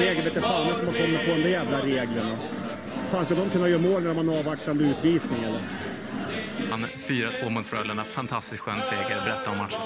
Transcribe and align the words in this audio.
jävla 0.00 0.14
skitregel. 0.14 0.24
Vet 0.24 0.34
du 0.34 0.40
fan 0.40 0.78
som 0.78 0.86
har 0.86 0.94
kommit 0.94 1.26
på 1.26 1.30
de 1.36 1.42
där 1.42 1.50
jävla 1.50 1.78
reglerna. 1.78 2.36
Fan 3.10 3.24
ska 3.24 3.34
de 3.34 3.50
kunna 3.50 3.68
göra 3.68 3.80
mål 3.80 4.02
när 4.02 4.14
de 4.14 4.28
har 4.28 4.34
en 4.34 4.40
avvaktande 4.40 4.84
utvisning 4.84 5.44
eller? 5.44 5.60
Han 6.70 6.86
4-2 6.86 7.50
mot 7.50 7.66
Frölunda. 7.66 8.04
Fantastiskt 8.04 8.60
skön 8.62 8.82
seger. 8.82 9.20
Berätta 9.24 9.50
om 9.50 9.58
matchen. 9.58 9.78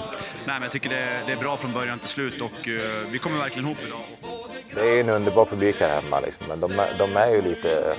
Nej, 0.45 0.55
men 0.55 0.61
jag 0.61 0.71
tycker 0.71 0.89
det, 0.89 1.23
det 1.25 1.31
är 1.31 1.37
bra 1.37 1.57
från 1.57 1.73
början 1.73 1.99
till 1.99 2.09
slut 2.09 2.41
och 2.41 2.67
uh, 2.67 2.81
vi 3.11 3.19
kommer 3.19 3.37
verkligen 3.37 3.65
ihop 3.65 3.77
idag. 3.87 3.99
Det 4.75 4.81
är 4.81 4.99
en 4.99 5.09
underbar 5.09 5.45
publik 5.45 5.75
här 5.79 6.01
hemma 6.01 6.19
liksom. 6.19 6.45
men 6.47 6.59
de, 6.59 6.71
de 6.97 7.17
är 7.17 7.31
ju 7.31 7.41
lite 7.41 7.95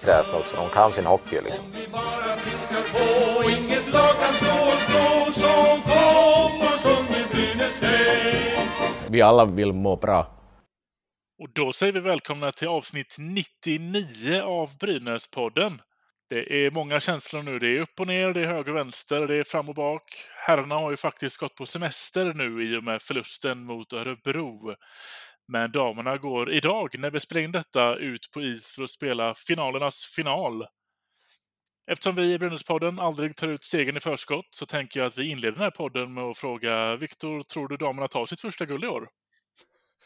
kräsna 0.00 0.38
också. 0.38 0.56
De 0.56 0.68
kan 0.68 0.92
sin 0.92 1.06
hockey 1.06 1.40
liksom. 1.44 1.64
Vi 9.06 9.22
alla 9.22 9.44
vill 9.44 9.72
må 9.72 9.96
bra. 9.96 10.26
Och 11.42 11.50
då 11.54 11.72
säger 11.72 11.92
vi 11.92 12.00
välkomna 12.00 12.52
till 12.52 12.68
avsnitt 12.68 13.16
99 13.18 14.40
av 14.42 14.78
Brynäspodden. 14.78 15.82
Det 16.30 16.66
är 16.66 16.70
många 16.70 17.00
känslor 17.00 17.42
nu. 17.42 17.58
Det 17.58 17.68
är 17.68 17.80
upp 17.80 18.00
och 18.00 18.06
ner, 18.06 18.32
det 18.32 18.40
är 18.40 18.46
höger 18.46 18.70
och 18.70 18.76
vänster, 18.76 19.26
det 19.26 19.36
är 19.36 19.44
fram 19.44 19.68
och 19.68 19.74
bak. 19.74 20.02
Herrarna 20.46 20.74
har 20.74 20.90
ju 20.90 20.96
faktiskt 20.96 21.36
gått 21.36 21.54
på 21.54 21.66
semester 21.66 22.34
nu 22.34 22.62
i 22.62 22.76
och 22.76 22.84
med 22.84 23.02
förlusten 23.02 23.64
mot 23.64 23.92
Örebro. 23.92 24.74
Men 25.48 25.70
damerna 25.70 26.16
går 26.16 26.50
idag, 26.50 26.98
när 26.98 27.10
vi 27.10 27.20
spelar 27.20 27.42
in 27.42 27.52
detta, 27.52 27.96
ut 27.96 28.30
på 28.34 28.42
is 28.42 28.74
för 28.74 28.82
att 28.82 28.90
spela 28.90 29.34
finalernas 29.34 30.04
final. 30.16 30.66
Eftersom 31.90 32.14
vi 32.14 32.32
i 32.32 32.38
Brynäspodden 32.38 33.00
aldrig 33.00 33.36
tar 33.36 33.48
ut 33.48 33.64
segern 33.64 33.96
i 33.96 34.00
förskott 34.00 34.48
så 34.50 34.66
tänker 34.66 35.00
jag 35.00 35.06
att 35.06 35.18
vi 35.18 35.30
inleder 35.30 35.52
den 35.52 35.62
här 35.64 35.70
podden 35.70 36.14
med 36.14 36.24
att 36.24 36.38
fråga 36.38 36.96
Viktor, 36.96 37.42
tror 37.42 37.68
du 37.68 37.76
damerna 37.76 38.08
tar 38.08 38.26
sitt 38.26 38.40
första 38.40 38.66
guld 38.66 38.84
i 38.84 38.88
år? 38.88 39.08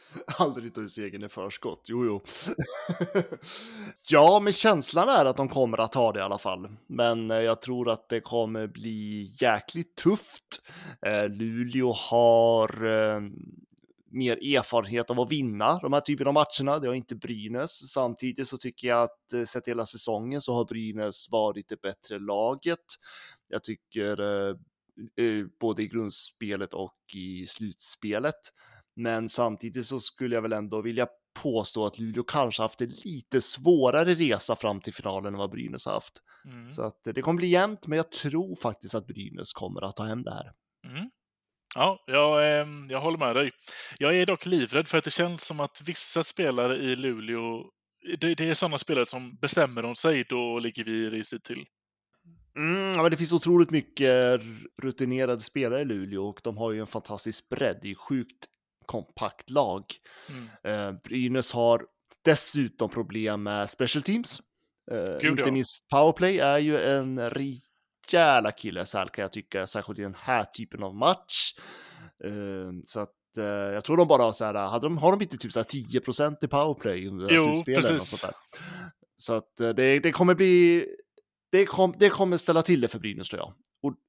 Aldrig 0.39 0.75
ta 0.75 0.81
ut 0.81 0.93
segern 0.93 1.25
i 1.25 1.29
förskott, 1.29 1.87
jo 1.89 2.05
jo. 2.05 2.23
ja, 4.11 4.41
men 4.41 4.53
känslan 4.53 5.09
är 5.09 5.25
att 5.25 5.37
de 5.37 5.49
kommer 5.49 5.81
att 5.81 5.93
ta 5.93 6.13
det 6.13 6.19
i 6.19 6.23
alla 6.23 6.39
fall. 6.39 6.69
Men 6.87 7.31
eh, 7.31 7.37
jag 7.37 7.63
tror 7.63 7.91
att 7.91 8.09
det 8.09 8.21
kommer 8.21 8.67
bli 8.67 9.31
jäkligt 9.41 9.97
tufft. 9.97 10.63
Eh, 11.07 11.29
Luleå 11.29 11.93
har 11.93 12.85
eh, 12.85 13.21
mer 14.11 14.57
erfarenhet 14.57 15.11
av 15.11 15.21
att 15.21 15.33
vinna 15.33 15.79
de 15.79 15.93
här 15.93 16.01
typen 16.01 16.27
av 16.27 16.35
matcherna. 16.35 16.79
Det 16.79 16.89
har 16.89 16.95
inte 16.95 17.15
Brynäs. 17.15 17.93
Samtidigt 17.93 18.49
så 18.49 18.59
tycker 18.59 18.89
jag 18.89 19.03
att 19.03 19.49
sett 19.49 19.69
hela 19.69 19.87
säsongen 19.87 20.41
så 20.41 20.55
har 20.55 20.65
Brynäs 20.65 21.31
varit 21.31 21.69
det 21.69 21.81
bättre 21.81 22.19
laget. 22.19 22.85
Jag 23.49 23.65
tycker 23.65 24.17
både 25.61 25.83
i 25.83 25.89
grundspelet 25.89 26.75
och 26.75 26.97
i 27.15 27.47
slutspelet. 27.47 28.35
Men 28.97 29.29
samtidigt 29.29 29.87
så 29.87 30.01
skulle 30.01 30.35
jag 30.35 30.43
väl 30.43 30.53
ändå 30.53 30.83
vilja 30.83 31.07
påstå 31.43 31.87
att 31.87 31.99
Luleå 31.99 32.25
kanske 32.25 32.63
haft 32.63 32.81
en 32.81 32.93
lite 33.05 33.41
svårare 33.41 34.15
resa 34.15 34.57
fram 34.57 34.81
till 34.81 34.95
finalen 34.95 35.35
än 35.35 35.39
vad 35.39 35.51
Brynäs 35.51 35.87
haft. 35.87 36.23
Mm. 36.45 36.73
Så 36.73 36.83
att 36.83 37.01
det 37.05 37.23
kommer 37.23 37.39
bli 37.39 37.49
jämnt, 37.49 37.87
men 37.87 37.97
jag 37.97 38.13
tror 38.13 38.57
faktiskt 38.57 38.95
att 38.95 39.07
Brynäs 39.07 39.53
kommer 39.53 39.83
att 39.83 39.97
ta 39.97 40.05
hem 40.05 40.23
det 40.23 40.35
här. 40.35 40.53
Mm. 40.89 41.11
Ja, 41.75 42.05
jag, 42.07 42.61
eh, 42.61 42.67
jag 42.89 43.01
håller 43.01 43.19
med 43.19 43.37
dig. 43.37 43.51
Jag 43.99 44.17
är 44.17 44.27
dock 44.27 44.47
livrädd 44.47 44.89
för 44.89 44.99
att 44.99 45.05
det 45.05 45.11
känns 45.11 45.45
som 45.45 45.61
att 45.61 45.83
vissa 45.87 46.25
spelare 46.25 46.77
i 46.77 46.97
Luleå, 46.97 47.65
det, 48.19 48.35
det 48.35 48.51
är 48.51 48.55
sådana 48.55 48.79
spelare 48.79 49.07
som 49.07 49.37
bestämmer 49.37 49.85
om 49.85 49.97
sig, 49.97 50.25
då 50.29 50.59
ligger 50.59 50.85
vi 50.85 51.11
risigt 51.11 51.45
till. 51.45 51.65
Mm, 52.57 52.93
men 53.03 53.11
det 53.11 53.17
finns 53.17 53.33
otroligt 53.33 53.71
mycket 53.71 54.41
rutinerade 54.83 55.41
spelare 55.41 55.81
i 55.81 55.85
Luleå 55.85 56.29
och 56.29 56.41
de 56.45 56.57
har 56.57 56.73
ju 56.73 56.81
en 56.81 56.87
fantastisk 56.87 57.49
bredd. 57.49 57.79
Det 57.83 57.91
är 57.91 57.95
sjukt 57.95 58.47
kompakt 58.87 59.51
lag. 59.51 59.85
Mm. 60.29 60.49
Eh, 60.65 61.01
Brynäs 61.05 61.53
har 61.53 61.87
dessutom 62.25 62.91
problem 62.91 63.43
med 63.43 63.71
special 63.71 64.03
teams. 64.03 64.41
Eh, 64.91 65.19
Gud, 65.21 65.31
inte 65.31 65.43
ja. 65.43 65.51
minst 65.51 65.89
powerplay 65.89 66.39
är 66.39 66.59
ju 66.59 66.79
en 66.79 67.31
rejäla 67.31 68.49
akilleshäl 68.49 69.09
kan 69.09 69.23
jag 69.23 69.33
tycka, 69.33 69.67
särskilt 69.67 69.99
i 69.99 70.03
den 70.03 70.17
här 70.19 70.45
typen 70.45 70.83
av 70.83 70.95
match. 70.95 71.55
Eh, 72.25 72.71
så 72.85 73.01
att 73.01 73.39
eh, 73.39 73.45
jag 73.45 73.85
tror 73.85 73.97
de 73.97 74.09
bara 74.09 74.23
har 74.23 74.33
så 74.33 74.45
här, 74.45 74.55
hade 74.55 74.87
de, 74.87 74.99
har 74.99 75.13
de 75.13 75.23
inte 75.23 75.37
typ 75.37 75.53
så 75.53 75.61
här 75.61 75.65
10 75.65 76.01
i 76.43 76.47
powerplay 76.47 77.09
under 77.09 77.27
slutspelet? 77.27 77.91
Och 77.91 78.07
sånt 78.07 78.23
där. 78.23 78.35
Så 79.17 79.33
att 79.33 79.61
eh, 79.61 79.69
det, 79.69 79.99
det 79.99 80.13
kommer 80.13 80.35
bli, 80.35 80.87
det, 81.57 81.67
kom, 81.67 81.95
det 81.99 82.11
kommer 82.11 82.37
ställa 82.37 82.63
till 82.63 82.81
det 82.81 82.89
för 82.89 82.99
Brynäs 82.99 83.29
tror 83.29 83.41
jag. 83.41 83.55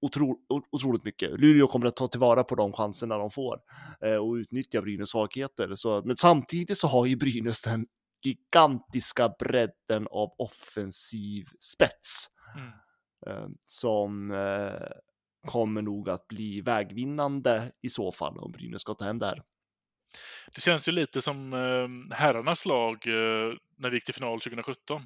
Otro, 0.02 0.38
otroligt 0.72 1.04
mycket. 1.04 1.40
Luleå 1.40 1.68
kommer 1.68 1.86
att 1.86 1.96
ta 1.96 2.08
tillvara 2.08 2.44
på 2.44 2.56
de 2.56 2.74
chanserna 2.74 3.18
de 3.18 3.32
får 3.32 3.60
eh, 4.02 4.16
och 4.16 4.34
utnyttja 4.34 4.82
Brynäs 4.82 5.10
svagheter. 5.10 5.76
Så, 5.76 6.02
men 6.06 6.18
samtidigt 6.18 6.78
så 6.78 6.88
har 6.88 7.06
ju 7.06 7.16
Brynäs 7.16 7.62
den 7.62 7.86
gigantiska 8.24 9.30
bredden 9.40 10.08
av 10.12 10.30
offensiv 10.38 11.46
spets. 11.60 12.28
Mm. 12.56 12.70
Eh, 13.28 13.50
som 13.66 14.32
eh, 14.32 14.88
kommer 15.48 15.82
nog 15.82 16.10
att 16.10 16.28
bli 16.28 16.62
vägvinnande 16.62 17.72
i 17.82 17.90
så 17.90 18.12
fall 18.12 18.38
om 18.38 18.52
Brynäs 18.52 18.82
ska 18.82 18.94
ta 18.94 19.06
hem 19.06 19.20
det 19.20 19.26
här. 19.26 19.42
Det 20.56 20.62
känns 20.62 20.88
ju 20.88 20.92
lite 20.92 21.22
som 21.22 21.54
eh, 21.54 22.16
herrarnas 22.18 22.66
lag 22.66 23.08
eh, 23.08 23.54
när 23.78 23.90
vi 23.90 23.98
gick 23.98 24.06
till 24.06 24.14
final 24.14 24.40
2017 24.40 25.06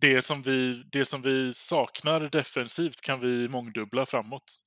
det 0.00 0.22
som, 0.22 0.42
vi, 0.42 0.82
det 0.92 1.04
som 1.04 1.22
vi 1.22 1.54
saknar 1.54 2.20
defensivt 2.20 3.00
kan 3.00 3.20
vi 3.20 3.48
mångdubbla 3.48 4.06
framåt. 4.06 4.60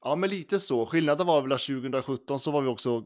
Ja, 0.00 0.16
men 0.16 0.30
lite 0.30 0.60
så. 0.60 0.86
Skillnaden 0.86 1.26
var 1.26 1.42
väl 1.42 1.52
att 1.52 1.60
2017 1.60 2.40
så 2.40 2.50
var 2.50 2.60
vi 2.60 2.68
också 2.68 3.04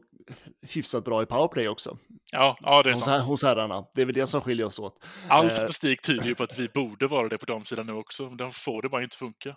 hyfsat 0.61 1.05
bra 1.05 1.23
i 1.23 1.25
powerplay 1.25 1.67
också. 1.67 1.97
Ja, 2.31 2.57
ja 2.61 2.83
det 2.83 2.89
är 2.89 2.93
hos, 2.93 3.05
sant. 3.05 3.25
Hos 3.25 3.43
herrarna. 3.43 3.85
Det 3.93 4.01
är 4.01 4.05
väl 4.05 4.15
det 4.15 4.27
som 4.27 4.41
skiljer 4.41 4.65
oss 4.65 4.79
åt. 4.79 5.05
All 5.27 5.45
eh, 5.45 5.51
statistik 5.51 6.01
tyder 6.01 6.25
ju 6.25 6.35
på 6.35 6.43
att 6.43 6.59
vi 6.59 6.67
borde 6.73 7.07
vara 7.07 7.29
det 7.29 7.37
på 7.37 7.45
damsidan 7.45 7.85
nu 7.85 7.93
också. 7.93 8.29
Men 8.29 8.51
får 8.51 8.81
det 8.81 8.89
bara 8.89 9.03
inte 9.03 9.17
funka. 9.17 9.55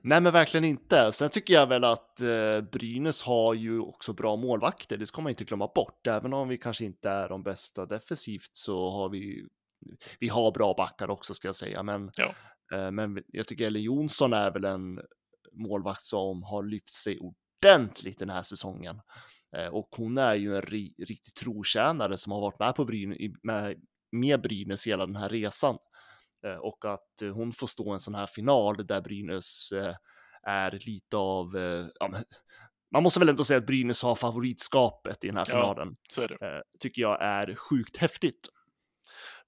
Nej, 0.00 0.20
men 0.20 0.32
verkligen 0.32 0.64
inte. 0.64 1.12
Sen 1.12 1.28
tycker 1.28 1.54
jag 1.54 1.66
väl 1.66 1.84
att 1.84 2.20
eh, 2.20 2.60
Brynäs 2.72 3.22
har 3.22 3.54
ju 3.54 3.80
också 3.80 4.12
bra 4.12 4.36
målvakter. 4.36 4.96
Det 4.96 5.06
ska 5.06 5.22
man 5.22 5.30
inte 5.30 5.44
glömma 5.44 5.70
bort. 5.74 6.06
Även 6.06 6.32
om 6.32 6.48
vi 6.48 6.58
kanske 6.58 6.84
inte 6.84 7.10
är 7.10 7.28
de 7.28 7.42
bästa 7.42 7.86
defensivt 7.86 8.50
så 8.52 8.90
har 8.90 9.08
vi 9.08 9.46
vi 10.20 10.28
har 10.28 10.52
bra 10.52 10.74
backar 10.74 11.10
också 11.10 11.34
ska 11.34 11.48
jag 11.48 11.56
säga, 11.56 11.82
men, 11.82 12.10
ja. 12.16 12.34
eh, 12.74 12.90
men 12.90 13.22
jag 13.26 13.46
tycker 13.46 13.66
Ellie 13.66 13.82
Jonsson 13.82 14.32
är 14.32 14.50
väl 14.50 14.64
en 14.64 15.00
målvakt 15.52 16.02
som 16.02 16.42
har 16.42 16.62
lyft 16.62 16.94
sig 16.94 17.18
ordentligt 17.18 18.18
den 18.18 18.30
här 18.30 18.42
säsongen. 18.42 19.00
Eh, 19.56 19.66
och 19.66 19.88
hon 19.96 20.18
är 20.18 20.34
ju 20.34 20.56
en 20.56 20.62
ri 20.62 20.94
riktig 20.98 21.34
trotjänare 21.34 22.16
som 22.16 22.32
har 22.32 22.40
varit 22.40 22.58
med 22.58 22.74
på 22.74 22.84
Bryn 22.84 23.36
med, 23.42 23.76
med 24.12 24.40
Brynäs 24.40 24.86
hela 24.86 25.06
den 25.06 25.16
här 25.16 25.28
resan. 25.28 25.78
Eh, 26.46 26.56
och 26.56 26.84
att 26.84 27.34
hon 27.34 27.52
får 27.52 27.66
stå 27.66 27.92
en 27.92 27.98
sån 27.98 28.14
här 28.14 28.26
final 28.26 28.86
där 28.86 29.00
Brynäs 29.00 29.72
eh, 29.72 29.94
är 30.42 30.78
lite 30.86 31.16
av, 31.16 31.56
eh, 31.56 31.86
ja, 32.00 32.14
man 32.92 33.02
måste 33.02 33.20
väl 33.20 33.28
ändå 33.28 33.44
säga 33.44 33.58
att 33.58 33.66
Brynäs 33.66 34.02
har 34.02 34.14
favoritskapet 34.14 35.24
i 35.24 35.26
den 35.26 35.36
här 35.36 35.44
finalen. 35.44 35.94
Ja, 36.16 36.22
eh, 36.24 36.60
tycker 36.80 37.02
jag 37.02 37.22
är 37.22 37.54
sjukt 37.54 37.96
häftigt 37.96 38.48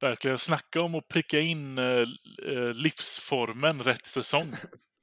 verkligen 0.01 0.39
snacka 0.39 0.81
om 0.83 0.95
att 0.95 1.09
pricka 1.09 1.41
in 1.41 1.79
eh, 1.79 1.85
eh 1.85 2.73
livsformen 2.75 3.83
rätt 3.83 4.07
säsong. 4.07 4.53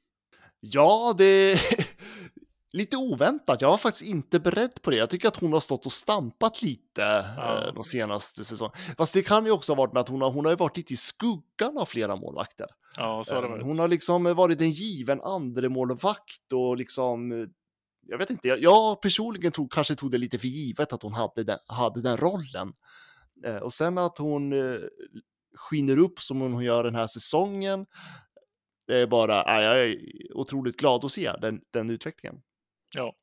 ja, 0.59 1.16
det 1.18 1.26
är 1.26 1.59
lite 2.72 2.98
oväntat. 2.98 3.62
Jag 3.62 3.70
var 3.70 3.78
faktiskt 3.78 4.06
inte 4.06 4.40
beredd 4.40 4.82
på 4.82 4.92
det. 4.92 4.98
Jag 4.98 5.09
tycker 5.09 5.28
att 5.28 5.38
hon 5.38 5.53
har 5.53 5.59
stått 5.59 5.85
och 5.85 5.91
stampat 5.91 6.62
lite 6.62 7.02
ja. 7.38 7.67
eh, 7.67 7.73
de 7.73 7.84
senaste 7.84 8.46
säsongerna. 8.46 8.96
Fast 8.97 9.14
det 9.14 9.22
kan 9.22 9.46
ju 9.46 9.52
också 9.52 9.72
ha 9.72 9.78
varit 9.78 9.94
med 9.94 10.02
att 10.02 10.09
hon 10.09 10.22
har, 10.22 10.32
hon 10.32 10.46
har 10.46 10.56
varit 10.56 10.78
lite 10.78 10.94
i 10.94 10.97
skuggan 10.97 11.78
av 11.78 11.85
flera 11.85 12.16
målvakter. 12.16 12.67
Ja, 12.97 13.23
så 13.23 13.35
har 13.35 13.41
det 13.41 13.47
varit. 13.47 13.64
Hon 13.64 13.79
har 13.79 13.88
liksom 13.88 14.23
varit 14.23 14.62
en 14.62 14.72
given 14.72 15.22
andre 15.22 15.70
målvakt 15.70 16.53
och 16.53 16.78
liksom 16.78 17.47
jag 18.08 18.17
vet 18.17 18.29
inte, 18.29 18.47
jag, 18.47 18.59
jag 18.62 19.02
personligen 19.02 19.52
tog, 19.52 19.72
kanske 19.72 19.96
tog 19.96 20.12
det 20.12 20.17
lite 20.17 20.40
för 20.40 20.47
givet 20.47 20.94
att 20.94 21.03
hon 21.03 21.14
hade 21.14 21.44
den, 21.44 21.59
hade 21.67 22.02
den 22.02 22.17
rollen. 22.17 22.73
Eh, 23.45 23.57
och 23.57 23.73
sen 23.73 23.97
att 23.97 24.17
hon 24.17 24.53
eh, 24.53 24.79
skiner 25.55 25.97
upp 25.97 26.19
som 26.19 26.41
hon 26.41 26.63
gör 26.63 26.84
den 26.84 26.95
här 26.95 27.07
säsongen. 27.07 27.85
Det 28.87 28.99
är 28.99 29.07
bara, 29.07 29.61
jag 29.63 29.90
är 29.90 29.97
otroligt 30.34 30.78
glad 30.78 31.05
att 31.05 31.11
se 31.11 31.31
den, 31.41 31.61
den 31.73 31.90
utvecklingen. 31.90 32.41
Ja. 32.95 33.16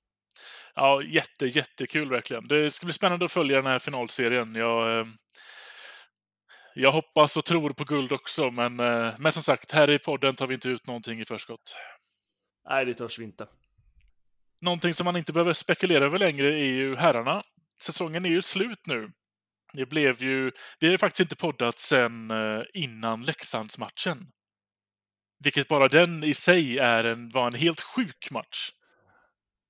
Ja, 0.75 1.02
jätte, 1.02 1.46
jättekul 1.46 2.11
verkligen. 2.11 2.49
Det 2.49 2.70
ska 2.70 2.87
bli 2.87 2.93
spännande 2.93 3.25
att 3.25 3.32
följa 3.32 3.56
den 3.56 3.67
här 3.67 3.78
finalserien. 3.78 4.55
Jag, 4.55 4.99
eh, 4.99 5.06
jag 6.75 6.93
hoppas 6.93 7.37
och 7.37 7.44
tror 7.44 7.70
på 7.70 7.84
guld 7.84 8.12
också, 8.12 8.50
men, 8.50 8.76
men 9.19 9.32
som 9.32 9.43
sagt, 9.43 9.72
här 9.72 9.90
i 9.90 9.99
podden 9.99 10.34
tar 10.34 10.46
vi 10.46 10.55
inte 10.55 10.69
ut 10.69 10.87
någonting 10.87 11.20
i 11.20 11.25
förskott. 11.25 11.76
Nej, 12.69 12.84
det 12.84 12.94
törs 12.94 13.19
vi 13.19 13.25
inte. 13.25 13.46
Någonting 14.61 14.94
som 14.94 15.05
man 15.05 15.17
inte 15.17 15.32
behöver 15.32 15.52
spekulera 15.52 16.05
över 16.05 16.19
längre 16.19 16.61
är 16.61 16.64
ju 16.64 16.96
herrarna. 16.96 17.43
Säsongen 17.82 18.25
är 18.25 18.28
ju 18.28 18.43
slut 18.43 18.87
nu. 18.87 19.12
Det 19.72 19.87
blev 19.87 20.22
ju, 20.22 20.50
vi 20.78 20.87
har 20.87 20.93
ju 20.93 20.99
faktiskt 20.99 21.20
inte 21.20 21.37
poddat 21.37 21.78
sen 21.78 22.31
eh, 22.31 22.62
innan 22.75 23.22
Leksandsmatchen. 23.22 24.26
Vilket 25.44 25.69
bara 25.69 25.88
den 25.88 26.25
i 26.25 26.34
sig 26.34 26.78
är 26.78 27.05
en, 27.05 27.31
var 27.31 27.46
en 27.46 27.55
helt 27.55 27.81
sjuk 27.81 28.31
match. 28.31 28.70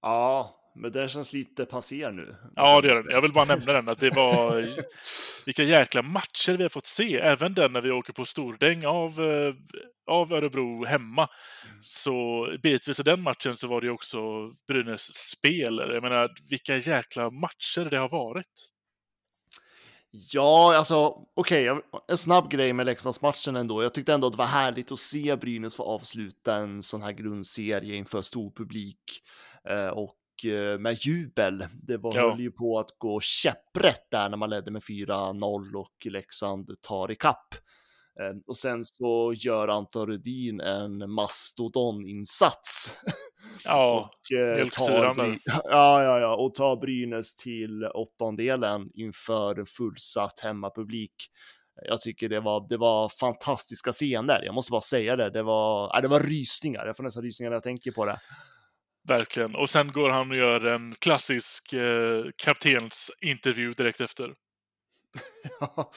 Ja, 0.03 0.57
men 0.75 0.93
det 0.93 1.09
känns 1.09 1.33
lite 1.33 1.67
passé 1.67 2.11
nu. 2.11 2.37
Ja, 2.57 2.81
det 2.81 2.89
gör 2.89 3.03
det. 3.03 3.13
Jag 3.13 3.23
vill 3.23 3.33
bara 3.33 3.45
nämna 3.45 3.73
den, 3.73 3.89
att 3.89 3.99
det 3.99 4.11
var 4.11 4.69
vilka 5.47 5.63
jäkla 5.63 6.03
matcher 6.03 6.57
vi 6.57 6.63
har 6.63 6.69
fått 6.69 6.87
se. 6.87 7.17
Även 7.17 7.55
den 7.55 7.73
när 7.73 7.81
vi 7.81 7.91
åker 7.91 8.13
på 8.13 8.25
stordäng 8.25 8.87
av, 8.87 9.21
eh, 9.21 9.55
av 10.07 10.33
Örebro 10.33 10.85
hemma. 10.85 11.29
Så 11.81 12.47
bitvis 12.63 13.01
i 13.01 13.03
den 13.03 13.23
matchen 13.23 13.57
så 13.57 13.69
var 13.69 13.81
det 13.81 13.91
också 13.91 14.19
Brynäs 14.69 15.15
spel. 15.15 15.77
Jag 15.93 16.03
menar, 16.03 16.31
vilka 16.51 16.77
jäkla 16.77 17.31
matcher 17.31 17.91
det 17.91 17.99
har 17.99 18.09
varit. 18.09 18.71
Ja, 20.13 20.77
alltså 20.77 20.97
okej, 21.35 21.71
okay, 21.71 21.83
en 22.09 22.17
snabb 22.17 22.51
grej 22.51 22.73
med 22.73 22.87
Leksandsmatchen 22.87 23.57
ändå. 23.57 23.83
Jag 23.83 23.95
tyckte 23.95 24.15
ändå 24.15 24.27
att 24.27 24.33
det 24.33 24.39
var 24.39 24.47
härligt 24.47 24.93
att 24.93 24.99
se 24.99 25.37
Brynäs 25.37 25.77
få 25.77 25.83
avsluta 25.83 26.57
en 26.57 26.83
sån 26.83 27.03
här 27.03 27.13
grundserie 27.13 27.95
inför 27.95 28.23
stor 28.23 28.51
publik 28.51 29.23
eh, 29.69 29.89
och 29.89 30.45
eh, 30.45 30.79
med 30.79 31.07
jubel. 31.07 31.67
Det 31.83 31.97
var, 31.97 32.17
ja. 32.17 32.31
höll 32.31 32.41
ju 32.41 32.51
på 32.51 32.79
att 32.79 32.99
gå 32.99 33.21
käpprätt 33.21 34.11
där 34.11 34.29
när 34.29 34.37
man 34.37 34.51
ledde 34.51 34.71
med 34.71 34.83
4-0 34.83 35.75
och 35.75 36.07
Leksand 36.07 36.83
tar 36.83 37.11
ikapp. 37.11 37.55
Eh, 38.21 38.37
och 38.47 38.57
sen 38.57 38.85
så 38.85 39.35
gör 39.37 39.69
Anton 39.69 40.07
Rudin 40.07 40.61
en 40.61 41.11
mastodoninsats. 41.11 42.97
Ja, 43.65 44.11
och, 44.31 44.37
eh, 44.37 44.57
helt 44.57 44.73
tar 44.73 45.05
ja, 45.65 46.03
ja, 46.03 46.21
ja, 46.21 46.37
och 46.37 46.55
tar 46.55 46.77
Brynäs 46.77 47.37
till 47.37 47.85
åttondelen 47.85 48.91
inför 48.95 49.65
fullsatt 49.65 50.41
hemmapublik. 50.41 51.15
Jag 51.89 52.01
tycker 52.01 52.29
det 52.29 52.41
var, 52.41 52.69
det 52.69 52.77
var 52.77 53.09
fantastiska 53.09 53.93
scener. 53.93 54.43
Jag 54.45 54.55
måste 54.55 54.71
bara 54.71 54.81
säga 54.81 55.17
det. 55.17 55.31
Det 55.31 55.43
var, 55.43 55.97
äh, 55.97 56.03
det 56.03 56.09
var 56.09 56.21
rysningar. 56.21 56.87
Jag 56.87 56.97
får 56.97 57.05
nästan 57.05 57.23
rysningar 57.23 57.51
när 57.51 57.57
jag 57.57 57.63
tänker 57.63 57.91
på 57.91 58.07
det. 58.07 58.21
Verkligen. 59.09 59.55
Och 59.55 59.71
sen 59.71 59.93
går 59.93 60.11
han 60.11 60.31
och 60.31 60.37
gör 60.37 60.67
en 60.67 60.95
klassisk 60.95 61.73
eh, 61.73 62.25
kaptensintervju 62.45 63.73
direkt 63.73 64.01
efter. 64.01 64.35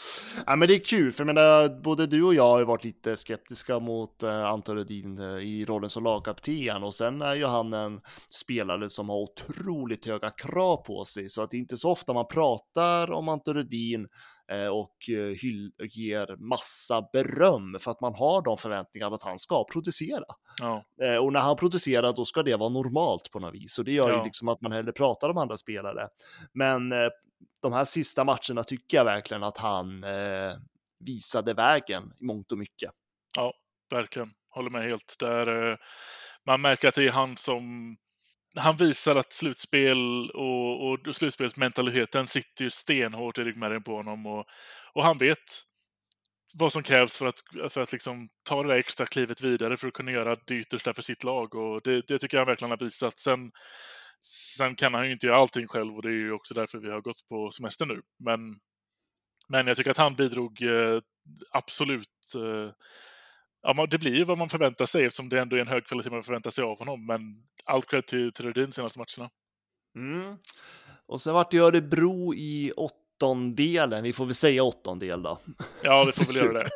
ja, 0.45 0.55
men 0.55 0.67
det 0.67 0.75
är 0.75 0.79
kul, 0.79 1.11
för 1.11 1.25
jag 1.25 1.35
menar, 1.35 1.81
både 1.81 2.05
du 2.05 2.23
och 2.23 2.33
jag 2.33 2.47
har 2.47 2.63
varit 2.63 2.83
lite 2.83 3.17
skeptiska 3.17 3.79
mot 3.79 4.23
uh, 4.23 4.45
Anton 4.45 4.75
Rudin 4.75 5.19
uh, 5.19 5.43
i 5.43 5.65
rollen 5.65 5.89
som 5.89 6.03
lagkapten 6.03 6.83
och 6.83 6.95
sen 6.95 7.21
är 7.21 7.35
ju 7.35 7.45
han 7.45 7.73
en 7.73 8.01
spelare 8.29 8.89
som 8.89 9.09
har 9.09 9.17
otroligt 9.17 10.05
höga 10.05 10.29
krav 10.29 10.77
på 10.77 11.03
sig, 11.05 11.29
så 11.29 11.41
att 11.41 11.51
det 11.51 11.57
är 11.57 11.59
inte 11.59 11.77
så 11.77 11.91
ofta 11.91 12.13
man 12.13 12.27
pratar 12.27 13.11
om 13.11 13.29
Anton 13.29 13.53
Rudin 13.53 14.07
uh, 14.53 14.67
och 14.67 14.95
hyll, 15.41 15.71
ger 15.91 16.49
massa 16.49 17.09
beröm 17.13 17.77
för 17.79 17.91
att 17.91 18.01
man 18.01 18.15
har 18.15 18.41
de 18.41 18.57
förväntningarna 18.57 19.15
att 19.15 19.23
han 19.23 19.39
ska 19.39 19.63
producera. 19.63 20.25
Ja. 20.61 20.83
och 21.19 21.33
när 21.33 21.39
han 21.39 21.55
producerar, 21.55 22.13
då 22.13 22.25
ska 22.25 22.43
det 22.43 22.55
vara 22.55 22.69
normalt 22.69 23.31
på 23.31 23.39
något 23.39 23.53
vis, 23.53 23.79
och 23.79 23.85
det 23.85 23.91
gör 23.91 24.09
ja. 24.09 24.17
ju 24.17 24.23
liksom 24.23 24.47
att 24.47 24.61
man 24.61 24.71
hellre 24.71 24.91
pratar 24.91 25.29
om 25.29 25.37
andra 25.37 25.57
spelare. 25.57 26.07
Men 26.53 26.93
de 27.61 27.73
här 27.73 27.85
sista 27.85 28.23
matcherna 28.23 28.63
tycker 28.63 28.97
jag 28.97 29.05
verkligen 29.05 29.43
att 29.43 29.57
han 29.57 30.03
eh, 30.03 30.53
visade 30.99 31.53
vägen 31.53 32.03
i 32.21 32.23
mångt 32.23 32.51
och 32.51 32.57
mycket. 32.57 32.91
Ja, 33.35 33.53
verkligen. 33.91 34.31
Håller 34.49 34.69
med 34.69 34.83
helt. 34.83 35.15
Där, 35.19 35.71
eh, 35.71 35.77
man 36.45 36.61
märker 36.61 36.87
att 36.87 36.95
det 36.95 37.07
är 37.07 37.11
han 37.11 37.37
som 37.37 37.95
han 38.55 38.77
visar 38.77 39.15
att 39.15 39.33
slutspel 39.33 40.31
och, 40.31 40.91
och 40.91 41.15
slutspelsmentaliteten 41.15 42.27
sitter 42.27 42.63
ju 42.63 42.69
stenhårt 42.69 43.37
i 43.37 43.43
ryggmärgen 43.43 43.83
på 43.83 43.95
honom 43.95 44.25
och, 44.25 44.45
och 44.93 45.03
han 45.03 45.17
vet 45.17 45.39
vad 46.53 46.73
som 46.73 46.83
krävs 46.83 47.17
för 47.17 47.25
att, 47.25 47.39
för 47.69 47.81
att 47.81 47.91
liksom 47.91 48.29
ta 48.43 48.63
det 48.63 48.69
där 48.69 48.75
extra 48.75 49.05
klivet 49.05 49.41
vidare 49.41 49.77
för 49.77 49.87
att 49.87 49.93
kunna 49.93 50.11
göra 50.11 50.37
det 50.47 50.55
yttersta 50.55 50.93
för 50.93 51.01
sitt 51.01 51.23
lag 51.23 51.55
och 51.55 51.81
det, 51.83 52.07
det 52.07 52.19
tycker 52.19 52.37
jag 52.37 52.45
verkligen 52.45 52.71
har 52.71 52.77
visat. 52.77 53.19
Sen 53.19 53.51
Sen 54.25 54.75
kan 54.75 54.93
han 54.93 55.05
ju 55.05 55.11
inte 55.11 55.27
göra 55.27 55.37
allting 55.37 55.67
själv 55.67 55.95
och 55.95 56.01
det 56.01 56.09
är 56.09 56.13
ju 56.13 56.31
också 56.31 56.53
därför 56.53 56.77
vi 56.77 56.89
har 56.89 57.01
gått 57.01 57.27
på 57.27 57.51
semester 57.51 57.85
nu. 57.85 58.01
Men, 58.19 58.59
men 59.47 59.67
jag 59.67 59.77
tycker 59.77 59.91
att 59.91 59.97
han 59.97 60.15
bidrog 60.15 60.61
eh, 60.61 61.01
absolut. 61.51 62.35
Eh, 62.35 62.73
ja, 63.61 63.85
det 63.85 63.97
blir 63.97 64.15
ju 64.15 64.23
vad 64.23 64.37
man 64.37 64.49
förväntar 64.49 64.85
sig 64.85 65.05
eftersom 65.05 65.29
det 65.29 65.39
ändå 65.39 65.55
är 65.55 65.61
en 65.61 65.67
hög 65.67 65.85
kvalitet 65.85 66.09
man 66.09 66.23
förväntar 66.23 66.51
sig 66.51 66.63
av 66.63 66.79
honom. 66.79 67.05
Men 67.05 67.21
allt 67.65 67.89
cred 67.89 68.07
till, 68.07 68.33
till 68.33 68.45
Rudin 68.45 68.71
senaste 68.71 68.99
matcherna. 68.99 69.31
Mm. 69.95 70.37
Och 71.05 71.21
sen 71.21 71.33
vart 71.33 71.51
det 71.51 71.57
Örebro 71.57 72.33
i 72.33 72.71
åtta 72.71 73.02
åttondelen, 73.23 74.03
vi 74.03 74.13
får 74.13 74.25
väl 74.25 74.35
säga 74.35 74.63
åttondel 74.63 75.23
då. 75.23 75.39
Ja, 75.83 76.03
vi 76.03 76.11
får 76.11 76.25
väl 76.25 76.35
göra 76.35 76.57
det. 76.57 76.69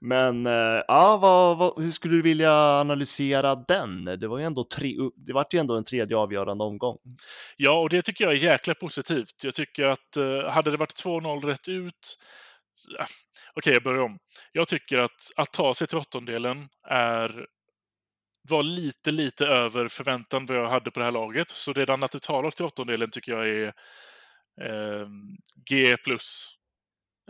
Men 0.00 0.46
eh, 0.46 0.82
ja, 0.88 1.16
vad, 1.16 1.58
vad, 1.58 1.82
hur 1.82 1.90
skulle 1.90 2.14
du 2.14 2.22
vilja 2.22 2.52
analysera 2.80 3.54
den? 3.54 4.04
Det 4.04 4.28
var 4.28 4.38
ju 4.38 4.44
ändå 4.44 4.64
tre, 4.64 4.94
det 5.16 5.32
var 5.32 5.46
ju 5.50 5.58
ändå 5.58 5.76
en 5.76 5.84
tredje 5.84 6.16
avgörande 6.16 6.64
omgång. 6.64 6.96
Ja, 7.56 7.80
och 7.80 7.88
det 7.88 8.02
tycker 8.02 8.24
jag 8.24 8.32
är 8.34 8.36
jäkla 8.36 8.74
positivt. 8.74 9.44
Jag 9.44 9.54
tycker 9.54 9.86
att 9.86 10.16
eh, 10.16 10.50
hade 10.50 10.70
det 10.70 10.76
varit 10.76 11.04
2-0 11.04 11.40
rätt 11.40 11.68
ut 11.68 12.18
Okej, 12.98 13.06
okay, 13.56 13.72
jag 13.72 13.82
börjar 13.82 14.02
om. 14.02 14.18
Jag 14.52 14.68
tycker 14.68 14.98
att 14.98 15.30
att 15.36 15.52
ta 15.52 15.74
sig 15.74 15.86
till 15.86 15.98
åttondelen 15.98 16.68
är 16.88 17.46
var 18.48 18.62
lite, 18.62 19.10
lite 19.10 19.46
över 19.46 19.88
förväntan 19.88 20.46
vad 20.46 20.56
jag 20.56 20.68
hade 20.68 20.90
på 20.90 21.00
det 21.00 21.04
här 21.04 21.12
laget. 21.12 21.50
Så 21.50 21.72
redan 21.72 22.02
att 22.02 22.22
tar 22.22 22.44
oss 22.44 22.54
till 22.54 22.64
åttondelen 22.64 23.10
tycker 23.10 23.32
jag 23.32 23.48
är 23.48 23.72
eh, 24.60 25.08
G+. 25.68 25.96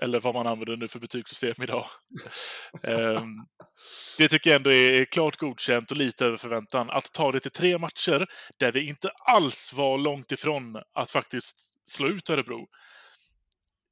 Eller 0.02 0.20
vad 0.20 0.34
man 0.34 0.46
använder 0.46 0.76
nu 0.76 0.88
för 0.88 0.98
betygssystem 0.98 1.62
idag. 1.62 1.84
eh, 2.82 3.22
det 4.18 4.28
tycker 4.28 4.50
jag 4.50 4.56
ändå 4.56 4.72
är 4.72 5.04
klart 5.04 5.36
godkänt 5.36 5.90
och 5.90 5.96
lite 5.96 6.26
över 6.26 6.36
förväntan. 6.36 6.90
Att 6.90 7.12
ta 7.12 7.32
det 7.32 7.40
till 7.40 7.50
tre 7.50 7.78
matcher 7.78 8.26
där 8.58 8.72
vi 8.72 8.88
inte 8.88 9.10
alls 9.26 9.72
var 9.76 9.98
långt 9.98 10.32
ifrån 10.32 10.76
att 10.94 11.10
faktiskt 11.10 11.58
slå 11.90 12.08
ut 12.08 12.30
Örebro. 12.30 12.66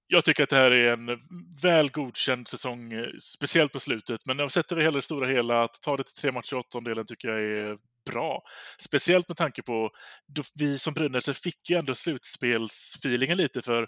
Jag 0.07 0.25
tycker 0.25 0.43
att 0.43 0.51
det 0.51 0.57
här 0.57 0.71
är 0.71 0.93
en 0.93 1.19
väl 1.63 1.91
godkänd 1.91 2.49
säsong, 2.49 2.93
eh, 2.93 3.07
speciellt 3.23 3.73
på 3.73 3.81
slutet. 3.81 4.21
Men 4.27 4.51
sett 4.51 4.73
över 4.73 4.83
hela 4.83 4.97
det 4.97 5.03
stora 5.03 5.29
hela, 5.29 5.63
att 5.63 5.83
ta 5.83 5.97
det 5.97 6.05
till 6.05 6.15
tre 6.15 6.33
matcher 6.33 6.55
i 6.55 6.59
åttondelen 6.59 7.07
tycker 7.07 7.29
jag 7.29 7.41
är 7.41 7.79
bra. 8.07 8.43
Speciellt 8.79 9.29
med 9.29 9.37
tanke 9.37 9.63
på, 9.63 9.91
vi 10.55 10.79
som 10.79 10.95
Brynäs 10.95 11.41
fick 11.41 11.71
ju 11.71 11.77
ändå 11.77 11.95
slutspelsfeelingen 11.95 13.39
lite 13.39 13.63
för 13.63 13.87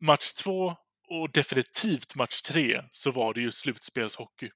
match 0.00 0.32
två 0.32 0.76
och 1.08 1.30
definitivt 1.32 2.16
match 2.16 2.40
tre 2.40 2.82
så 2.92 3.10
var 3.10 3.34
det 3.34 3.40
ju 3.40 3.50
slutspelshockey. 3.50 4.50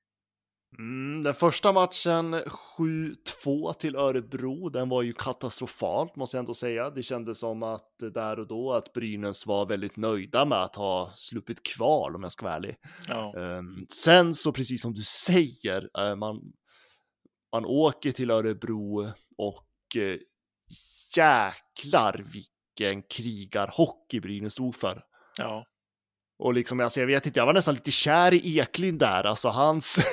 Mm, 0.79 1.23
den 1.23 1.35
första 1.35 1.73
matchen 1.73 2.35
7-2 2.79 3.73
till 3.73 3.97
Örebro, 3.97 4.69
den 4.69 4.89
var 4.89 5.03
ju 5.03 5.13
katastrofalt 5.13 6.17
måste 6.17 6.37
jag 6.37 6.43
ändå 6.43 6.55
säga. 6.55 6.91
Det 6.91 7.03
kändes 7.03 7.39
som 7.39 7.63
att 7.63 7.89
där 8.15 8.39
och 8.39 8.47
då 8.47 8.73
att 8.73 8.93
Brynäs 8.93 9.47
var 9.47 9.67
väldigt 9.67 9.97
nöjda 9.97 10.45
med 10.45 10.63
att 10.63 10.77
ha 10.77 11.13
sluppit 11.17 11.63
kval 11.63 12.17
om 12.17 12.23
jag 12.23 12.33
ska 12.33 12.45
vara 12.45 12.55
ärlig. 12.55 12.77
Ja. 13.09 13.33
Um, 13.37 13.87
sen 13.89 14.35
så 14.35 14.53
precis 14.53 14.83
som 14.83 14.95
du 14.95 15.03
säger, 15.03 15.83
uh, 15.83 16.17
man, 16.17 16.41
man 17.53 17.65
åker 17.65 18.13
till 18.13 18.31
Örebro 18.31 19.09
och 19.39 19.67
uh, 19.97 20.17
jäklar 21.17 22.25
vilken 22.33 23.03
krigarhockey 23.03 24.21
Brynäs 24.21 24.53
stod 24.53 24.77
för. 24.77 25.05
Ja. 25.39 25.67
Och 26.39 26.55
liksom, 26.55 26.81
alltså 26.81 27.01
jag 27.01 27.07
vet 27.07 27.27
inte, 27.27 27.41
jag 27.41 27.47
var 27.47 27.53
nästan 27.53 27.75
lite 27.75 27.91
kär 27.91 28.35
i 28.35 28.59
Eklind 28.59 28.99
där, 28.99 29.25
alltså 29.25 29.49
hans... 29.49 29.99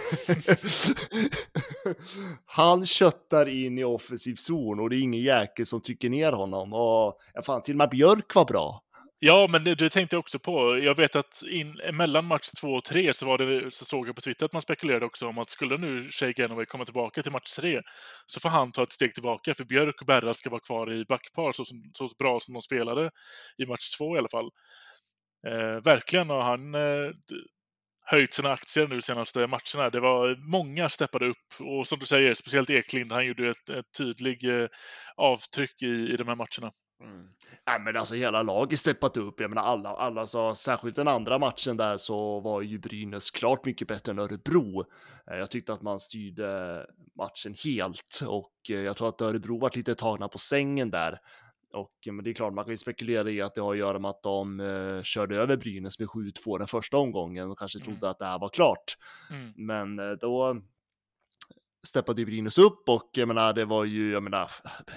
han 2.45 2.85
köttar 2.85 3.49
in 3.49 3.77
i 3.77 3.83
offensiv 3.83 4.35
zon 4.35 4.79
och 4.79 4.89
det 4.89 4.95
är 4.95 4.99
ingen 5.01 5.21
jäkel 5.21 5.65
som 5.65 5.81
trycker 5.81 6.09
ner 6.09 6.31
honom. 6.31 6.73
Och 6.73 7.19
ja, 7.33 7.41
fan, 7.45 7.61
till 7.61 7.73
och 7.73 7.77
med 7.77 7.89
Björk 7.89 8.35
var 8.35 8.45
bra. 8.45 8.84
Ja, 9.19 9.47
men 9.49 9.63
det, 9.63 9.75
det 9.75 9.89
tänkte 9.89 10.15
jag 10.15 10.19
också 10.19 10.39
på. 10.39 10.77
Jag 10.77 10.95
vet 10.97 11.15
att 11.15 11.43
in, 11.49 11.81
mellan 11.93 12.25
match 12.25 12.49
två 12.61 12.67
och 12.73 12.83
tre 12.83 13.13
så, 13.13 13.25
var 13.25 13.37
det, 13.37 13.73
så 13.73 13.85
såg 13.85 14.07
jag 14.07 14.15
på 14.15 14.21
Twitter 14.21 14.45
att 14.45 14.53
man 14.53 14.61
spekulerade 14.61 15.05
också 15.05 15.27
om 15.27 15.37
att 15.37 15.49
skulle 15.49 15.77
nu 15.77 16.09
Shay 16.11 16.33
Genoway 16.37 16.65
komma 16.65 16.85
tillbaka 16.85 17.23
till 17.23 17.31
match 17.31 17.55
tre 17.55 17.81
så 18.25 18.39
får 18.39 18.49
han 18.49 18.71
ta 18.71 18.83
ett 18.83 18.91
steg 18.91 19.13
tillbaka 19.13 19.53
för 19.53 19.63
Björk 19.63 20.01
och 20.01 20.07
Berra 20.07 20.33
ska 20.33 20.49
vara 20.49 20.61
kvar 20.61 20.93
i 20.93 21.05
backpar 21.05 21.51
så, 21.51 21.63
så 21.93 22.09
bra 22.19 22.39
som 22.39 22.53
de 22.53 22.61
spelade 22.61 23.11
i 23.57 23.65
match 23.65 23.97
två 23.97 24.15
i 24.15 24.19
alla 24.19 24.29
fall. 24.29 24.49
Eh, 25.47 25.83
verkligen 25.83 26.29
har 26.29 26.41
han 26.41 26.75
eh, 26.75 27.11
höjt 28.05 28.33
sina 28.33 28.51
aktier 28.51 28.87
nu 28.87 29.01
senaste 29.01 29.47
matcherna. 29.47 29.89
Det 29.89 29.99
var 29.99 30.51
många 30.51 30.89
steppade 30.89 31.27
upp 31.27 31.47
och 31.59 31.87
som 31.87 31.99
du 31.99 32.05
säger, 32.05 32.33
speciellt 32.33 32.69
Eklind, 32.69 33.11
han 33.11 33.25
gjorde 33.25 33.49
ett, 33.49 33.69
ett 33.69 33.85
tydligt 33.97 34.43
eh, 34.43 34.67
avtryck 35.15 35.81
i, 35.81 36.13
i 36.13 36.15
de 36.17 36.27
här 36.27 36.35
matcherna. 36.35 36.71
Mm. 37.01 37.27
Nej, 37.67 37.79
men 37.79 37.97
alltså 37.97 38.15
hela 38.15 38.43
laget 38.43 38.79
steppat 38.79 39.17
upp. 39.17 39.39
Jag 39.39 39.49
menar 39.49 39.63
alla, 39.63 39.89
alla 39.89 40.25
så 40.25 40.55
särskilt 40.55 40.95
den 40.95 41.07
andra 41.07 41.39
matchen 41.39 41.77
där 41.77 41.97
så 41.97 42.39
var 42.39 42.61
ju 42.61 42.79
Brynäs 42.79 43.31
klart 43.31 43.65
mycket 43.65 43.87
bättre 43.87 44.11
än 44.11 44.19
Örebro. 44.19 44.85
Eh, 45.31 45.37
jag 45.37 45.51
tyckte 45.51 45.73
att 45.73 45.81
man 45.81 45.99
styrde 45.99 46.85
matchen 47.17 47.55
helt 47.63 48.19
och 48.27 48.53
eh, 48.69 48.79
jag 48.79 48.97
tror 48.97 49.09
att 49.09 49.21
Örebro 49.21 49.59
var 49.59 49.71
lite 49.75 49.95
tagna 49.95 50.27
på 50.27 50.37
sängen 50.37 50.91
där. 50.91 51.19
Och 51.73 51.93
men 52.05 52.23
det 52.23 52.29
är 52.29 52.33
klart, 52.33 52.53
man 52.53 52.63
kan 52.63 52.73
ju 52.73 52.77
spekulera 52.77 53.29
i 53.29 53.41
att 53.41 53.55
det 53.55 53.61
har 53.61 53.71
att 53.73 53.77
göra 53.79 53.99
med 53.99 54.09
att 54.09 54.23
de 54.23 54.59
eh, 54.59 55.01
körde 55.01 55.37
över 55.37 55.57
Brynäs 55.57 55.99
med 55.99 56.07
7-2 56.07 56.57
den 56.57 56.67
första 56.67 56.97
omgången 56.97 57.51
och 57.51 57.59
kanske 57.59 57.79
trodde 57.79 57.97
mm. 57.97 58.11
att 58.11 58.19
det 58.19 58.25
här 58.25 58.39
var 58.39 58.49
klart. 58.49 58.97
Mm. 59.31 59.53
Men 59.55 59.99
eh, 59.99 60.11
då 60.21 60.61
steppade 61.85 62.21
ju 62.21 62.25
Brynäs 62.25 62.57
upp 62.57 62.89
och 62.89 63.09
jag 63.13 63.27
menar, 63.27 63.53
det 63.53 63.65
var 63.65 63.83
ju, 63.85 64.11
jag 64.11 64.23
menar, 64.23 64.51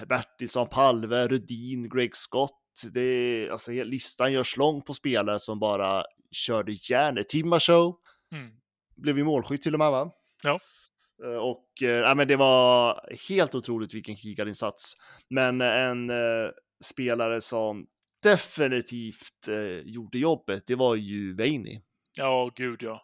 Bertilsson, 0.09 0.67
Palve, 0.67 1.27
Rudin, 1.27 1.89
Greg 1.89 2.15
Scott. 2.15 2.55
Det, 2.93 3.49
alltså, 3.51 3.71
listan 3.71 4.33
görs 4.33 4.57
lång 4.57 4.81
på 4.81 4.93
spelare 4.93 5.39
som 5.39 5.59
bara 5.59 6.03
körde 6.31 6.71
järnet. 6.89 7.29
Timmashow 7.29 7.95
Mm. 8.31 8.51
blev 8.95 9.17
ju 9.17 9.23
målskytt 9.23 9.61
till 9.61 9.73
och 9.73 9.79
med, 9.79 9.91
va? 9.91 10.11
Ja. 10.43 10.59
Eh, 11.23 11.37
Och 11.39 11.65
eh, 11.81 11.89
ja, 11.89 12.15
men 12.15 12.27
det 12.27 12.35
var 12.35 13.01
helt 13.29 13.55
otroligt 13.55 13.93
vilken 13.93 14.15
krigarinsats. 14.15 14.93
Men 15.29 15.61
en 15.61 16.09
eh, 16.09 16.49
spelare 16.83 17.41
som 17.41 17.85
definitivt 18.23 19.47
eh, 19.49 19.79
gjorde 19.85 20.17
jobbet, 20.17 20.63
det 20.67 20.75
var 20.75 20.95
ju 20.95 21.35
Veini. 21.35 21.81
Ja, 22.17 22.51
gud 22.55 22.83
ja. 22.83 23.01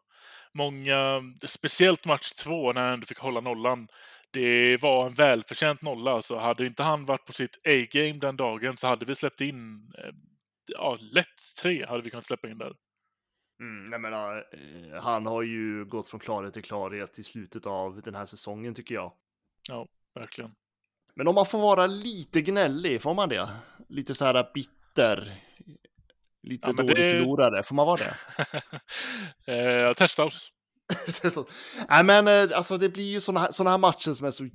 Många, 0.58 1.22
speciellt 1.46 2.06
match 2.06 2.32
två 2.32 2.74
när 2.74 2.82
han 2.82 2.94
ändå 2.94 3.06
fick 3.06 3.20
hålla 3.20 3.42
nollan. 3.42 3.88
Det 4.32 4.78
var 4.82 5.08
en 5.08 5.14
välförtjänt 5.14 5.82
nolla. 5.82 6.12
Alltså, 6.12 6.38
hade 6.38 6.66
inte 6.66 6.84
han 6.84 7.06
varit 7.06 7.26
på 7.26 7.34
sitt 7.34 7.56
A-game 7.66 8.20
den 8.20 8.38
dagen 8.38 8.78
så 8.78 8.88
hade 8.88 9.06
vi 9.06 9.16
släppt 9.16 9.42
in, 9.42 9.92
eh, 9.98 10.14
ja, 10.68 10.98
lätt 11.02 11.56
tre 11.62 11.86
hade 11.86 12.04
vi 12.04 12.10
kunnat 12.10 12.26
släppa 12.26 12.50
in 12.50 12.58
där. 12.58 12.74
Mm, 13.60 13.92
jag 13.92 14.02
menar, 14.02 14.38
eh, 14.38 15.04
han 15.04 15.26
har 15.26 15.42
ju 15.42 15.86
gått 15.86 16.08
från 16.08 16.20
klarhet 16.20 16.54
till 16.54 16.64
klarhet 16.64 17.20
i 17.20 17.24
slutet 17.24 17.66
av 17.66 18.02
den 18.02 18.16
här 18.16 18.26
säsongen 18.26 18.74
tycker 18.74 18.96
jag. 18.96 19.14
Ja, 19.70 19.88
verkligen. 20.16 20.52
Men 21.16 21.28
om 21.28 21.36
man 21.36 21.46
får 21.46 21.60
vara 21.60 21.88
lite 21.88 22.42
gnällig, 22.42 23.02
får 23.02 23.14
man 23.14 23.30
det? 23.30 23.50
Lite 23.90 24.16
så 24.16 24.26
här 24.26 24.52
bitter, 24.54 25.38
lite 26.46 26.68
Ja, 26.68 26.74
dålig 26.74 26.96
det- 26.96 27.12
förlorare, 27.12 27.64
får 27.64 27.76
man 27.76 27.86
vara 27.88 28.02
det? 29.46 29.88
eh, 29.88 29.94
testa 29.94 30.24
oss. 30.26 30.52
Nej, 31.90 32.04
men 32.04 32.28
eh, 32.28 32.58
alltså 32.58 32.78
det 32.78 32.90
blir 32.90 33.06
ju 33.12 33.22
såna 33.22 33.40
här, 33.40 33.70
här 33.70 33.78
matcher 33.78 34.12
som 34.12 34.28
är 34.28 34.32
så 34.32 34.48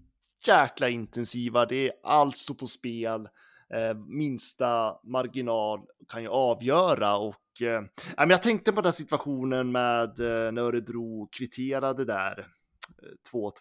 jäkla 0.47 0.89
intensiva. 0.89 1.67
Det 1.67 1.87
är 1.89 1.93
allt 2.03 2.37
står 2.37 2.55
på 2.55 2.67
spel. 2.67 3.29
Eh, 3.75 3.95
minsta 4.09 4.95
marginal 5.05 5.81
kan 6.09 6.23
ju 6.23 6.29
avgöra 6.29 7.17
och 7.17 7.63
eh, 7.63 7.83
jag 8.31 8.43
tänkte 8.43 8.73
på 8.73 8.81
den 8.81 8.93
situationen 8.93 9.73
med 9.73 10.21
eh, 10.21 10.53
när 10.53 10.63
Örebro 10.63 11.29
kvitterade 11.33 12.05
där 12.05 12.39
eh, 12.39 12.45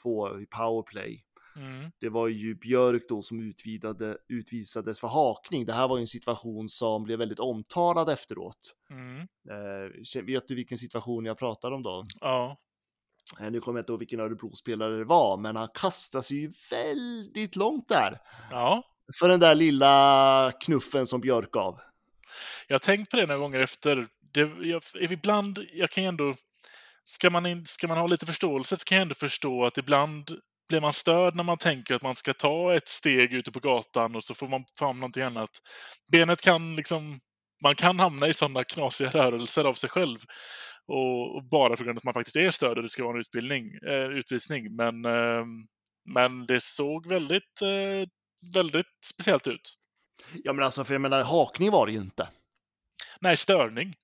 2-2 0.04 0.42
i 0.42 0.46
powerplay. 0.46 1.24
Mm. 1.56 1.92
Det 2.00 2.10
var 2.10 2.28
ju 2.28 2.56
Björk 2.56 3.04
då 3.10 3.22
som 3.22 3.40
utvidade, 3.40 4.18
utvisades 4.28 5.00
för 5.00 5.08
hakning. 5.08 5.66
Det 5.66 5.74
här 5.74 5.88
var 5.88 5.98
ju 5.98 6.02
en 6.02 6.08
situation 6.08 6.70
som 6.70 7.04
blev 7.04 7.20
väldigt 7.20 7.40
omtalad 7.40 8.10
efteråt. 8.10 8.76
Mm. 8.90 9.20
Eh, 9.50 10.24
vet 10.24 10.48
du 10.48 10.56
vilken 10.56 10.78
situation 10.78 11.26
jag 11.26 11.38
pratar 11.38 11.72
om 11.72 11.84
då? 11.84 12.04
Ja, 12.20 12.58
Eh, 13.40 13.52
Nu 13.52 13.60
kommer 13.62 13.80
jag 13.80 13.82
inte 13.84 13.92
ihåg 13.92 14.00
vilken 14.00 14.20
Örebro-spelare 14.20 14.98
det 14.98 15.04
var, 15.06 15.38
men 15.38 15.56
han 15.56 15.68
kastade 15.74 16.24
sig 16.24 16.38
ju 16.38 16.52
väldigt 16.72 17.56
långt 17.56 17.88
där. 17.88 18.18
ja. 18.52 18.84
För 19.20 19.30
den 19.30 19.40
där 19.40 19.56
lilla 19.56 20.52
knuffen 20.60 21.06
som 21.08 21.22
Björk 21.22 21.52
gav. 21.52 21.80
Jag 22.68 22.74
har 22.74 22.80
tänkt 22.80 23.12
på 23.12 23.18
det 23.18 23.26
några 23.26 23.40
gånger 23.40 23.60
efter. 23.60 24.08
Det, 24.34 24.52
jag, 24.62 24.82
ibland, 25.00 25.60
jag 25.74 25.90
kan 25.90 26.04
ju 26.04 26.08
ändå... 26.10 26.36
Ska 27.04 27.30
man, 27.30 27.46
in, 27.46 27.66
ska 27.66 27.88
man 27.88 27.98
ha 27.98 28.08
lite 28.08 28.26
förståelse 28.26 28.78
så 28.78 28.84
kan 28.84 28.96
jag 28.96 29.02
ändå 29.02 29.16
förstå 29.16 29.66
att 29.66 29.78
ibland 29.78 30.32
blir 30.70 30.82
man 30.82 30.94
störd 30.94 31.36
när 31.36 31.44
man 31.44 31.58
tänker 31.58 31.96
att 31.96 32.02
man 32.02 32.16
ska 32.16 32.34
ta 32.34 32.76
ett 32.76 32.88
steg 32.88 33.34
ute 33.34 33.52
på 33.52 33.60
gatan 33.60 34.16
och 34.16 34.24
så 34.24 34.34
får 34.34 34.48
man 34.48 34.66
fram 34.80 34.98
någonting 34.98 35.24
annat. 35.24 35.50
Benet 36.12 36.42
kan 36.42 36.76
liksom... 36.76 37.20
Man 37.64 37.76
kan 37.76 38.00
hamna 38.00 38.28
i 38.28 38.34
sådana 38.34 38.64
knasiga 38.64 39.10
rörelser 39.10 39.64
av 39.64 39.74
sig 39.74 39.90
själv. 39.90 40.18
Och, 40.88 41.36
och 41.36 41.44
bara 41.44 41.76
för 41.76 41.84
grund 41.84 41.98
av 41.98 42.00
att 42.00 42.04
man 42.04 42.14
faktiskt 42.14 42.36
är 42.36 42.52
störd 42.52 42.78
och 42.78 42.84
det 42.84 42.90
ska 42.90 43.04
vara 43.04 43.14
en 43.14 43.20
utbildning, 43.20 43.66
eh, 43.88 44.18
utvisning. 44.18 44.76
Men, 44.76 45.06
eh, 45.06 45.46
men 46.14 46.46
det 46.46 46.64
såg 46.64 47.08
väldigt, 47.08 47.62
eh, 47.62 48.08
väldigt 48.54 48.86
speciellt 49.06 49.48
ut. 49.48 49.76
Ja, 50.44 50.54
men 50.54 50.66
alltså, 50.66 50.84
för 50.84 50.94
jag 50.94 51.02
menar, 51.02 51.24
hakning 51.24 51.72
var 51.72 51.86
det 51.86 51.92
ju 51.92 52.00
inte. 52.00 52.30
Nej, 53.20 53.38
störning. 53.38 53.96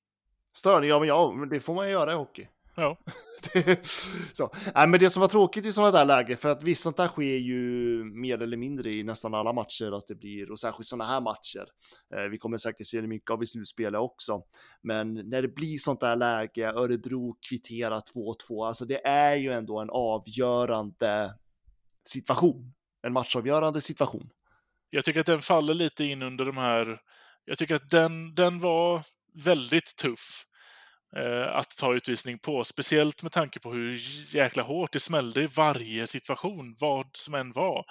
Störning, 0.58 0.90
ja, 0.90 1.00
men 1.00 1.08
ja, 1.08 1.48
det 1.50 1.60
får 1.60 1.76
man 1.76 1.86
ju 1.86 1.92
göra 1.92 2.12
i 2.12 2.16
hockey. 2.16 2.48
Ja. 2.75 3.00
Det- 3.53 3.88
så. 4.34 4.50
Nej, 4.75 4.88
men 4.88 5.00
det 5.00 5.10
som 5.10 5.22
var 5.22 5.27
tråkigt 5.27 5.65
i 5.65 5.72
sådana 5.72 5.91
där 5.91 6.05
lägen, 6.05 6.38
för 6.38 6.50
att 6.51 6.63
visst 6.63 6.82
sånt 6.84 6.98
där 6.98 7.08
sker 7.08 7.24
ju 7.38 8.03
mer 8.03 8.41
eller 8.41 8.58
mindre 8.58 8.91
i 8.91 9.03
nästan 9.03 9.34
alla 9.34 9.53
matcher, 9.53 9.98
att 9.98 10.08
det 10.08 10.15
blir, 10.15 10.51
och 10.51 10.60
särskilt 10.60 10.88
sådana 10.88 11.08
här 11.12 11.22
matcher. 11.22 11.65
Eh, 12.15 12.24
vi 12.32 12.38
kommer 12.38 12.58
säkert 12.58 12.88
se 12.88 13.01
det 13.01 13.08
mycket 13.08 13.32
av 13.32 13.44
i 13.44 13.46
slutspelet 13.46 14.00
också. 14.00 14.41
Men 14.82 15.13
när 15.13 15.41
det 15.41 15.48
blir 15.55 15.77
sånt 15.77 16.00
där 16.00 16.15
läge, 16.15 16.72
Örebro 16.74 17.38
kvitterar 17.50 18.01
2-2, 18.50 18.67
alltså 18.67 18.86
det 18.86 19.08
är 19.08 19.36
ju 19.36 19.51
ändå 19.51 19.79
en 19.79 19.89
avgörande 19.89 21.34
situation. 22.10 22.74
En 23.08 23.13
matchavgörande 23.13 23.82
situation. 23.82 24.29
Jag 24.89 25.05
tycker 25.05 25.20
att 25.20 25.25
den 25.25 25.41
faller 25.41 25.74
lite 25.74 26.03
in 26.05 26.22
under 26.22 26.46
de 26.46 26.58
här... 26.58 27.00
Jag 27.46 27.58
tycker 27.58 27.75
att 27.75 27.89
den, 27.89 28.36
den 28.36 28.60
var 28.60 29.03
väldigt 29.46 29.96
tuff 29.98 30.46
att 31.52 31.78
ta 31.78 31.96
utvisning 31.96 32.40
på. 32.40 32.64
Speciellt 32.64 33.24
med 33.24 33.32
tanke 33.32 33.60
på 33.60 33.72
hur 33.72 34.02
jäkla 34.36 34.64
hårt 34.64 34.92
det 34.92 35.00
smällde 35.00 35.42
i 35.42 35.48
varje 35.48 36.08
situation, 36.08 36.76
vad 36.80 37.10
som 37.14 37.34
än 37.34 37.52
var. 37.52 37.86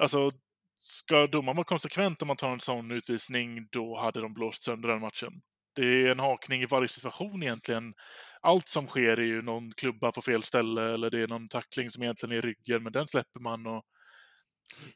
Alltså, 0.00 0.30
ska 0.78 1.26
domaren 1.26 1.56
vara 1.56 1.64
konsekvent 1.64 2.22
om 2.22 2.28
man 2.28 2.36
tar 2.36 2.52
en 2.52 2.60
sån 2.60 2.90
utvisning, 2.90 3.68
då 3.72 3.98
hade 3.98 4.20
de 4.20 4.34
blåst 4.34 4.62
sönder 4.62 4.88
den 4.88 5.00
matchen. 5.00 5.32
Det 5.74 5.82
är 5.82 6.10
en 6.10 6.18
hakning 6.18 6.62
i 6.62 6.66
varje 6.66 6.88
situation 6.88 7.42
egentligen. 7.42 7.94
Allt 8.40 8.68
som 8.68 8.86
sker 8.86 9.16
är 9.16 9.26
ju 9.26 9.42
någon 9.42 9.72
klubba 9.72 10.12
på 10.12 10.22
fel 10.22 10.42
ställe 10.42 10.94
eller 10.94 11.10
det 11.10 11.20
är 11.20 11.28
någon 11.28 11.48
tackling 11.48 11.90
som 11.90 12.02
egentligen 12.02 12.32
är 12.32 12.38
i 12.38 12.40
ryggen, 12.40 12.82
men 12.82 12.92
den 12.92 13.06
släpper 13.06 13.40
man 13.40 13.66
och 13.66 13.84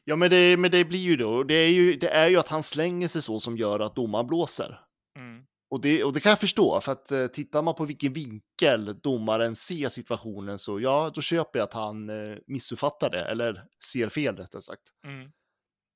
Ja, 0.03 0.15
men 0.15 0.29
det, 0.29 0.57
men 0.57 0.71
det 0.71 0.85
blir 0.85 0.99
ju 0.99 1.15
då, 1.15 1.43
det 1.43 1.53
är 1.53 1.69
ju, 1.69 1.95
det 1.95 2.09
är 2.09 2.27
ju 2.27 2.37
att 2.37 2.47
han 2.47 2.63
slänger 2.63 3.07
sig 3.07 3.21
så 3.21 3.39
som 3.39 3.57
gör 3.57 3.79
att 3.79 3.95
domaren 3.95 4.27
blåser. 4.27 4.79
mm, 5.17 5.45
Och 5.69 5.81
det, 5.81 6.03
och 6.03 6.13
det 6.13 6.19
kan 6.19 6.29
jag 6.29 6.39
förstå, 6.39 6.81
för 6.81 6.91
att 6.91 7.11
eh, 7.11 7.27
tittar 7.27 7.61
man 7.61 7.75
på 7.75 7.85
vilken 7.85 8.13
vinkel 8.13 8.99
domaren 9.03 9.55
ser 9.55 9.89
situationen 9.89 10.59
så 10.59 10.79
ja, 10.79 11.11
då 11.15 11.21
köper 11.21 11.59
jag 11.59 11.63
att 11.63 11.73
han 11.73 12.09
eh, 12.09 12.37
missuppfattar 12.47 13.09
det, 13.09 13.25
eller 13.25 13.65
ser 13.91 14.09
fel 14.09 14.35
rättare 14.35 14.61
sagt. 14.61 14.81
mm. 15.05 15.31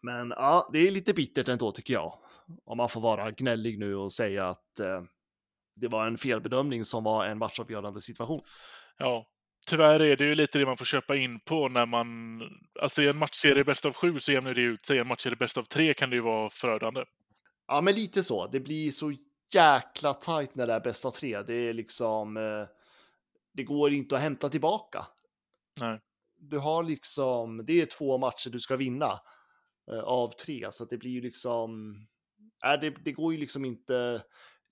Men 0.03 0.29
ja, 0.29 0.69
det 0.73 0.87
är 0.87 0.91
lite 0.91 1.13
bittert 1.13 1.47
ändå 1.47 1.71
tycker 1.71 1.93
jag. 1.93 2.13
Om 2.65 2.77
man 2.77 2.89
får 2.89 3.01
vara 3.01 3.31
gnällig 3.31 3.79
nu 3.79 3.95
och 3.95 4.13
säga 4.13 4.47
att 4.47 4.79
eh, 4.79 5.03
det 5.75 5.87
var 5.87 6.07
en 6.07 6.17
felbedömning 6.17 6.85
som 6.85 7.03
var 7.03 7.25
en 7.25 7.37
matchavgörande 7.37 8.01
situation. 8.01 8.41
Ja, 8.97 9.25
tyvärr 9.67 9.99
är 9.99 10.15
det 10.15 10.25
ju 10.25 10.35
lite 10.35 10.59
det 10.59 10.65
man 10.65 10.77
får 10.77 10.85
köpa 10.85 11.15
in 11.15 11.39
på 11.39 11.69
när 11.69 11.85
man... 11.85 12.41
Alltså 12.81 13.01
i 13.01 13.07
en 13.07 13.17
matchserie 13.17 13.63
bäst 13.63 13.85
av 13.85 13.93
sju 13.93 14.19
så 14.19 14.31
jämnar 14.31 14.53
det 14.53 14.61
ut 14.61 14.85
sig. 14.85 14.97
I 14.97 14.99
en 14.99 15.07
matchserie 15.07 15.35
bäst 15.35 15.57
av 15.57 15.63
tre 15.63 15.93
kan 15.93 16.09
det 16.09 16.15
ju 16.15 16.21
vara 16.21 16.49
förödande. 16.49 17.03
Ja, 17.67 17.81
men 17.81 17.95
lite 17.95 18.23
så. 18.23 18.47
Det 18.47 18.59
blir 18.59 18.91
så 18.91 19.13
jäkla 19.55 20.13
tajt 20.13 20.55
när 20.55 20.67
det 20.67 20.73
är 20.73 20.79
bäst 20.79 21.05
av 21.05 21.11
tre. 21.11 21.41
Det 21.41 21.53
är 21.53 21.73
liksom... 21.73 22.37
Eh, 22.37 22.67
det 23.53 23.63
går 23.63 23.93
inte 23.93 24.15
att 24.15 24.21
hämta 24.21 24.49
tillbaka. 24.49 25.07
Nej. 25.81 25.99
Du 26.37 26.57
har 26.57 26.83
liksom... 26.83 27.65
Det 27.65 27.81
är 27.81 27.85
två 27.85 28.17
matcher 28.17 28.49
du 28.49 28.59
ska 28.59 28.75
vinna 28.75 29.19
eh, 29.91 29.99
av 29.99 30.29
tre, 30.29 30.67
så 30.71 30.83
att 30.83 30.89
det 30.89 30.97
blir 30.97 31.11
ju 31.11 31.21
liksom... 31.21 31.95
Äh, 32.65 32.79
det, 32.81 32.89
det 32.89 33.11
går 33.11 33.33
ju 33.33 33.39
liksom 33.39 33.65
inte... 33.65 34.23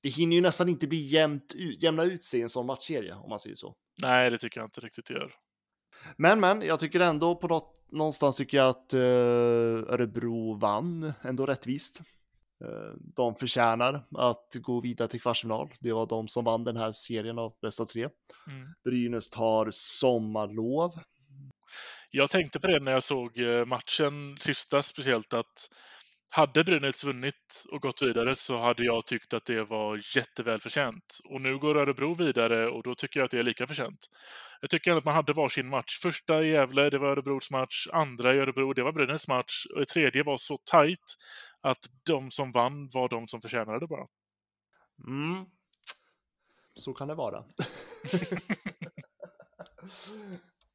Det 0.02 0.10
hinner 0.10 0.36
ju 0.36 0.42
nästan 0.42 0.70
inte 0.70 0.88
bli 0.88 0.98
jämnt 0.98 1.56
jämna 1.80 2.04
ut 2.04 2.24
sig 2.24 2.40
i 2.40 2.44
en 2.44 2.50
sån 2.50 2.66
matchserie, 2.66 3.16
om 3.16 3.30
man 3.30 3.40
säger 3.40 3.56
så. 3.56 3.76
Nej, 4.02 4.30
det 4.30 4.38
tycker 4.38 4.60
jag 4.60 4.68
inte 4.68 4.82
riktigt 4.82 5.06
det 5.06 5.14
gör. 5.14 5.34
Men, 6.18 6.40
men, 6.40 6.62
jag 6.62 6.80
tycker 6.80 7.00
ändå 7.00 7.36
på 7.36 7.48
något, 7.48 7.84
någonstans 7.92 8.36
tycker 8.36 8.58
jag 8.58 8.70
att 8.70 8.94
eh, 8.94 9.00
Örebro 9.94 10.60
vann 10.60 11.14
ändå 11.22 11.46
rättvist. 11.46 12.02
Eh, 12.66 12.94
de 13.16 13.36
förtjänar 13.36 14.06
att 14.18 14.48
gå 14.54 14.82
vidare 14.82 15.08
till 15.08 15.22
kvartsfinal. 15.22 15.70
Det 15.80 15.94
var 15.94 16.08
de 16.08 16.28
som 16.28 16.46
vann 16.46 16.64
den 16.64 16.78
här 16.78 16.92
serien 16.92 17.40
av 17.40 17.54
bästa 17.62 17.86
tre. 17.86 18.10
Mm. 18.48 18.74
Brynäs 18.84 19.30
tar 19.30 19.70
sommarlov. 19.72 20.92
Jag 22.12 22.30
tänkte 22.30 22.60
på 22.60 22.68
det 22.68 22.80
när 22.80 22.92
jag 22.92 23.04
såg 23.04 23.38
eh, 23.38 23.66
matchen 23.66 24.38
sista 24.40 24.84
speciellt 24.84 25.34
att 25.34 25.70
hade 26.30 26.64
Brynäs 26.64 27.04
vunnit 27.04 27.66
och 27.72 27.82
gått 27.82 28.02
vidare 28.02 28.36
så 28.36 28.60
hade 28.60 28.84
jag 28.84 29.06
tyckt 29.06 29.34
att 29.34 29.46
det 29.46 29.64
var 29.64 30.18
jätteväl 30.18 30.62
förtjänt. 30.62 31.18
Och 31.30 31.42
nu 31.42 31.58
går 31.58 31.78
Örebro 31.78 32.16
vidare 32.16 32.70
och 32.70 32.84
då 32.84 32.96
tycker 32.96 33.20
jag 33.20 33.26
att 33.26 33.32
det 33.32 33.40
är 33.40 33.44
lika 33.44 33.68
förtjänt. 33.68 34.10
Jag 34.62 34.70
tycker 34.70 34.92
att 34.92 35.06
man 35.06 35.16
hade 35.16 35.34
varsin 35.34 35.70
match. 35.70 36.00
Första 36.02 36.44
i 36.44 36.52
Gävle, 36.52 36.90
det 36.90 36.98
var 36.98 37.08
Örebros 37.08 37.52
match. 37.52 37.88
Andra 37.92 38.36
i 38.36 38.40
Örebro, 38.40 38.74
det 38.74 38.84
var 38.84 38.92
Brynäs 38.92 39.28
match. 39.28 39.66
Och 39.76 39.88
tredje 39.88 40.24
var 40.24 40.38
så 40.38 40.58
tajt 40.58 41.16
att 41.62 41.86
de 42.06 42.32
som 42.32 42.52
vann 42.52 42.90
var 42.94 43.10
de 43.10 43.28
som 43.28 43.42
förtjänade 43.42 43.80
det 43.80 43.88
bara. 43.88 44.08
Mm. 45.08 45.46
Så 46.76 46.94
kan 46.94 47.08
det 47.08 47.16
vara. 47.16 47.44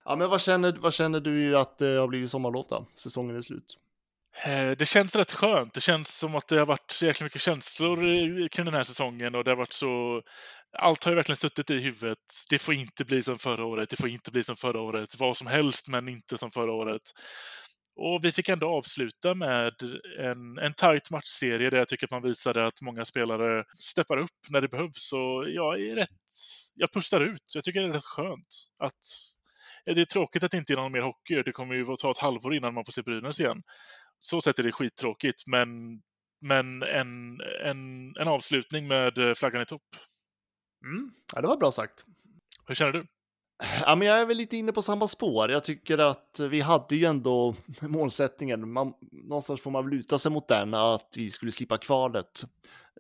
ja, 0.04 0.16
men 0.16 0.30
vad 0.30 0.40
känner, 0.40 0.72
vad 0.72 0.94
känner 0.94 1.20
du 1.20 1.58
att 1.58 1.78
det 1.78 1.96
har 1.96 2.08
blivit 2.08 2.30
sommarlov 2.30 2.66
då? 2.68 2.86
Säsongen 2.94 3.36
är 3.36 3.42
slut. 3.42 3.78
Eh, 4.42 4.70
det 4.70 4.86
känns 4.86 5.16
rätt 5.16 5.32
skönt. 5.32 5.74
Det 5.74 5.80
känns 5.80 6.18
som 6.18 6.34
att 6.34 6.48
det 6.48 6.58
har 6.58 6.66
varit 6.66 6.90
så 6.90 7.06
jäkla 7.06 7.24
mycket 7.24 7.42
känslor 7.42 8.48
kring 8.48 8.64
den 8.64 8.74
här 8.74 8.82
säsongen 8.84 9.34
och 9.34 9.44
det 9.44 9.50
har 9.50 9.56
varit 9.56 9.72
så... 9.72 10.22
allt 10.78 11.04
har 11.04 11.12
ju 11.12 11.16
verkligen 11.16 11.36
suttit 11.36 11.70
i 11.70 11.78
huvudet. 11.78 12.18
Det 12.50 12.58
får 12.58 12.74
inte 12.74 13.04
bli 13.04 13.22
som 13.22 13.38
förra 13.38 13.64
året, 13.64 13.90
det 13.90 13.96
får 13.96 14.08
inte 14.08 14.30
bli 14.30 14.44
som 14.44 14.56
förra 14.56 14.80
året, 14.80 15.18
vad 15.18 15.36
som 15.36 15.46
helst 15.46 15.88
men 15.88 16.08
inte 16.08 16.38
som 16.38 16.50
förra 16.50 16.72
året. 16.72 17.02
Och 17.96 18.24
vi 18.24 18.32
fick 18.32 18.48
ändå 18.48 18.68
avsluta 18.68 19.34
med 19.34 19.72
en, 20.20 20.58
en 20.58 20.74
tight 20.74 21.10
matchserie 21.10 21.70
där 21.70 21.78
jag 21.78 21.88
tycker 21.88 22.06
att 22.06 22.10
man 22.10 22.22
visade 22.22 22.66
att 22.66 22.80
många 22.80 23.04
spelare 23.04 23.64
steppar 23.80 24.16
upp 24.16 24.30
när 24.50 24.60
det 24.60 24.68
behövs. 24.68 25.12
Och 25.12 25.50
jag 25.50 25.80
är 25.80 25.94
rätt... 25.94 26.08
Jag 26.74 26.92
pustar 26.92 27.20
ut. 27.20 27.54
Jag 27.54 27.64
tycker 27.64 27.82
det 27.82 27.88
är 27.88 27.92
rätt 27.92 28.04
skönt 28.04 28.68
att... 28.78 28.92
Det 29.86 30.00
är 30.00 30.04
tråkigt 30.04 30.42
att 30.42 30.50
det 30.50 30.56
inte 30.56 30.72
är 30.72 30.76
någon 30.76 30.92
mer 30.92 31.02
hockey. 31.02 31.42
Det 31.42 31.52
kommer 31.52 31.74
ju 31.74 31.92
att 31.92 31.98
ta 31.98 32.10
ett 32.10 32.18
halvår 32.18 32.54
innan 32.54 32.74
man 32.74 32.84
får 32.84 32.92
se 32.92 33.02
Brynäs 33.02 33.40
igen. 33.40 33.62
Så 34.20 34.40
sett 34.40 34.58
är 34.58 34.62
det 34.62 34.72
skittråkigt, 34.72 35.46
men, 35.46 35.68
men 36.42 36.82
en, 36.82 37.40
en, 37.64 38.16
en 38.16 38.28
avslutning 38.28 38.88
med 38.88 39.36
flaggan 39.36 39.62
i 39.62 39.66
topp. 39.66 39.82
Mm. 40.84 41.10
Ja, 41.34 41.40
det 41.40 41.48
var 41.48 41.56
bra 41.56 41.70
sagt. 41.70 42.04
Hur 42.66 42.74
känner 42.74 42.92
du? 42.92 43.06
Ja, 43.82 43.96
men 43.96 44.08
jag 44.08 44.20
är 44.20 44.26
väl 44.26 44.36
lite 44.36 44.56
inne 44.56 44.72
på 44.72 44.82
samma 44.82 45.08
spår. 45.08 45.50
Jag 45.50 45.64
tycker 45.64 45.98
att 45.98 46.40
vi 46.50 46.60
hade 46.60 46.96
ju 46.96 47.04
ändå 47.04 47.54
målsättningen. 47.80 48.72
Man, 48.72 48.92
någonstans 49.12 49.62
får 49.62 49.70
man 49.70 49.90
luta 49.90 50.18
sig 50.18 50.32
mot 50.32 50.48
den, 50.48 50.74
att 50.74 51.14
vi 51.16 51.30
skulle 51.30 51.52
slippa 51.52 51.78
kvalet. 51.78 52.44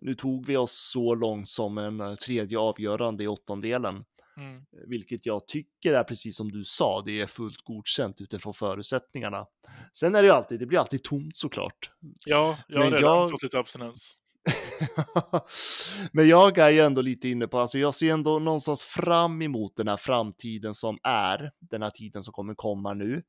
Nu 0.00 0.14
tog 0.14 0.46
vi 0.46 0.56
oss 0.56 0.90
så 0.92 1.14
långt 1.14 1.48
som 1.48 1.78
en 1.78 2.00
eh, 2.00 2.14
tredje 2.14 2.58
avgörande 2.58 3.24
i 3.24 3.28
åttondelen. 3.28 4.04
Mm. 4.36 4.62
Vilket 4.88 5.26
jag 5.26 5.48
tycker 5.48 5.94
är 5.94 6.04
precis 6.04 6.36
som 6.36 6.52
du 6.52 6.64
sa, 6.64 7.02
det 7.02 7.20
är 7.20 7.26
fullt 7.26 7.62
godkänt 7.64 8.20
utifrån 8.20 8.54
förutsättningarna. 8.54 9.46
Sen 9.92 10.14
är 10.14 10.22
det 10.22 10.28
ju 10.28 10.34
alltid, 10.34 10.60
det 10.60 10.66
blir 10.66 10.78
alltid 10.78 11.02
tomt 11.02 11.36
såklart. 11.36 11.90
Ja, 12.26 12.58
jag 12.68 12.84
har 12.84 12.90
redan 12.90 13.00
jag... 13.00 13.30
fått 13.30 13.42
lite 13.42 13.58
abstinens. 13.58 14.16
Men 16.12 16.28
jag 16.28 16.58
är 16.58 16.70
ju 16.70 16.80
ändå 16.80 17.00
lite 17.00 17.28
inne 17.28 17.46
på, 17.46 17.58
alltså 17.58 17.78
jag 17.78 17.94
ser 17.94 18.12
ändå 18.12 18.38
någonstans 18.38 18.82
fram 18.82 19.42
emot 19.42 19.76
den 19.76 19.88
här 19.88 19.96
framtiden 19.96 20.74
som 20.74 20.98
är, 21.02 21.52
den 21.58 21.82
här 21.82 21.90
tiden 21.90 22.22
som 22.22 22.32
kommer 22.32 22.54
komma 22.54 22.94
nu. 22.94 23.22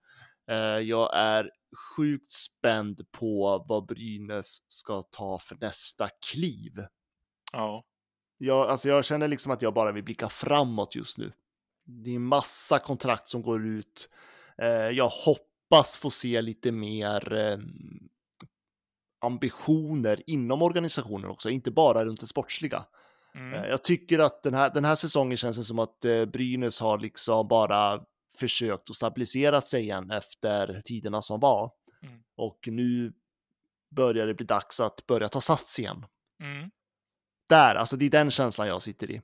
Eh, 0.52 0.58
jag 0.58 1.18
är 1.18 1.50
sjukt 1.96 2.32
spänd 2.32 3.12
på 3.12 3.66
vad 3.68 3.86
Brynäs 3.86 4.58
ska 4.68 5.02
ta 5.02 5.40
för 5.40 5.58
nästa 5.62 6.10
kliv. 6.32 6.72
Ja. 7.54 7.84
Jag, 8.38 8.70
alltså 8.70 8.90
jag 8.90 9.06
känner 9.06 9.28
liksom 9.28 9.52
att 9.52 9.62
jag 9.62 9.74
bara 9.74 9.92
vill 9.92 10.04
blicka 10.04 10.30
framåt 10.30 10.96
just 10.96 11.18
nu. 11.18 11.32
Det 11.86 12.16
är 12.16 12.20
massa 12.20 12.80
kontrakt 12.80 13.28
som 13.28 13.42
går 13.42 13.68
ut. 13.68 14.10
Eh, 14.58 14.68
jag 14.68 15.08
hoppas 15.08 15.98
få 15.98 16.10
se 16.10 16.42
lite 16.42 16.72
mer 16.72 17.34
eh, 17.34 17.58
ambitioner 19.22 20.24
inom 20.28 20.62
organisationen 20.62 21.30
också, 21.30 21.50
inte 21.50 21.72
bara 21.72 22.06
runt 22.06 22.20
det 22.20 22.28
sportsliga. 22.28 22.86
Mm. 23.36 23.54
Eh, 23.54 23.70
jag 23.70 23.84
tycker 23.84 24.20
att 24.20 24.44
den 24.44 24.54
här, 24.54 24.74
den 24.74 24.86
här 24.86 24.96
säsongen 24.96 25.38
känns 25.38 25.58
det 25.58 25.64
som 25.64 25.80
att 25.80 26.00
Brynäs 26.34 26.82
har 26.82 27.00
liksom 27.00 27.48
bara 27.48 28.02
försökt 28.40 28.90
att 28.90 28.96
stabilisera 28.96 29.62
sig 29.62 29.82
igen 29.82 30.12
efter 30.12 30.82
tiderna 30.86 31.22
som 31.22 31.40
var. 31.40 31.72
Mm. 32.04 32.20
Och 32.38 32.60
nu 32.68 33.14
börjar 33.96 34.28
det 34.28 34.34
bli 34.34 34.46
dags 34.46 34.80
att 34.80 35.06
börja 35.08 35.30
ta 35.30 35.42
sats 35.42 35.80
igen. 35.80 36.06
Mm. 36.42 36.70
Där, 37.50 37.76
alltså 37.76 37.98
det 37.98 38.06
är 38.06 38.10
den 38.10 38.32
känslan 38.32 38.68
jag 38.68 38.82
sitter 38.82 39.12
i. 39.12 39.22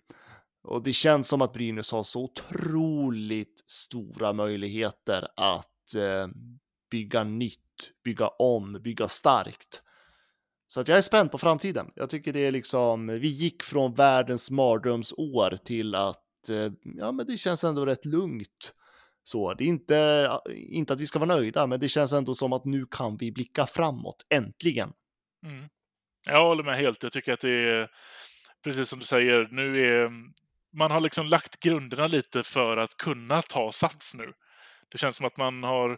Och 0.63 0.83
det 0.83 0.93
känns 0.93 1.27
som 1.27 1.41
att 1.41 1.53
Brynäs 1.53 1.91
har 1.91 2.03
så 2.03 2.23
otroligt 2.23 3.63
stora 3.67 4.33
möjligheter 4.33 5.27
att 5.35 5.95
eh, 5.95 6.27
bygga 6.91 7.23
nytt, 7.23 7.57
bygga 8.03 8.27
om, 8.27 8.81
bygga 8.83 9.07
starkt. 9.07 9.81
Så 10.67 10.81
att 10.81 10.87
jag 10.87 10.97
är 10.97 11.01
spänd 11.01 11.31
på 11.31 11.37
framtiden. 11.37 11.91
Jag 11.95 12.09
tycker 12.09 12.33
det 12.33 12.39
är 12.39 12.51
liksom, 12.51 13.07
vi 13.07 13.27
gick 13.27 13.63
från 13.63 13.93
världens 13.93 14.51
mardrömsår 14.51 15.57
till 15.65 15.95
att, 15.95 16.49
eh, 16.49 16.71
ja 16.83 17.11
men 17.11 17.25
det 17.25 17.37
känns 17.37 17.63
ändå 17.63 17.85
rätt 17.85 18.05
lugnt. 18.05 18.73
Så 19.23 19.53
det 19.53 19.63
är 19.63 19.67
inte, 19.67 20.29
inte 20.49 20.93
att 20.93 20.99
vi 20.99 21.05
ska 21.05 21.19
vara 21.19 21.35
nöjda, 21.35 21.67
men 21.67 21.79
det 21.79 21.89
känns 21.89 22.13
ändå 22.13 22.35
som 22.35 22.53
att 22.53 22.65
nu 22.65 22.85
kan 22.91 23.17
vi 23.17 23.31
blicka 23.31 23.65
framåt, 23.65 24.25
äntligen. 24.29 24.93
Mm. 25.45 25.69
Jag 26.25 26.43
håller 26.43 26.63
med 26.63 26.77
helt. 26.77 27.03
Jag 27.03 27.11
tycker 27.11 27.33
att 27.33 27.39
det 27.39 27.69
är, 27.69 27.89
precis 28.63 28.89
som 28.89 28.99
du 28.99 29.05
säger, 29.05 29.47
nu 29.51 29.85
är, 29.85 30.11
man 30.77 30.91
har 30.91 30.99
liksom 30.99 31.27
lagt 31.27 31.59
grunderna 31.59 32.07
lite 32.07 32.43
för 32.43 32.77
att 32.77 32.97
kunna 32.97 33.41
ta 33.41 33.71
sats 33.71 34.15
nu. 34.15 34.33
Det 34.91 34.97
känns 34.97 35.15
som 35.15 35.25
att 35.25 35.37
man 35.37 35.63
har 35.63 35.97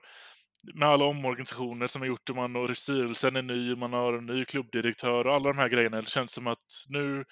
med 0.74 0.90
alla 0.90 1.06
omorganisationer 1.06 1.88
som 1.88 2.02
har 2.02 2.08
gjort 2.08 2.30
och 2.30 2.36
man 2.36 2.56
och 2.56 2.78
styrelsen 2.78 3.36
är 3.36 3.42
ny, 3.42 3.76
man 3.76 3.94
har 3.94 4.14
en 4.14 4.26
ny 4.26 4.46
klubbdirektör 4.46 5.28
och 5.28 5.34
alla 5.34 5.50
de 5.50 5.58
här 5.58 5.70
grejerna. 5.70 6.02
Det 6.02 6.10
känns 6.10 6.32
som 6.32 6.48
att 6.48 6.86
nu, 6.90 7.26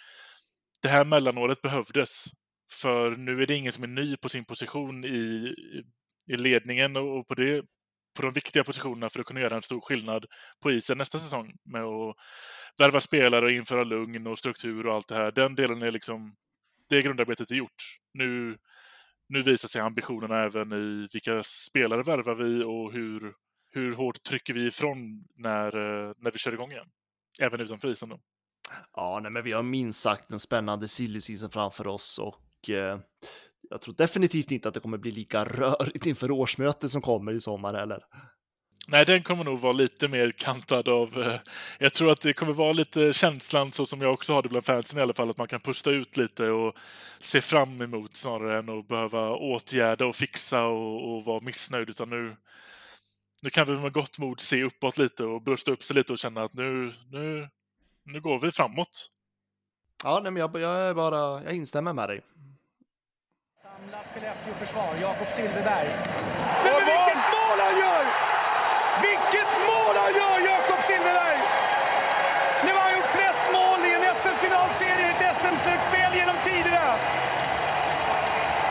det 0.81 0.89
här 0.89 1.05
mellanåret 1.05 1.61
behövdes. 1.61 2.25
För 2.81 3.11
nu 3.11 3.41
är 3.41 3.45
det 3.45 3.55
ingen 3.55 3.71
som 3.71 3.83
är 3.83 3.87
ny 3.87 4.17
på 4.17 4.29
sin 4.29 4.45
position 4.45 5.05
i, 5.05 5.55
i 6.27 6.37
ledningen 6.37 6.97
och 6.97 7.27
på, 7.27 7.35
det, 7.35 7.63
på 8.15 8.21
de 8.21 8.33
viktiga 8.33 8.63
positionerna 8.63 9.09
för 9.09 9.19
att 9.19 9.25
kunna 9.25 9.41
göra 9.41 9.55
en 9.55 9.61
stor 9.61 9.81
skillnad 9.81 10.25
på 10.63 10.71
isen 10.71 10.97
nästa 10.97 11.19
säsong 11.19 11.53
med 11.63 11.83
att 11.83 12.15
värva 12.77 12.99
spelare 12.99 13.45
och 13.45 13.51
införa 13.51 13.83
lugn 13.83 14.27
och 14.27 14.39
struktur 14.39 14.87
och 14.87 14.95
allt 14.95 15.07
det 15.07 15.15
här. 15.15 15.31
Den 15.31 15.55
delen 15.55 15.81
är 15.81 15.91
liksom, 15.91 16.35
det 16.89 17.01
grundarbetet 17.01 17.51
är 17.51 17.55
gjort. 17.55 17.83
Nu 18.13 18.57
nu 19.31 19.41
visar 19.41 19.67
sig 19.67 19.81
ambitionerna 19.81 20.43
även 20.43 20.73
i 20.73 21.07
vilka 21.13 21.43
spelare 21.43 22.03
värvar 22.03 22.35
vi 22.35 22.63
och 22.63 22.93
hur, 22.93 23.33
hur 23.71 23.95
hårt 23.95 24.23
trycker 24.23 24.53
vi 24.53 24.67
ifrån 24.67 25.23
när, 25.35 25.65
eh, 25.65 26.13
när 26.17 26.31
vi 26.31 26.37
kör 26.37 26.53
igång 26.53 26.71
igen. 26.71 26.87
Även 27.41 27.61
utanför 27.61 27.91
isen 27.91 28.09
då. 28.09 28.19
Ja, 28.93 29.19
nej, 29.23 29.31
men 29.31 29.43
vi 29.43 29.51
har 29.51 29.63
minst 29.63 30.01
sagt 30.01 30.31
en 30.31 30.39
spännande 30.39 30.87
silly 30.87 31.19
framför 31.51 31.87
oss 31.87 32.19
och 32.19 32.69
eh, 32.69 32.99
jag 33.71 33.81
tror 33.81 33.95
definitivt 33.97 34.51
inte 34.51 34.67
att 34.67 34.73
det 34.73 34.79
kommer 34.79 34.97
bli 34.97 35.11
lika 35.11 35.45
rörigt 35.45 36.05
inför 36.05 36.31
årsmötet 36.31 36.91
som 36.91 37.01
kommer 37.01 37.33
i 37.33 37.41
sommar 37.41 37.73
heller. 37.73 38.03
Nej, 38.87 39.05
den 39.05 39.23
kommer 39.23 39.43
nog 39.43 39.59
vara 39.59 39.73
lite 39.73 40.07
mer 40.07 40.31
kantad 40.31 40.87
av... 40.89 41.21
Eh, 41.21 41.39
jag 41.79 41.93
tror 41.93 42.11
att 42.11 42.21
det 42.21 42.33
kommer 42.33 42.53
vara 42.53 42.73
lite 42.73 43.13
känslan, 43.13 43.71
så 43.71 43.85
som 43.85 44.01
jag 44.01 44.13
också 44.13 44.33
har 44.33 44.41
det 44.41 44.49
bland 44.49 44.65
fansen 44.65 44.99
i 44.99 45.01
alla 45.01 45.13
fall, 45.13 45.29
att 45.29 45.37
man 45.37 45.47
kan 45.47 45.61
pusta 45.61 45.91
ut 45.91 46.17
lite 46.17 46.49
och 46.49 46.75
se 47.19 47.41
fram 47.41 47.81
emot 47.81 48.15
snarare 48.15 48.59
än 48.59 48.69
att 48.69 48.87
behöva 48.87 49.29
åtgärda 49.29 50.05
och 50.05 50.15
fixa 50.15 50.63
och, 50.63 51.15
och 51.15 51.25
vara 51.25 51.39
missnöjd. 51.39 51.89
Utan 51.89 52.09
nu, 52.09 52.37
nu 53.41 53.49
kan 53.49 53.67
vi 53.67 53.75
med 53.75 53.93
gott 53.93 54.19
mod 54.19 54.39
se 54.39 54.63
uppåt 54.63 54.97
lite 54.97 55.23
och 55.23 55.41
brösta 55.41 55.71
upp 55.71 55.83
sig 55.83 55.95
lite 55.95 56.13
och 56.13 56.19
känna 56.19 56.43
att 56.43 56.53
nu, 56.53 56.93
nu, 57.11 57.49
nu 58.03 58.21
går 58.21 58.39
vi 58.39 58.51
framåt. 58.51 59.11
Ja, 60.03 60.19
nej, 60.23 60.31
men 60.31 60.41
jag, 60.41 60.61
jag, 60.61 60.89
är 60.89 60.93
bara, 60.93 61.43
jag 61.43 61.55
instämmer 61.55 61.93
med 61.93 62.09
dig. 62.09 62.21
Samlat 63.81 64.05
Skellefteå-försvar, 64.13 64.91
Jakob 65.01 65.27
Silfverberg. 65.31 65.89
Men 66.65 66.79
vilket 66.89 67.23
mål 67.35 67.57
han 67.65 67.75
gör! 67.83 68.03
Vilket 69.07 69.51
mål 69.69 69.95
han 70.03 70.13
gör, 70.19 70.37
Jakob 70.51 70.81
Silfverberg! 70.87 71.39
Nu 72.65 72.69
har 72.75 72.81
han 72.87 72.93
gjort 72.97 73.11
flest 73.17 73.45
mål 73.57 73.79
i 73.89 73.91
en 73.97 74.15
SM-finalserie 74.21 75.05
i 75.07 75.11
ett 75.13 75.37
SM-slutspel 75.37 76.11
genom 76.19 76.37
tiderna. 76.47 76.87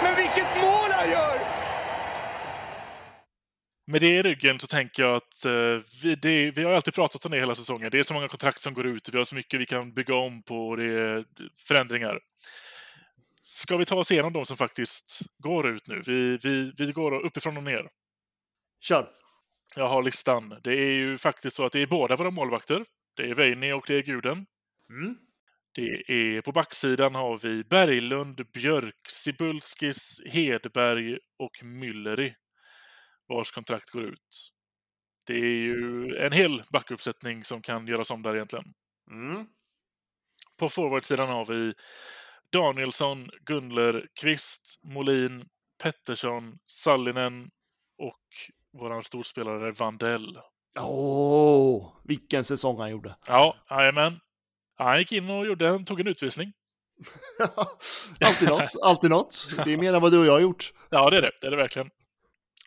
Men 0.03 0.12
vilket 0.16 0.51
mål 0.64 0.90
han 0.99 1.11
gör! 1.11 1.37
Med 3.87 4.01
det 4.01 4.09
i 4.18 4.23
ryggen 4.23 4.61
så 4.61 4.66
tänker 4.66 5.03
jag 5.03 5.16
att 5.16 5.44
eh, 5.44 5.53
vi, 6.03 6.14
det, 6.14 6.51
vi 6.51 6.64
har 6.64 6.73
alltid 6.73 6.94
pratat 6.94 7.25
om 7.25 7.33
det 7.33 7.38
hela 7.38 7.55
säsongen. 7.55 7.90
Det 7.90 7.99
är 7.99 8.03
så 8.03 8.14
många 8.14 8.29
kontrakt 8.29 8.62
som 8.62 8.75
går 8.75 8.87
ut 8.87 9.09
vi 9.12 9.18
har 9.18 9.25
så 9.25 9.35
mycket 9.35 9.61
vi 9.61 9.66
kan 9.66 9.92
bygga 9.92 10.14
om 10.14 10.42
på 10.42 10.68
och 10.68 10.77
det 10.77 10.85
är 10.85 11.25
förändringar. 11.68 12.18
Ska 13.53 13.77
vi 13.77 13.85
ta 13.85 13.97
oss 13.97 14.11
igenom 14.11 14.33
de 14.33 14.47
som 14.47 14.57
faktiskt 14.57 15.21
går 15.39 15.69
ut 15.69 15.89
nu? 15.89 16.03
Vi, 16.07 16.37
vi, 16.37 16.73
vi 16.79 16.93
går 16.93 17.13
uppifrån 17.13 17.57
och 17.57 17.63
ner. 17.63 17.91
Kör! 18.81 19.11
Jag 19.77 19.89
har 19.89 20.03
listan. 20.03 20.61
Det 20.63 20.73
är 20.73 20.93
ju 20.93 21.19
faktiskt 21.19 21.57
så 21.57 21.65
att 21.65 21.73
det 21.73 21.83
är 21.83 21.87
båda 21.87 22.17
våra 22.17 22.31
målvakter. 22.31 22.85
Det 23.17 23.31
är 23.31 23.35
Veini 23.35 23.73
och 23.73 23.85
det 23.87 23.95
är 23.95 24.03
Guden. 24.03 24.47
Mm. 24.91 25.17
Det 25.75 26.13
är, 26.13 26.41
på 26.41 26.53
backsidan 26.53 27.15
har 27.15 27.39
vi 27.39 27.65
Berglund, 27.65 28.51
Björk, 28.53 29.09
Sibulskis, 29.09 30.21
Hedberg 30.27 31.19
och 31.39 31.63
Mülleri. 31.63 32.35
Vars 33.29 33.51
kontrakt 33.51 33.91
går 33.91 34.05
ut. 34.05 34.51
Det 35.27 35.35
är 35.35 35.55
ju 35.55 36.17
en 36.17 36.33
hel 36.33 36.63
backuppsättning 36.73 37.45
som 37.45 37.63
kan 37.63 37.87
göras 37.87 38.11
om 38.11 38.23
där 38.23 38.35
egentligen. 38.35 38.75
Mm. 39.11 39.47
På 40.59 40.69
forwardsidan 40.69 41.29
har 41.29 41.45
vi 41.45 41.75
Danielsson, 42.53 43.31
Gunler, 43.47 44.07
Kvist, 44.21 44.75
Molin, 44.83 45.45
Pettersson, 45.83 46.59
Sallinen 46.67 47.51
och 47.99 48.21
våran 48.79 49.03
storspelare 49.03 49.73
Vandell. 49.73 50.39
Åh, 50.79 50.85
oh, 50.87 51.93
vilken 52.05 52.45
säsong 52.45 52.79
han 52.79 52.91
gjorde. 52.91 53.17
Ja, 53.27 53.57
jajamän. 53.71 54.21
Han 54.77 54.99
gick 54.99 55.13
in 55.13 55.31
och 55.31 55.47
gjorde 55.47 55.69
en, 55.69 55.85
tog 55.85 56.01
en 56.01 56.07
utvisning. 56.07 56.53
alltid 58.21 58.49
något, 58.49 58.77
alltid 58.83 59.11
något. 59.11 59.49
Det 59.65 59.73
är 59.73 59.77
mer 59.77 59.95
än 59.95 60.03
vad 60.03 60.13
du 60.13 60.19
och 60.19 60.27
jag 60.27 60.33
har 60.33 60.41
gjort. 60.41 60.73
Ja, 60.91 61.11
det 61.11 61.17
är 61.17 61.23
det. 61.23 61.31
Det 61.41 61.47
är 61.47 61.51
det 61.51 61.57
verkligen. 61.57 61.91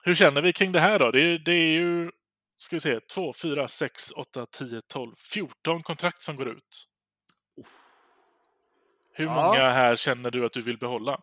Hur 0.03 0.15
känner 0.15 0.41
vi 0.41 0.53
kring 0.53 0.71
det 0.71 0.79
här 0.79 0.99
då? 0.99 1.11
Det, 1.11 1.37
det 1.37 1.51
är 1.51 1.73
ju, 1.73 2.11
ska 2.57 2.75
vi 2.75 2.79
se, 2.79 2.99
2, 2.99 3.33
4, 3.33 3.67
6, 3.67 4.11
8, 4.11 4.45
10, 4.45 4.81
12, 4.81 5.15
14 5.33 5.83
kontrakt 5.83 6.21
som 6.21 6.35
går 6.35 6.47
ut. 6.47 6.85
Hur 9.13 9.25
Ja. 9.25 9.33
många 9.35 9.69
här 9.69 9.95
känner 9.95 10.31
du 10.31 10.45
att 10.45 10.53
du 10.53 10.61
vill 10.61 10.77
behålla? 10.77 11.19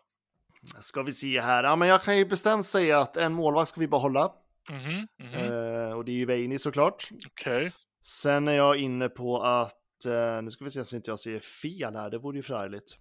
Ska 0.78 1.02
vi 1.02 1.12
se 1.12 1.40
här. 1.40 1.64
Ja, 1.64 1.76
men 1.76 1.88
jag 1.88 2.02
kan 2.02 2.16
ju 2.18 2.24
bestämt 2.26 2.66
säga 2.66 2.98
att 2.98 3.16
en 3.16 3.32
målvakt 3.32 3.68
ska 3.68 3.80
vi 3.80 3.88
behålla. 3.88 4.32
Mhm, 4.70 5.08
mhm. 5.18 5.34
Eh, 5.34 5.92
och 5.92 6.04
det 6.04 6.12
är 6.12 6.16
ju 6.16 6.26
Veini 6.26 6.58
såklart. 6.58 7.08
Okej. 7.26 7.72
Sen 8.02 8.48
är 8.48 8.52
jag 8.52 8.76
inne 8.76 9.08
på 9.08 9.42
att, 9.42 10.04
eh, 10.06 10.42
nu 10.42 10.50
ska 10.50 10.64
vi 10.64 10.70
se 10.70 10.84
så 10.84 10.96
inte 10.96 11.10
jag 11.10 11.20
säger 11.20 11.38
fel 11.40 11.96
här, 11.96 12.10
det 12.10 12.18
vore 12.18 12.36
ju 12.36 12.42
förargligt. 12.42 12.98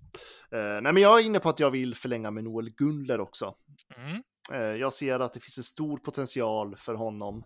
Eh, 0.52 0.60
nej, 0.60 0.82
men 0.94 0.98
jag 0.98 1.20
är 1.20 1.24
inne 1.26 1.40
på 1.40 1.50
att 1.50 1.60
jag 1.60 1.72
vill 1.72 1.96
förlänga 1.96 2.32
med 2.32 2.44
Noel 2.44 2.70
Gundler 2.70 3.20
också. 3.20 3.56
Mm. 3.98 4.24
Eh, 4.52 4.78
jag 4.80 4.94
ser 4.94 5.20
att 5.20 5.34
det 5.34 5.40
finns 5.40 5.58
en 5.58 5.64
stor 5.64 5.98
potential 5.98 6.76
för 6.76 6.94
honom 6.94 7.44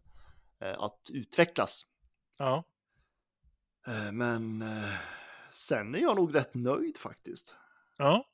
att 0.78 1.00
utvecklas. 1.14 1.82
Ja. 2.38 2.64
Men 4.12 4.64
sen 5.54 5.96
är 5.96 6.00
jag 6.00 6.16
nog 6.16 6.36
rätt 6.36 6.54
nöjd 6.54 6.98
faktiskt. 6.98 7.56
Ja. 7.98 8.26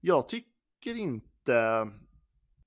Jag 0.00 0.28
tycker 0.28 0.96
inte... 0.96 1.86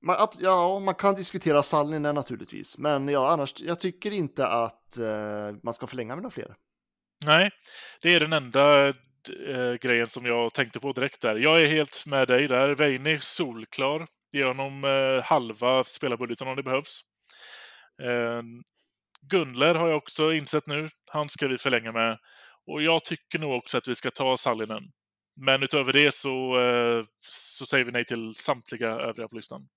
Man, 0.02 0.28
ja, 0.40 0.80
man 0.80 0.96
kan 0.96 1.16
diskutera 1.16 1.64
Sallinen 1.64 2.16
naturligtvis, 2.16 2.78
men 2.78 3.08
ja, 3.08 3.32
annars, 3.32 3.62
jag 3.62 3.80
tycker 3.80 4.12
inte 4.12 4.48
att 4.48 4.98
eh, 4.98 5.56
man 5.64 5.74
ska 5.74 5.88
förlänga 5.88 6.16
med 6.16 6.24
några 6.24 6.34
fler. 6.34 6.56
Nej, 7.26 7.52
det 8.02 8.14
är 8.14 8.20
den 8.20 8.34
enda 8.34 8.88
eh, 9.48 9.74
grejen 9.82 10.08
som 10.08 10.26
jag 10.26 10.54
tänkte 10.54 10.80
på 10.80 10.92
direkt 10.92 11.22
där. 11.22 11.36
Jag 11.36 11.62
är 11.62 11.68
helt 11.68 12.06
med 12.06 12.28
dig 12.28 12.48
där. 12.48 12.76
Veini 12.76 13.20
solklar. 13.22 14.08
Ge 14.32 14.46
honom 14.46 14.84
eh, 14.84 15.24
halva 15.24 15.84
spelarbudgeten 15.84 16.48
om 16.48 16.56
det 16.56 16.64
behövs. 16.64 17.02
Eh, 18.02 18.42
Gunler 19.22 19.76
har 19.76 19.88
jag 19.88 19.98
också 19.98 20.34
insett 20.34 20.68
nu. 20.68 20.90
Han 21.12 21.30
ska 21.30 21.48
vi 21.48 21.58
förlänga 21.58 21.92
med. 21.92 22.18
Och 22.68 22.82
jag 22.84 23.06
tycker 23.06 23.40
nog 23.40 23.52
också 23.58 23.78
att 23.78 23.88
vi 23.88 23.96
ska 23.96 24.12
ta 24.12 24.38
Sallinen. 24.38 24.84
Men 25.36 25.64
utöver 25.64 25.94
det 25.94 26.14
så, 26.16 26.60
eh, 26.62 27.06
så 27.20 27.66
säger 27.66 27.86
vi 27.86 27.92
nej 27.92 28.06
till 28.06 28.34
samtliga 28.36 28.90
övriga 28.90 29.28
på 29.28 29.36
listan. 29.36 29.68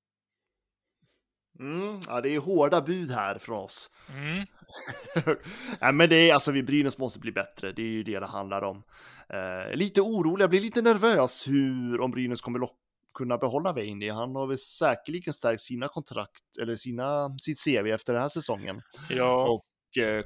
Mm, 1.59 2.01
ja, 2.09 2.20
det 2.20 2.29
är 2.35 2.38
hårda 2.38 2.81
bud 2.81 3.11
här 3.11 3.38
från 3.38 3.59
oss. 3.59 3.90
Mm. 4.11 4.46
Nej, 5.81 5.92
men 5.92 6.09
det 6.09 6.31
är 6.31 6.35
alltså, 6.35 6.53
vi 6.53 6.62
Brynäs 6.62 6.99
måste 6.99 7.18
bli 7.20 7.33
bättre. 7.33 7.72
Det 7.72 7.83
är 7.83 7.87
ju 7.87 8.03
det 8.03 8.20
det 8.20 8.27
handlar 8.27 8.62
om. 8.62 8.83
Eh, 9.29 9.77
lite 9.77 10.01
orolig, 10.01 10.42
jag 10.42 10.51
blir 10.51 10.61
lite 10.61 10.83
nervös 10.83 11.49
hur 11.49 12.01
om 12.01 12.11
Brynäs 12.11 12.40
kommer 12.40 12.59
lock- 12.59 12.79
kunna 13.14 13.38
behålla 13.38 13.72
Veini. 13.72 14.09
Han 14.09 14.35
har 14.37 14.46
väl 14.46 14.59
säkerligen 14.59 15.33
stärkt 15.33 15.62
sina 15.62 15.88
kontrakt 15.88 16.57
eller 16.62 16.77
sina, 16.77 17.38
sitt 17.38 17.64
CV 17.64 17.90
efter 17.90 18.12
den 18.12 18.22
här 18.22 18.29
säsongen. 18.29 18.83
Ja, 19.11 19.49
Och 19.49 19.62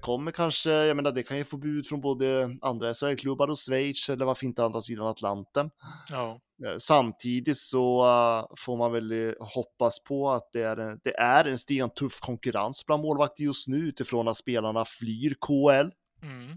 kommer 0.00 0.30
kanske, 0.32 0.70
jag 0.70 0.96
menar 0.96 1.12
det 1.12 1.22
kan 1.22 1.36
ju 1.38 1.44
få 1.44 1.56
bud 1.56 1.86
från 1.86 2.00
både 2.00 2.56
andra 2.62 2.94
SHL-klubbar 2.94 3.48
och 3.50 3.58
Schweiz 3.58 4.08
eller 4.08 4.24
varför 4.24 4.46
inte 4.46 4.64
andra 4.64 4.80
sidan 4.80 5.06
Atlanten. 5.06 5.70
ja, 6.10 6.40
Eh, 6.66 6.76
Samtidigt 6.78 7.58
så 7.58 8.04
eh, 8.06 8.54
får 8.58 8.76
man 8.76 8.92
väl 8.92 9.12
eh, 9.12 9.32
hoppas 9.54 10.04
på 10.04 10.30
att 10.30 10.50
det 10.52 10.62
är, 10.62 10.76
en- 10.76 11.00
det 11.04 11.16
är 11.16 11.44
en 11.44 11.58
stentuff 11.58 12.20
konkurrens 12.20 12.86
bland 12.86 13.02
målvakter 13.02 13.44
just 13.44 13.68
nu 13.68 13.76
utifrån 13.76 14.28
att 14.28 14.36
spelarna 14.36 14.84
flyr 14.84 15.34
KL. 15.40 15.90
mm. 16.22 16.50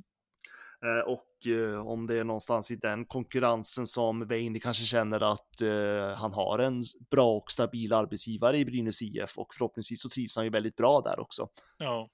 Eh, 0.86 1.04
Och 1.08 1.48
eh, 1.52 1.88
om 1.88 2.08
det 2.08 2.20
är 2.20 2.24
någonstans 2.24 2.72
i 2.72 2.76
den 2.76 3.06
konkurrensen 3.06 3.88
som 3.88 4.28
Veini 4.28 4.60
kanske 4.60 4.84
känner 4.84 5.24
att 5.32 5.62
eh, 5.62 6.18
han 6.18 6.34
har 6.34 6.60
en 6.60 6.84
bra 7.12 7.32
och 7.34 7.52
stabil 7.52 7.94
arbetsgivare 7.94 8.58
i 8.58 8.66
Brynäs 8.66 9.02
IF 9.02 9.38
och 9.38 9.54
förhoppningsvis 9.54 10.02
så 10.02 10.10
trivs 10.10 10.36
han 10.36 10.46
ju 10.46 10.52
väldigt 10.52 10.76
bra 10.76 11.02
där 11.02 11.20
också. 11.20 11.48
ja. 11.78 12.10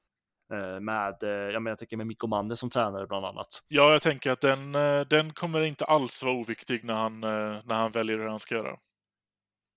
Eh, 0.53 0.79
Med, 0.79 1.23
eh, 1.23 1.29
ja 1.29 1.59
men 1.59 1.71
jag 1.71 1.77
tänker 1.79 1.97
med 1.97 2.07
Mikko 2.07 2.27
Manne 2.27 2.55
som 2.55 2.69
tränare 2.69 3.07
bland 3.07 3.25
annat. 3.25 3.63
Ja, 3.67 3.91
jag 3.91 4.01
tänker 4.01 4.31
att 4.31 4.41
den, 4.41 4.75
eh, 4.75 5.01
den 5.01 5.33
kommer 5.33 5.61
inte 5.61 5.85
alls 5.85 6.23
vara 6.23 6.33
oviktig 6.33 6.83
när 6.83 6.93
han, 6.93 7.19
när 7.19 7.75
han 7.75 7.91
väljer 7.91 8.17
hur 8.17 8.27
han 8.27 8.39
ska 8.39 8.55
göra. 8.55 8.77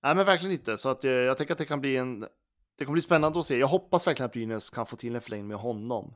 Nej 0.03 0.15
men 0.15 0.27
verkligen 0.27 0.53
inte, 0.53 0.77
så 0.77 0.89
att 0.89 1.05
jag 1.05 1.39
tänker 1.39 1.55
att 1.55 1.59
det 1.59 1.65
kan 1.65 1.81
bli 1.81 1.97
en 1.97 2.21
det 2.79 2.85
kommer 2.85 2.93
bli 2.93 3.03
spännande 3.03 3.39
att 3.39 3.47
se. 3.47 3.59
Jag 3.59 3.67
hoppas 3.67 4.07
verkligen 4.07 4.27
att 4.27 4.33
Brynäs 4.33 4.71
kan 4.71 4.87
få 4.87 4.97
till 4.97 5.15
en 5.15 5.21
förlängning 5.21 5.49
med 5.49 5.57
honom. 5.57 6.15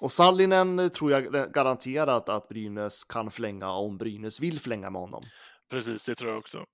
Och 0.00 0.10
Sallinen 0.10 0.90
tror 0.90 1.12
jag 1.12 1.52
garanterat 1.52 2.28
att 2.28 2.48
Brynäs 2.48 3.04
kan 3.04 3.30
förlänga 3.30 3.70
om 3.70 3.98
Brynäs 3.98 4.40
vill 4.40 4.60
förlänga 4.60 4.90
med 4.90 5.00
honom. 5.00 5.22
Precis, 5.70 6.04
det 6.04 6.14
tror 6.14 6.30
jag 6.30 6.38
också. 6.38 6.64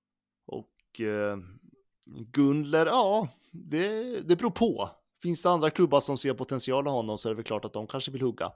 Och 0.47 1.01
eh, 1.01 1.37
Gunler, 2.33 2.87
ja, 2.87 3.29
det, 3.51 4.21
det 4.21 4.37
beror 4.37 4.51
på. 4.51 4.91
Finns 5.27 5.43
det 5.43 5.51
andra 5.51 5.71
klubbar 5.71 6.01
som 6.01 6.19
ser 6.19 6.35
potential 6.35 6.87
i 6.87 6.91
honom 6.91 7.19
så 7.19 7.29
är 7.29 7.31
det 7.31 7.37
väl 7.37 7.45
klart 7.45 7.65
att 7.65 7.73
de 7.73 7.87
kanske 7.87 8.11
vill 8.11 8.23
hugga. 8.23 8.53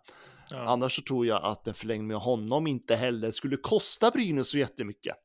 Ja. 0.51 0.65
Annars 0.65 0.97
så 0.97 1.03
tror 1.03 1.27
jag 1.27 1.45
att 1.45 1.69
en 1.69 1.75
förlängning 1.75 2.07
med 2.07 2.17
honom 2.17 2.67
inte 2.67 2.97
heller 2.97 3.31
skulle 3.31 3.57
kosta 3.57 4.11
Brynäs 4.11 4.51
så 4.51 4.59
jättemycket. 4.59 5.17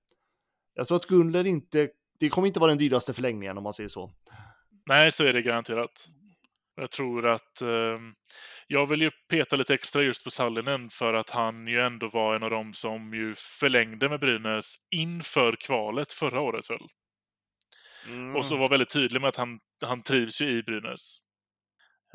Jag 0.73 0.87
tror 0.87 0.95
att 0.95 1.05
Gunler 1.05 1.45
inte, 1.45 1.89
det 2.19 2.29
kommer 2.29 2.47
inte 2.47 2.59
vara 2.59 2.69
den 2.69 2.77
dyraste 2.77 3.13
förlängningen 3.13 3.57
om 3.57 3.63
man 3.63 3.73
säger 3.73 3.87
så. 3.87 4.11
Nej, 4.89 5.11
så 5.11 5.23
är 5.23 5.33
det 5.33 5.41
garanterat. 5.41 6.07
Jag 6.75 6.91
tror 6.91 7.27
att 7.27 7.61
eh, 7.61 7.99
jag 8.67 8.85
vill 8.85 9.01
ju 9.01 9.11
peta 9.29 9.55
lite 9.55 9.73
extra 9.73 10.01
just 10.01 10.23
på 10.23 10.31
Sallinen 10.31 10.89
för 10.89 11.13
att 11.13 11.29
han 11.29 11.67
ju 11.67 11.81
ändå 11.81 12.09
var 12.09 12.35
en 12.35 12.43
av 12.43 12.49
dem 12.49 12.73
som 12.73 13.13
ju 13.13 13.35
förlängde 13.35 14.09
med 14.09 14.19
Brynäs 14.19 14.75
inför 14.91 15.55
kvalet 15.55 16.13
förra 16.13 16.41
året 16.41 16.69
väl. 16.69 16.87
Och 18.37 18.45
så 18.45 18.57
var 18.57 18.69
väldigt 18.69 18.93
tydlig 18.93 19.21
med 19.21 19.27
att 19.27 19.35
han, 19.35 19.59
han 19.81 20.01
trivs 20.01 20.41
ju 20.41 20.49
i 20.49 20.63
Brynäs. 20.63 21.21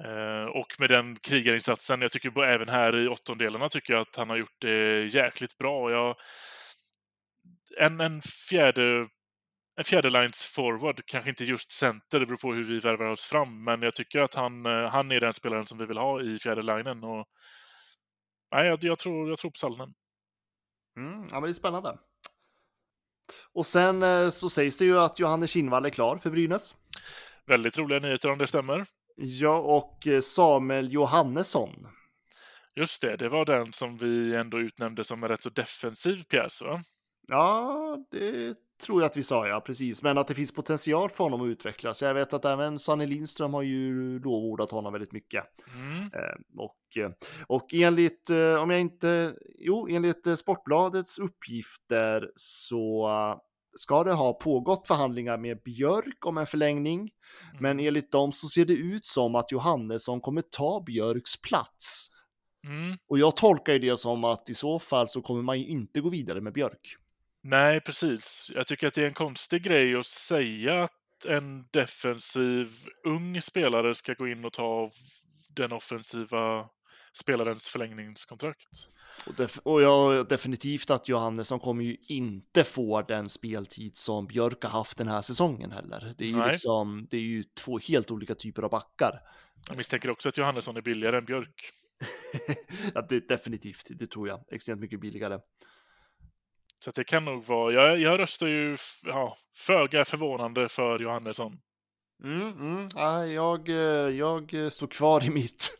Eh, 0.04 0.44
och 0.44 0.66
med 0.78 0.88
den 0.88 1.16
krigarinsatsen, 1.16 2.02
jag 2.02 2.12
tycker 2.12 2.44
även 2.44 2.68
här 2.68 2.96
i 2.96 3.08
åttondelarna 3.08 3.68
tycker 3.68 3.92
jag 3.92 4.00
att 4.00 4.16
han 4.16 4.30
har 4.30 4.36
gjort 4.36 4.60
det 4.60 5.06
jäkligt 5.06 5.58
bra. 5.58 5.90
Jag, 5.90 6.16
en, 7.78 8.00
en 8.00 8.20
fjärde 8.20 9.06
en 9.76 9.84
fjärdelines 9.84 10.46
forward, 10.46 11.04
kanske 11.06 11.30
inte 11.30 11.44
just 11.44 11.70
center, 11.70 12.20
det 12.20 12.26
beror 12.26 12.38
på 12.38 12.52
hur 12.52 12.64
vi 12.64 12.78
värvar 12.78 13.06
oss 13.06 13.24
fram, 13.24 13.64
men 13.64 13.82
jag 13.82 13.94
tycker 13.94 14.20
att 14.20 14.34
han, 14.34 14.66
eh, 14.66 14.88
han 14.88 15.12
är 15.12 15.20
den 15.20 15.34
spelaren 15.34 15.66
som 15.66 15.78
vi 15.78 15.86
vill 15.86 15.98
ha 15.98 16.22
i 16.22 16.38
fjärde 16.38 16.62
linen. 16.62 17.04
Och, 17.04 17.26
nej, 18.52 18.66
jag, 18.66 18.84
jag, 18.84 18.98
tror, 18.98 19.28
jag 19.28 19.38
tror 19.38 19.50
på 19.50 19.58
Sallinen. 19.58 19.94
Mm, 20.96 21.26
ja, 21.30 21.34
men 21.34 21.42
det 21.42 21.48
är 21.48 21.52
spännande. 21.52 21.98
Och 23.52 23.66
sen 23.66 24.02
eh, 24.02 24.28
så 24.28 24.50
sägs 24.50 24.76
det 24.76 24.84
ju 24.84 24.98
att 24.98 25.18
Johannes 25.18 25.50
Kinnvall 25.50 25.86
är 25.86 25.90
klar 25.90 26.18
för 26.18 26.30
Brynäs. 26.30 26.74
Väldigt 27.46 27.78
roliga 27.78 27.98
nyheter 27.98 28.30
om 28.30 28.38
det 28.38 28.46
stämmer. 28.46 28.86
Ja, 29.22 29.58
och 29.58 30.06
eh, 30.06 30.20
Samuel 30.20 30.92
Johannesson. 30.92 31.86
Just 32.76 33.02
det, 33.02 33.16
det 33.16 33.28
var 33.28 33.44
den 33.44 33.72
som 33.72 33.96
vi 33.96 34.34
ändå 34.36 34.58
utnämnde 34.60 35.04
som 35.04 35.22
en 35.22 35.28
rätt 35.28 35.42
så 35.42 35.50
defensiv 35.50 36.22
pjäs, 36.22 36.62
va? 36.62 36.82
Ja, 37.28 37.98
det 38.10 38.54
tror 38.82 39.02
jag 39.02 39.06
att 39.06 39.16
vi 39.16 39.22
sa, 39.22 39.48
ja, 39.48 39.60
precis. 39.60 40.02
Men 40.02 40.18
att 40.18 40.28
det 40.28 40.34
finns 40.34 40.54
potential 40.54 41.10
för 41.10 41.24
honom 41.24 41.40
att 41.40 41.46
utvecklas. 41.46 42.02
Jag 42.02 42.14
vet 42.14 42.32
att 42.32 42.44
även 42.44 42.78
Sanne 42.78 43.06
Lindström 43.06 43.54
har 43.54 43.62
ju 43.62 44.18
lovordat 44.18 44.70
honom 44.70 44.92
väldigt 44.92 45.12
mycket. 45.12 45.44
Mm. 45.74 46.04
Eh, 46.04 46.36
Och, 46.56 47.04
eh, 47.04 47.10
och 47.46 47.74
enligt, 47.74 48.30
om 48.62 48.70
jag 48.70 48.80
inte, 48.80 49.34
jo, 49.58 49.88
enligt 49.90 50.38
Sportbladets 50.38 51.18
uppgifter 51.18 52.30
så 52.34 53.08
ska 53.74 54.04
det 54.04 54.12
ha 54.12 54.32
pågått 54.32 54.86
förhandlingar 54.86 55.38
med 55.38 55.62
Björk 55.62 56.26
om 56.26 56.38
en 56.38 56.46
förlängning. 56.46 57.10
Men 57.60 57.80
enligt 57.80 58.12
dem 58.12 58.32
så 58.32 58.48
ser 58.48 58.64
det 58.64 58.74
ut 58.74 59.06
som 59.06 59.34
att 59.34 59.52
Johannesson 59.52 60.20
kommer 60.20 60.42
ta 60.42 60.82
Björks 60.86 61.42
plats. 61.42 62.06
Mm. 62.66 62.98
Och 63.08 63.18
jag 63.18 63.36
tolkar 63.36 63.72
ju 63.72 63.78
det 63.78 63.96
som 63.96 64.24
att 64.24 64.50
i 64.50 64.54
så 64.54 64.78
fall 64.78 65.08
så 65.08 65.22
kommer 65.22 65.42
man 65.42 65.58
ju 65.60 65.66
inte 65.66 66.00
gå 66.00 66.08
vidare 66.08 66.40
med 66.40 66.52
Björk. 66.52 66.96
Nej, 67.42 67.80
precis. 67.80 68.50
Jag 68.54 68.66
tycker 68.66 68.86
att 68.86 68.94
det 68.94 69.02
är 69.02 69.06
en 69.06 69.14
konstig 69.14 69.62
grej 69.62 69.96
att 69.96 70.06
säga 70.06 70.82
att 70.82 71.24
en 71.28 71.64
defensiv 71.70 72.70
ung 73.06 73.42
spelare 73.42 73.94
ska 73.94 74.14
gå 74.14 74.28
in 74.28 74.44
och 74.44 74.52
ta 74.52 74.90
den 75.56 75.72
offensiva 75.72 76.68
spelarens 77.12 77.68
förlängningskontrakt. 77.68 78.68
Och, 79.26 79.32
def- 79.32 79.60
och 79.62 79.82
jag 79.82 80.28
definitivt 80.28 80.90
att 80.90 81.08
Johannesson 81.08 81.60
kommer 81.60 81.84
ju 81.84 81.96
inte 82.08 82.64
få 82.64 83.00
den 83.00 83.28
speltid 83.28 83.96
som 83.96 84.26
Björk 84.26 84.64
har 84.64 84.70
haft 84.70 84.98
den 84.98 85.08
här 85.08 85.20
säsongen 85.20 85.72
heller. 85.72 86.14
Det 86.18 86.24
är 86.24 86.28
ju 86.28 86.46
liksom, 86.46 87.06
det 87.10 87.16
är 87.16 87.20
ju 87.20 87.42
två 87.42 87.78
helt 87.78 88.10
olika 88.10 88.34
typer 88.34 88.62
av 88.62 88.70
backar. 88.70 89.20
Jag 89.68 89.76
misstänker 89.76 90.10
också 90.10 90.28
att 90.28 90.38
Johannesson 90.38 90.76
är 90.76 90.82
billigare 90.82 91.18
än 91.18 91.24
Björk. 91.24 91.70
ja, 92.94 93.06
det, 93.08 93.28
definitivt, 93.28 93.86
det 93.90 94.06
tror 94.06 94.28
jag. 94.28 94.44
Extremt 94.52 94.80
mycket 94.80 95.00
billigare. 95.00 95.38
Så 96.84 96.90
det 96.90 97.04
kan 97.04 97.24
nog 97.24 97.44
vara... 97.44 97.72
Jag, 97.72 97.98
jag 97.98 98.18
röstar 98.18 98.46
ju 98.46 98.76
ja, 99.04 99.36
föga 99.56 100.04
förvånande 100.04 100.68
för 100.68 100.98
Johannesson. 100.98 101.60
Mm, 102.24 102.52
mm. 102.52 102.88
Ja, 102.94 103.26
jag, 103.26 103.68
eh, 103.68 104.16
jag 104.16 104.72
står 104.72 104.86
kvar 104.86 105.24
i 105.24 105.30
mitt 105.30 105.78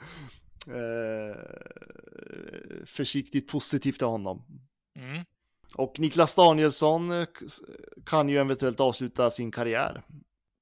eh, 0.69 1.37
försiktigt 2.87 3.49
positivt 3.49 3.99
till 3.99 4.07
honom. 4.07 4.43
Mm. 4.97 5.25
Och 5.75 6.01
Niklas 6.01 6.35
Danielsson 6.35 7.11
eh, 7.11 7.27
kan 8.07 8.29
ju 8.29 8.39
eventuellt 8.39 8.81
avsluta 8.81 9.31
sin 9.31 9.51
karriär 9.51 10.03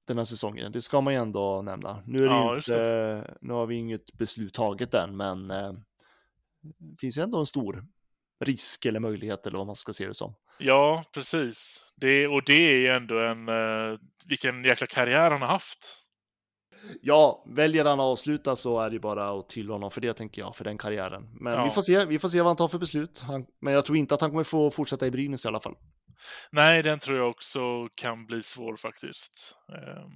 den 0.07 0.19
här 0.19 0.25
säsongen. 0.25 0.73
Det 0.73 0.81
ska 0.81 1.01
man 1.01 1.13
ju 1.13 1.21
ändå 1.21 1.63
nämna. 1.63 2.03
Nu, 2.07 2.19
är 2.19 2.29
det 2.29 2.35
Ja, 2.35 2.57
inte, 2.57 3.37
nu 3.41 3.53
har 3.53 3.67
vi 3.67 3.75
inget 3.75 4.13
beslut 4.13 4.55
taget 4.55 4.95
än, 4.95 5.17
men 5.17 5.51
eh, 5.51 5.73
det 6.61 7.01
finns 7.01 7.19
ju 7.19 7.23
ändå 7.23 7.39
en 7.39 7.47
stor 7.47 7.85
risk 8.45 8.87
eller 8.87 9.01
möjlighet 9.01 9.47
eller 9.47 9.59
vad 9.59 9.67
man 9.67 9.77
ska 9.77 9.93
se 9.93 10.07
det 10.07 10.15
som. 10.15 10.35
Ja, 10.59 11.05
precis. 11.13 11.93
Det, 11.97 12.27
och 12.27 12.43
det 12.47 12.53
är 12.53 12.79
ju 12.79 12.89
ändå 12.89 13.19
en... 13.19 13.49
Uh, 13.49 13.99
vilken 14.27 14.65
jäkla 14.65 14.87
karriär 14.87 15.31
han 15.31 15.41
har 15.41 15.49
haft. 15.49 16.08
Ja, 17.03 17.45
väljer 17.47 17.85
han 17.85 18.01
att 18.01 18.05
avsluta 18.05 18.57
så 18.57 18.81
är 18.81 18.91
det 18.91 18.99
bara 19.01 19.29
att 19.39 19.49
till 19.49 19.71
honom 19.71 19.91
för 19.91 20.01
det 20.01 20.13
tänker 20.15 20.43
jag, 20.43 20.57
för 20.57 20.65
den 20.65 20.79
karriären. 20.79 21.29
Men 21.41 21.53
Ja. 21.53 21.65
vi 21.65 21.71
får 21.71 21.83
se, 21.83 22.05
vi 22.05 22.19
får 22.19 22.29
se 22.29 22.39
vad 22.41 22.47
han 22.47 22.57
tar 22.57 22.69
för 22.69 22.79
beslut. 22.79 23.19
Han, 23.27 23.47
men 23.61 23.73
jag 23.73 23.85
tror 23.85 23.99
inte 23.99 24.15
att 24.15 24.21
han 24.21 24.31
kommer 24.31 24.45
få 24.45 24.71
fortsätta 24.71 25.07
i 25.07 25.11
Brynäs 25.11 25.45
i 25.45 25.49
alla 25.49 25.61
fall. 25.61 25.75
Nej, 26.51 26.83
den 26.83 26.99
tror 26.99 27.19
jag 27.19 27.29
också 27.31 27.61
kan 27.95 28.27
bli 28.27 28.43
svår 28.43 28.77
faktiskt. 28.77 29.55
Ehm, 29.73 30.13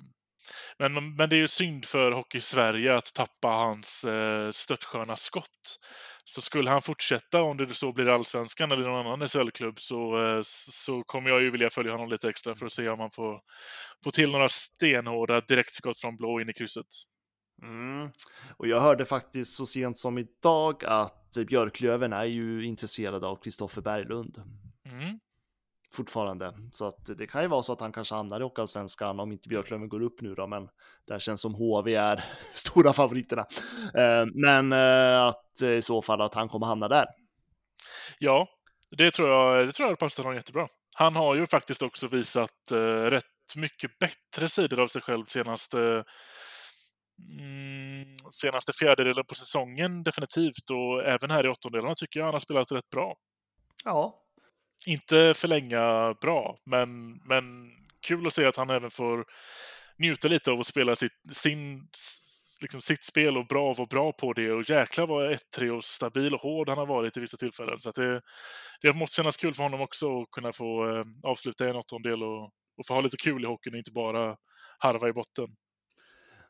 Men, 0.79 1.17
men 1.17 1.29
det 1.29 1.37
är 1.37 1.41
ju 1.41 1.49
synd 1.49 1.85
för 1.85 2.13
Hockey 2.13 2.41
Sverige 2.41 2.97
att 2.97 3.15
tappa 3.15 3.49
hans 3.49 4.05
eh, 4.05 4.51
störtsköna 4.51 5.17
skott. 5.17 5.79
Så 6.25 6.41
skulle 6.41 6.71
han 6.71 6.83
fortsätta, 6.83 7.43
om 7.43 7.57
det 7.57 7.75
så 7.75 7.93
blir 7.93 8.09
Allsvenskan 8.09 8.73
eller 8.73 8.89
någon 8.89 9.07
annan 9.07 9.29
SHL-klubb, 9.29 9.81
så, 9.81 10.25
eh, 10.25 10.41
så 10.71 11.03
kommer 11.03 11.31
jag 11.31 11.43
ju 11.43 11.51
vilja 11.51 11.71
följa 11.71 11.93
honom 11.93 12.09
lite 12.09 12.29
extra 12.29 12.55
för 12.55 12.67
att 12.67 12.73
se 12.73 12.89
om 12.89 13.01
han 13.01 13.11
får, 13.11 13.41
får 14.05 14.11
till 14.11 14.31
några 14.31 14.49
stenhårda 14.49 15.41
direktskott 15.41 15.99
från 15.99 16.17
blå 16.17 16.41
in 16.41 16.49
i 16.49 16.53
krysset. 16.53 16.87
Mm. 17.63 18.11
Och 18.57 18.69
jag 18.69 18.81
hörde 18.81 19.05
faktiskt 19.05 19.55
så 19.55 19.67
sent 19.67 19.99
som 19.99 20.19
idag 20.19 20.85
att 20.85 21.37
Björklöven 21.49 22.13
är 22.13 22.25
ju 22.25 22.65
intresserade 22.65 23.27
av 23.27 23.37
Kristoffer 23.37 23.83
Berglund 23.83 24.43
Mm. 24.87 25.21
Fortfarande. 25.95 26.55
Så 26.73 26.87
att 26.87 27.19
det 27.19 27.27
kan 27.27 27.43
ju 27.43 27.49
vara 27.49 27.63
så 27.63 27.73
att 27.73 27.81
han 27.81 27.93
kanske 27.93 28.15
hamnar 28.15 28.41
i 28.41 28.43
Hockeyallsvenskan 28.43 29.21
om 29.21 29.33
inte 29.33 29.49
Björklöven 29.49 29.89
går 29.89 30.03
upp 30.03 30.21
nu 30.21 30.35
då, 30.35 30.47
men 30.47 30.69
det 31.07 31.13
här 31.13 31.19
känns 31.19 31.41
som 31.41 31.55
HV 31.55 31.95
är 31.95 32.25
stora 32.55 32.93
favoriterna. 32.93 33.47
Eh, 33.95 34.27
Men 34.35 34.73
eh, 34.73 35.27
att 35.27 35.63
eh, 35.63 35.71
i 35.71 35.83
så 35.83 36.03
fall 36.03 36.21
att 36.21 36.35
han 36.35 36.49
kommer 36.49 36.67
hamna 36.67 36.89
där. 36.89 37.07
Ja, 38.19 38.49
det 38.97 39.11
tror 39.11 39.29
jag, 39.29 39.67
det 39.67 39.73
tror 39.73 39.89
jag 39.89 39.99
passar 39.99 40.23
honom 40.23 40.37
jättebra. 40.37 40.69
Han 40.95 41.17
har 41.17 41.35
ju 41.35 41.47
faktiskt 41.47 41.83
också 41.83 42.09
visat 42.09 42.73
rätt 43.05 43.25
mycket 43.57 43.99
bättre 43.99 44.49
sidor 44.49 44.81
av 44.81 44.89
sig 44.89 45.03
själv 45.03 45.25
senaste 45.27 46.05
mm, 47.39 48.15
senaste 48.31 48.73
fjärdedelen 48.73 49.25
på 49.29 49.35
säsongen 49.35 50.03
definitivt 50.03 50.71
och 50.71 51.05
även 51.05 51.31
här 51.31 51.47
i 51.47 51.49
åttondelarna 51.49 51.95
tycker 51.95 52.21
jag 52.21 52.25
han 52.27 52.35
har 52.35 52.41
spelat 52.41 52.73
rätt 52.73 52.91
bra. 52.91 53.15
Ja, 53.85 54.22
inte 54.87 55.35
förlänga 55.37 56.15
bra, 56.21 56.57
men, 56.65 57.13
men 57.13 57.45
kul 58.07 58.27
att 58.27 58.33
se 58.33 58.45
att 58.45 58.57
han 58.57 58.71
även 58.71 58.91
får 58.91 59.25
njuta 59.99 60.29
lite 60.29 60.51
av 60.51 60.61
att 60.61 60.67
spela 60.67 60.97
sitt, 60.97 61.13
sin, 61.33 61.89
liksom 62.63 62.81
sitt 62.81 63.05
spel 63.05 63.39
och 63.39 63.47
bra 63.47 63.71
och 63.71 63.77
vara 63.77 63.87
bra 63.87 64.13
på 64.13 64.33
det. 64.33 64.53
Och 64.53 64.71
jäklar 64.71 65.07
vad 65.07 65.33
1-3 65.33 65.71
och 65.71 65.85
stabil 65.85 66.35
och 66.35 66.41
hård 66.41 66.69
han 66.69 66.79
har 66.79 66.87
varit 66.87 67.17
i 67.17 67.21
vissa 67.21 67.37
tillfällen. 67.37 67.81
Så 67.81 67.89
att 67.89 67.95
det, 67.95 68.23
det 68.83 68.93
måste 68.93 69.17
kännas 69.17 69.37
kul 69.37 69.55
för 69.55 69.63
honom 69.63 69.81
också 69.81 70.23
att 70.23 70.31
kunna 70.31 70.53
få 70.53 70.97
eh, 70.97 71.05
avsluta 71.23 71.67
i 71.67 71.71
en 71.71 71.77
åttondel 71.77 72.23
och, 72.23 72.45
och 72.79 72.87
få 72.87 72.95
ha 72.95 73.01
lite 73.01 73.17
kul 73.17 73.45
i 73.45 73.47
hockeyn 73.47 73.75
och 73.75 73.79
inte 73.79 73.93
bara 73.93 74.37
harva 74.79 75.09
i 75.09 75.13
botten. 75.13 75.47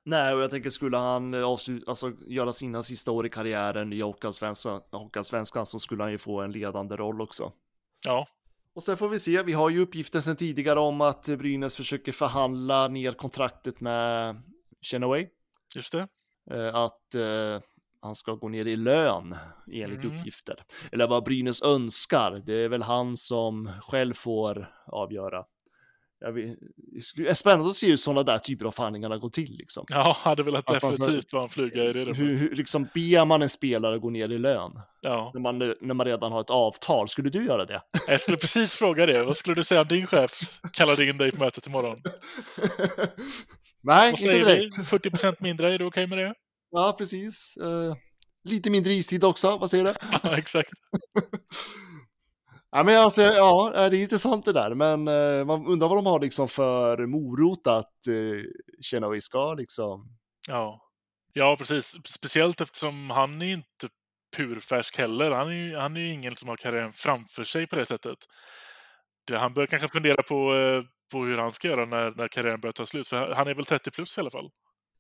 Nej, 0.05 0.35
och 0.35 0.43
jag 0.43 0.51
tänker 0.51 0.71
skulle 0.71 0.97
han 0.97 1.35
eh, 1.35 1.45
avsluta, 1.45 1.91
alltså, 1.91 2.13
göra 2.27 2.53
sina 2.53 2.83
sista 2.83 3.11
år 3.11 3.27
i 3.27 3.31
karriären 3.31 3.93
i 3.93 4.01
Hockeyallsvenskan 4.01 5.67
så 5.67 5.79
skulle 5.79 6.03
han 6.03 6.13
ju 6.13 6.19
få 6.19 6.41
en 6.41 6.53
ledande 6.53 6.97
roll 6.97 7.21
också. 7.21 7.53
Ja, 8.05 8.27
Och 8.75 8.83
sen 8.83 8.97
får 8.97 9.09
vi 9.09 9.19
se, 9.19 9.43
vi 9.43 9.53
har 9.53 9.71
ju 9.71 9.81
uppgiften 9.81 10.23
sedan 10.23 10.37
tidigare 10.37 10.81
om 10.81 11.01
att 11.01 11.29
Brynäs 11.29 11.77
försöker 11.77 12.13
förhandla 12.13 12.89
ner 12.89 13.13
kontraktet 13.13 13.81
med 13.81 14.37
Chenaway. 14.83 15.29
just 15.75 15.93
det. 15.93 16.09
Eh, 16.51 16.75
Att 16.75 17.15
eh, 17.15 17.61
han 18.01 18.15
ska 18.15 18.33
gå 18.35 18.49
ner 18.49 18.65
i 18.67 18.77
lön 18.77 19.37
enligt 19.73 20.05
Mm. 20.05 20.19
uppgifter. 20.19 20.65
Eller 20.93 21.09
vad 21.09 21.25
Brynäs 21.25 21.63
önskar, 21.63 22.43
det 22.47 22.55
är 22.55 22.69
väl 22.69 22.83
han 22.83 23.17
som 23.17 23.71
själv 23.83 24.15
får 24.15 24.75
avgöra. 24.87 25.45
Jag 26.25 26.33
vet, 26.33 26.59
det 27.17 27.29
är 27.29 27.35
spännande 27.35 27.71
att 27.71 27.77
se 27.77 27.87
hur 27.91 27.97
sådana 27.97 28.23
där 28.23 28.39
typer 28.39 28.65
av 28.65 28.71
förhandlingarna 28.71 29.19
går 29.19 29.31
till. 29.31 29.57
Liksom. 29.59 29.85
Ja, 29.89 30.17
hade 30.21 30.43
velat 30.43 30.71
Att 30.71 30.81
definitivt 30.81 31.33
vara 31.33 31.43
en 31.43 31.49
fluga 31.49 31.85
i 31.85 31.93
det. 31.93 32.13
Hur, 32.15 32.37
hur 32.37 32.55
liksom 32.57 32.89
ber 32.95 33.25
man 33.25 33.43
en 33.43 33.49
spelare 33.49 33.99
gå 33.99 34.11
ner 34.11 34.33
i 34.33 34.39
lön 34.39 34.73
Ja. 35.01 35.31
när 35.35 35.41
man, 35.41 35.59
när 35.59 35.95
man 35.95 36.07
redan 36.07 36.33
har 36.33 36.41
ett 36.41 36.51
avtal? 36.51 37.09
Skulle 37.09 37.31
du 37.31 37.45
göra 37.47 37.65
det? 37.65 37.83
Jag 38.09 38.21
skulle 38.21 38.37
precis 38.37 38.77
fråga 38.77 39.07
det. 39.07 39.23
Vad 39.25 39.37
skulle 39.37 39.55
du 39.55 39.65
säga 39.65 39.81
om 39.81 39.89
din 39.89 40.07
chef 40.07 40.31
kallade 40.73 41.05
in 41.05 41.17
dig 41.19 41.31
på 41.31 41.45
mötet 41.45 41.67
imorgon? 41.67 42.03
Nej, 43.83 44.11
inte 44.11 44.23
säger 44.23 44.47
vi? 44.47 44.55
direkt. 44.55 44.89
40 44.89 45.11
procent 45.11 45.41
mindre, 45.41 45.75
är 45.75 45.79
du 45.79 45.85
okej 45.85 46.07
med 46.07 46.19
det? 46.19 46.35
Ja, 46.71 46.95
precis. 46.99 47.57
Eh, 47.57 47.97
lite 48.45 48.71
mindre 48.71 48.93
istid 48.93 49.25
också, 49.25 49.57
vad 49.59 49.71
säger 49.71 49.85
du? 49.85 49.93
Ja, 50.23 50.37
exakt. 50.39 50.71
Ja, 52.75 52.83
men 52.83 53.01
alltså, 53.01 53.23
ja, 53.23 53.73
eh, 53.75 53.91
det 53.91 53.97
är 53.97 54.03
intressant 54.03 54.45
det 54.45 54.53
där, 54.53 54.75
men 54.75 55.09
eh, 55.09 55.45
man 55.45 55.67
undrar 55.67 55.89
vad 55.89 55.99
de 55.99 56.07
har 56.07 56.21
liksom 56.21 56.49
för 56.49 57.07
morot 57.07 57.67
att 57.67 58.07
eh, 58.09 59.09
vi 59.11 59.21
ska 59.21 59.55
liksom. 59.55 60.19
Ja. 60.49 60.81
ja, 61.33 61.57
precis. 61.57 61.97
Speciellt 62.07 62.61
eftersom 62.61 63.11
han 63.11 63.43
är 63.43 63.53
inte 63.53 63.89
purfärsk 64.37 64.99
heller. 64.99 65.31
Han 65.31 65.49
är 65.49 65.53
ju 65.53 65.77
han 65.77 65.97
är 65.97 66.01
ju 66.01 66.09
ingen 66.13 66.37
som 66.37 66.49
har 66.49 66.57
karriären 66.57 66.93
framför 66.93 67.45
sig 67.45 67.67
på 67.67 67.77
det 67.77 67.87
sättet. 67.87 68.19
Det, 69.27 69.39
han 69.39 69.55
bör 69.55 69.67
kanske 69.67 69.89
fundera 69.89 70.23
på, 70.23 70.55
eh, 70.57 70.83
på 71.13 71.25
hur 71.25 71.37
han 71.37 71.51
ska 71.51 71.69
göra 71.69 71.85
när, 71.87 72.11
när 72.11 72.29
karriären 72.29 72.61
börjar 72.61 72.73
ta 72.73 72.87
slut. 72.87 73.09
För 73.09 73.33
han 73.35 73.49
är 73.49 73.55
väl 73.55 73.65
30 73.65 73.91
plus 73.91 74.19
i 74.19 74.21
alla 74.21 74.31
fall. 74.31 74.51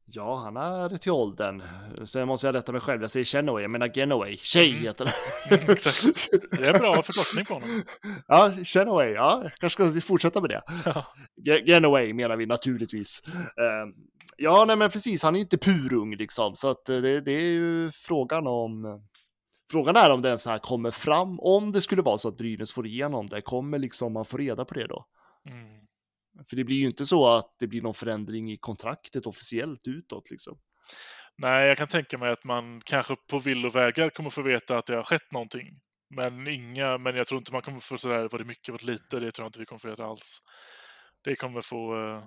Ja, 0.07 0.35
han 0.37 0.57
är 0.57 0.97
till 0.99 1.12
åldern. 1.12 1.62
Sen 2.05 2.29
måste 2.29 2.47
jag 2.47 2.55
rätta 2.55 2.73
mig 2.73 2.81
själv, 2.81 3.01
jag 3.01 3.11
säger 3.11 3.25
Chenaway, 3.25 3.62
jag 3.62 3.71
menar 3.71 3.88
Genaway. 3.95 4.37
Tjej 4.37 4.71
Mm. 4.71 4.83
heter 4.83 5.05
det. 5.05 5.57
Mm, 5.57 5.71
exakt. 5.71 6.29
Det 6.51 6.67
är 6.67 6.73
en 6.75 6.79
bra 6.79 7.03
förkortning 7.03 7.45
på 7.47 7.55
honom. 7.55 7.83
Ja, 8.29 8.53
Chenaway, 8.65 9.11
ja, 9.12 9.41
jag 9.43 9.53
kanske 9.55 9.87
ska 9.87 10.01
fortsätta 10.01 10.41
med 10.41 10.51
det. 10.51 10.62
Ja. 10.85 11.05
Ge- 11.47 11.62
Genaway 11.67 12.12
menar 12.15 12.37
vi 12.37 12.47
naturligtvis. 12.47 13.23
Eh, 13.37 13.88
ja, 14.37 14.65
nej 14.67 14.77
men 14.77 14.91
precis, 14.91 15.23
han 15.23 15.35
är 15.35 15.38
ju 15.38 15.43
inte 15.43 15.59
purung 15.59 16.17
liksom, 16.17 16.57
så 16.57 16.69
att 16.71 16.88
eh, 16.88 16.97
det, 16.97 17.21
det 17.21 17.33
är 17.33 17.51
ju 17.53 17.91
frågan 17.95 18.47
om 18.47 19.03
Frågan 19.71 19.97
är 19.97 20.11
om 20.11 20.23
den 20.23 20.38
så 20.38 20.51
här 20.51 20.59
kommer 20.59 20.91
fram, 20.91 21.41
om 21.41 21.73
det 21.73 21.81
skulle 21.81 22.03
vara 22.03 22.19
så 22.19 22.29
att 22.29 22.37
Brynäs 22.37 22.73
får 22.73 22.87
igenom 22.87 23.29
det, 23.29 23.41
kommer 23.43 23.79
liksom 23.79 24.12
man 24.12 24.25
få 24.25 24.37
reda 24.37 24.65
på 24.65 24.75
det 24.75 24.87
då? 24.87 25.05
Mm. 25.49 25.82
För 26.49 26.57
det 26.57 26.64
blir 26.64 26.77
ju 26.77 26.87
inte 26.87 27.07
så 27.07 27.27
att 27.27 27.57
det 27.59 27.66
blir 27.66 27.83
någon 27.83 27.95
förändring 27.95 28.53
i 28.53 28.59
kontraktet 28.59 29.27
officiellt 29.27 29.88
utåt 29.88 30.31
liksom. 30.31 30.59
Nej, 31.38 31.68
jag 31.68 31.77
kan 31.77 31.88
tänka 31.88 32.18
mig 32.18 32.33
att 32.33 32.45
man 32.45 32.81
kanske 32.85 33.16
på 33.31 33.38
villovägar 33.38 34.11
kommer 34.11 34.31
få 34.31 34.42
veta 34.42 34.79
att 34.79 34.87
det 34.87 34.97
har 34.97 35.03
skett 35.03 35.33
någonting. 35.33 35.81
Men 36.14 36.49
inga, 36.49 36.99
men 36.99 37.16
jag 37.16 37.27
tror 37.27 37.38
inte 37.38 37.53
man 37.53 37.62
kommer 37.62 37.81
få 37.81 37.99
sådär, 37.99 38.29
var 38.33 38.38
det 38.38 38.45
mycket, 38.45 38.68
var 38.68 38.79
det 38.79 38.92
lite? 38.92 39.21
Det 39.21 39.31
tror 39.31 39.45
jag 39.45 39.49
inte 39.49 39.59
vi 39.59 39.66
kommer 39.66 39.79
få 39.79 39.88
veta 39.88 40.05
alls. 40.05 40.38
Det 41.25 41.37
kommer 41.37 41.62
få, 41.62 41.97
uh, 41.97 42.25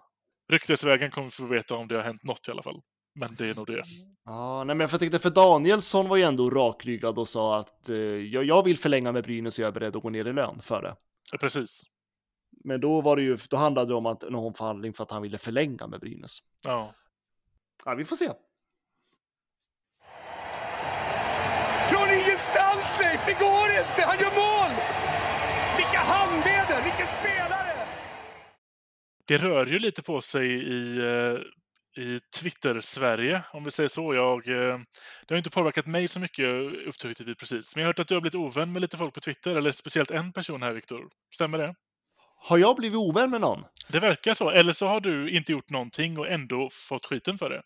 ryktesvägen 0.51 1.11
kommer 1.11 1.29
få 1.29 1.45
veta 1.45 1.75
om 1.75 1.87
det 1.87 1.95
har 1.95 2.03
hänt 2.03 2.23
något 2.23 2.47
i 2.47 2.51
alla 2.51 2.63
fall. 2.63 2.81
Men 3.19 3.35
det 3.35 3.49
är 3.49 3.55
nog 3.55 3.67
det. 3.67 3.83
Ja, 4.25 4.63
nej 4.63 4.75
men 4.75 4.87
jag 4.91 4.99
tänkte 4.99 5.19
för 5.19 5.29
Danielsson 5.29 6.09
var 6.09 6.17
ju 6.17 6.23
ändå 6.23 6.49
rakryggad 6.49 7.19
och 7.19 7.27
sa 7.27 7.57
att 7.57 7.89
eh, 7.89 7.97
jag, 7.97 8.43
jag 8.43 8.63
vill 8.63 8.77
förlänga 8.77 9.11
med 9.11 9.23
Brynäs 9.23 9.59
och 9.59 9.63
jag 9.63 9.67
är 9.67 9.71
beredd 9.71 9.95
att 9.95 10.01
gå 10.01 10.09
ner 10.09 10.27
i 10.27 10.33
lön 10.33 10.61
för 10.61 10.81
det. 10.81 10.95
Ja, 11.31 11.37
precis. 11.37 11.81
Men 12.65 12.81
då 12.81 13.01
var 13.01 13.15
det 13.15 13.21
ju, 13.21 13.37
då 13.49 13.57
handlade 13.57 13.91
det 13.91 13.95
om 13.95 14.05
att 14.05 14.21
någon 14.29 14.53
förhandling 14.53 14.93
för 14.93 15.03
att 15.03 15.11
han 15.11 15.21
ville 15.21 15.37
förlänga 15.37 15.87
med 15.87 15.99
Brynäs. 15.99 16.37
Ja. 16.63 16.93
Ja, 17.85 17.95
vi 17.95 18.05
får 18.05 18.15
se. 18.15 18.29
Från 21.89 22.09
ingenstans, 22.09 22.99
Leif! 23.01 23.25
Det 23.25 23.39
går 23.39 23.69
inte! 23.79 24.01
Han 24.05 24.17
gör 24.19 24.35
mål! 24.35 24.71
Vilka 25.77 25.99
handleder! 25.99 26.83
Vilken 26.83 27.07
spelare! 27.07 27.75
Det 29.25 29.37
rör 29.37 29.65
ju 29.65 29.79
lite 29.79 30.01
på 30.01 30.21
sig 30.21 30.47
i, 30.53 30.97
eh, 30.97 32.03
i 32.03 32.19
Twitter-Sverige, 32.41 33.43
om 33.53 33.63
vi 33.63 33.71
säger 33.71 33.89
så. 33.89 34.15
Jag, 34.15 34.47
eh, 34.47 34.79
det 35.27 35.33
har 35.33 35.37
inte 35.37 35.49
påverkat 35.49 35.85
mig 35.85 36.07
så 36.07 36.19
mycket 36.19 36.47
upptäckte 36.87 37.35
precis. 37.35 37.75
Men 37.75 37.81
jag 37.81 37.87
har 37.87 37.89
hört 37.89 37.99
att 37.99 38.07
du 38.07 38.13
har 38.13 38.21
blivit 38.21 38.35
ovän 38.35 38.71
med 38.71 38.81
lite 38.81 38.97
folk 38.97 39.13
på 39.13 39.19
Twitter, 39.19 39.55
eller 39.55 39.71
speciellt 39.71 40.11
en 40.11 40.33
person 40.33 40.63
här, 40.63 40.73
Viktor. 40.73 41.09
Stämmer 41.35 41.57
det? 41.57 41.75
Har 42.47 42.57
jag 42.57 42.75
blivit 42.75 42.97
ovän 42.97 43.29
med 43.31 43.41
någon? 43.41 43.63
Det 43.87 43.99
verkar 43.99 44.33
så. 44.33 44.49
Eller 44.49 44.73
så 44.73 44.87
har 44.87 44.99
du 44.99 45.31
inte 45.31 45.51
gjort 45.51 45.69
någonting 45.69 46.19
och 46.19 46.27
ändå 46.27 46.69
fått 46.71 47.05
skiten 47.05 47.37
för 47.37 47.49
det. 47.49 47.61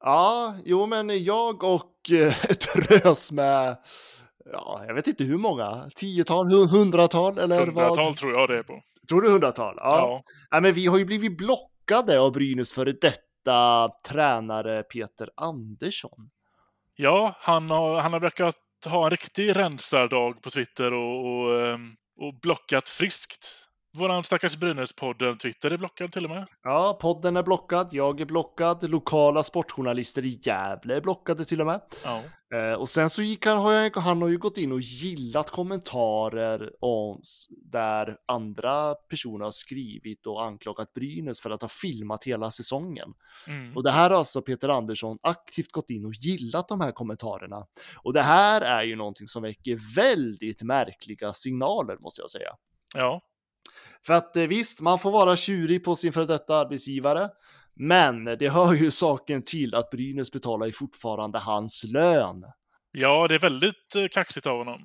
Ja, 0.00 0.56
jo, 0.64 0.86
men 0.86 1.24
jag 1.24 1.64
och 1.64 2.10
eh, 2.10 2.44
ett 2.50 2.76
rös 2.76 3.32
med, 3.32 3.76
ja, 4.52 4.84
jag 4.86 4.94
vet 4.94 5.06
inte 5.06 5.24
hur 5.24 5.38
många, 5.38 5.90
tiotal, 5.94 6.46
hu- 6.46 6.66
hundratal 6.66 7.38
eller 7.38 7.58
Hundratal 7.60 7.96
vad? 8.04 8.16
tror 8.16 8.32
jag 8.32 8.48
det 8.48 8.58
är 8.58 8.62
på. 8.62 8.82
Tror 9.08 9.22
du 9.22 9.30
hundratal? 9.30 9.74
Ja. 9.76 9.82
Ja. 9.98 10.22
ja. 10.50 10.60
men 10.60 10.72
vi 10.74 10.86
har 10.86 10.98
ju 10.98 11.04
blivit 11.04 11.38
blockade 11.38 12.20
av 12.20 12.32
Brynäs 12.32 12.72
före 12.72 12.92
detta 12.92 13.90
tränare 14.08 14.82
Peter 14.82 15.30
Andersson. 15.34 16.30
Ja, 16.96 17.34
han 17.40 17.70
har, 17.70 18.00
han 18.00 18.12
har 18.12 18.20
verkat 18.20 18.56
ha 18.86 19.04
en 19.04 19.10
riktig 19.10 19.56
rensardag 19.56 20.42
på 20.42 20.50
Twitter 20.50 20.92
och, 20.92 21.26
och, 21.26 21.60
ehm, 21.60 21.94
och 22.20 22.34
blockat 22.40 22.88
friskt. 22.88 23.68
Våran 23.98 24.22
stackars 24.22 24.56
Brynäs-podden 24.56 25.36
Twitter 25.38 25.70
är 25.70 25.78
blockad 25.78 26.12
till 26.12 26.24
och 26.24 26.30
med. 26.30 26.46
Ja, 26.62 26.98
podden 27.00 27.36
är 27.36 27.42
blockad, 27.42 27.88
jag 27.92 28.20
är 28.20 28.24
blockad, 28.24 28.90
lokala 28.90 29.42
sportjournalister 29.42 30.26
i 30.26 30.40
Gävle 30.42 30.96
är 30.96 31.00
blockade 31.00 31.44
till 31.44 31.60
och 31.60 31.66
med. 31.66 31.80
Ja. 32.04 32.22
Eh, 32.58 32.74
och 32.74 32.88
sen 32.88 33.10
så 33.10 33.22
gick 33.22 33.46
han, 33.46 33.58
har 33.58 33.72
jag, 33.72 33.96
han 33.96 34.22
har 34.22 34.28
ju 34.28 34.38
gått 34.38 34.58
in 34.58 34.72
och 34.72 34.80
gillat 34.80 35.50
kommentarer 35.50 36.70
om, 36.80 37.20
där 37.64 38.16
andra 38.26 38.94
personer 38.94 39.44
har 39.44 39.50
skrivit 39.50 40.26
och 40.26 40.44
anklagat 40.44 40.92
Brynäs 40.92 41.40
för 41.40 41.50
att 41.50 41.62
ha 41.62 41.68
filmat 41.68 42.24
hela 42.24 42.50
säsongen. 42.50 43.14
Mm. 43.46 43.76
Och 43.76 43.82
det 43.82 43.90
här 43.90 44.10
har 44.10 44.18
alltså 44.18 44.42
Peter 44.42 44.68
Andersson 44.68 45.18
aktivt 45.22 45.72
gått 45.72 45.90
in 45.90 46.04
och 46.04 46.14
gillat 46.14 46.68
de 46.68 46.80
här 46.80 46.92
kommentarerna. 46.92 47.66
Och 48.02 48.12
det 48.12 48.22
här 48.22 48.60
är 48.60 48.82
ju 48.82 48.96
någonting 48.96 49.26
som 49.26 49.42
väcker 49.42 49.94
väldigt 49.96 50.62
märkliga 50.62 51.32
signaler 51.32 51.96
måste 51.98 52.20
jag 52.20 52.30
säga. 52.30 52.56
ja. 52.94 53.22
För 54.06 54.14
att 54.14 54.36
eh, 54.36 54.46
visst, 54.46 54.80
man 54.80 54.98
får 54.98 55.10
vara 55.10 55.36
tjurig 55.36 55.84
på 55.84 55.96
sin 55.96 56.12
före 56.12 56.26
detta 56.26 56.56
arbetsgivare, 56.56 57.28
men 57.74 58.24
det 58.24 58.48
hör 58.48 58.74
ju 58.74 58.90
saken 58.90 59.42
till 59.42 59.74
att 59.74 59.90
Brynäs 59.90 60.32
betalar 60.32 60.66
ju 60.66 60.72
fortfarande 60.72 61.38
hans 61.38 61.84
lön. 61.84 62.44
Ja, 62.92 63.28
det 63.28 63.34
är 63.34 63.38
väldigt 63.38 63.96
eh, 63.96 64.08
kaxigt 64.08 64.46
av 64.46 64.58
honom. 64.58 64.80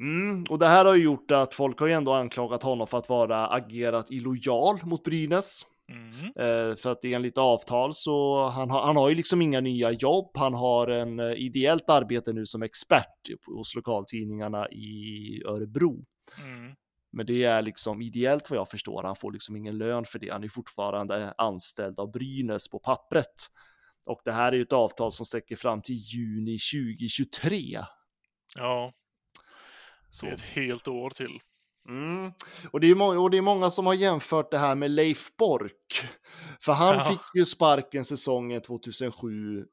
Mm, 0.00 0.44
och 0.50 0.58
det 0.58 0.66
här 0.66 0.84
har 0.84 0.94
ju 0.94 1.04
gjort 1.04 1.30
att 1.30 1.54
folk 1.54 1.80
har 1.80 1.86
ju 1.86 1.92
ändå 1.92 2.12
anklagat 2.12 2.62
honom 2.62 2.86
för 2.86 2.98
att 2.98 3.08
vara 3.08 3.46
agerat 3.46 4.10
illojal 4.10 4.78
mot 4.82 5.04
Brynäs. 5.04 5.62
Mm. 5.92 6.26
Eh, 6.26 6.76
för 6.76 6.92
att 6.92 7.04
enligt 7.04 7.38
avtal 7.38 7.94
så 7.94 8.44
han 8.46 8.70
har, 8.70 8.80
han 8.80 8.96
har 8.96 9.08
ju 9.08 9.14
liksom 9.14 9.42
inga 9.42 9.60
nya 9.60 9.92
jobb. 9.92 10.30
Han 10.34 10.54
har 10.54 10.88
en 10.88 11.20
ideellt 11.20 11.90
arbete 11.90 12.32
nu 12.32 12.46
som 12.46 12.62
expert 12.62 13.28
hos 13.46 13.74
lokaltidningarna 13.74 14.68
i 14.68 15.42
Örebro. 15.46 16.04
Mm. 16.42 16.74
Men 17.12 17.26
det 17.26 17.44
är 17.44 17.62
liksom 17.62 18.02
ideellt 18.02 18.50
vad 18.50 18.58
jag 18.58 18.68
förstår. 18.68 19.02
Han 19.02 19.16
får 19.16 19.32
liksom 19.32 19.56
ingen 19.56 19.78
lön 19.78 20.04
för 20.04 20.18
det. 20.18 20.30
Han 20.30 20.44
är 20.44 20.48
fortfarande 20.48 21.34
anställd 21.38 21.98
av 21.98 22.10
Brynäs 22.10 22.68
på 22.68 22.78
pappret. 22.78 23.34
Och 24.04 24.20
det 24.24 24.32
här 24.32 24.52
är 24.52 24.56
ju 24.56 24.62
ett 24.62 24.72
avtal 24.72 25.12
som 25.12 25.26
sträcker 25.26 25.56
fram 25.56 25.82
till 25.82 25.94
juni 25.94 26.58
2023. 26.58 27.80
Ja, 28.56 28.92
Så. 30.08 30.26
det 30.26 30.32
är 30.32 30.34
ett 30.34 30.40
helt 30.40 30.88
år 30.88 31.10
till. 31.10 31.40
Mm. 31.88 32.32
Och, 32.70 32.80
det 32.80 32.86
är 32.90 32.94
må- 32.94 33.22
och 33.22 33.30
det 33.30 33.36
är 33.38 33.42
många 33.42 33.70
som 33.70 33.86
har 33.86 33.94
jämfört 33.94 34.50
det 34.50 34.58
här 34.58 34.74
med 34.74 34.90
Leif 34.90 35.36
Bork. 35.38 36.04
För 36.60 36.72
han 36.72 36.94
Ja. 36.94 37.04
fick 37.04 37.20
ju 37.34 37.44
sparken 37.44 38.04
säsongen 38.04 38.60
2007-2008. 38.60 39.64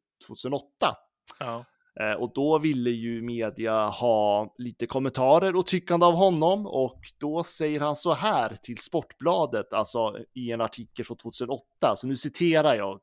Ja. 1.40 1.66
Eh, 2.00 2.12
och 2.12 2.32
då 2.36 2.58
ville 2.58 2.90
ju 2.90 3.22
media 3.22 3.88
ha 3.88 4.54
lite 4.58 4.86
kommentarer 4.86 5.56
och 5.56 5.68
tyckande 5.68 6.06
av 6.06 6.14
honom 6.14 6.68
och 6.68 7.00
då 7.18 7.44
säger 7.44 7.80
han 7.80 7.96
så 7.96 8.14
här 8.14 8.58
till 8.62 8.78
Sportbladet, 8.78 9.74
alltså 9.74 10.18
i 10.34 10.52
en 10.52 10.62
artikel 10.62 11.06
från 11.06 11.18
2008, 11.18 11.96
så 11.96 12.08
nu 12.08 12.16
citerar 12.16 12.76
jag 12.76 13.00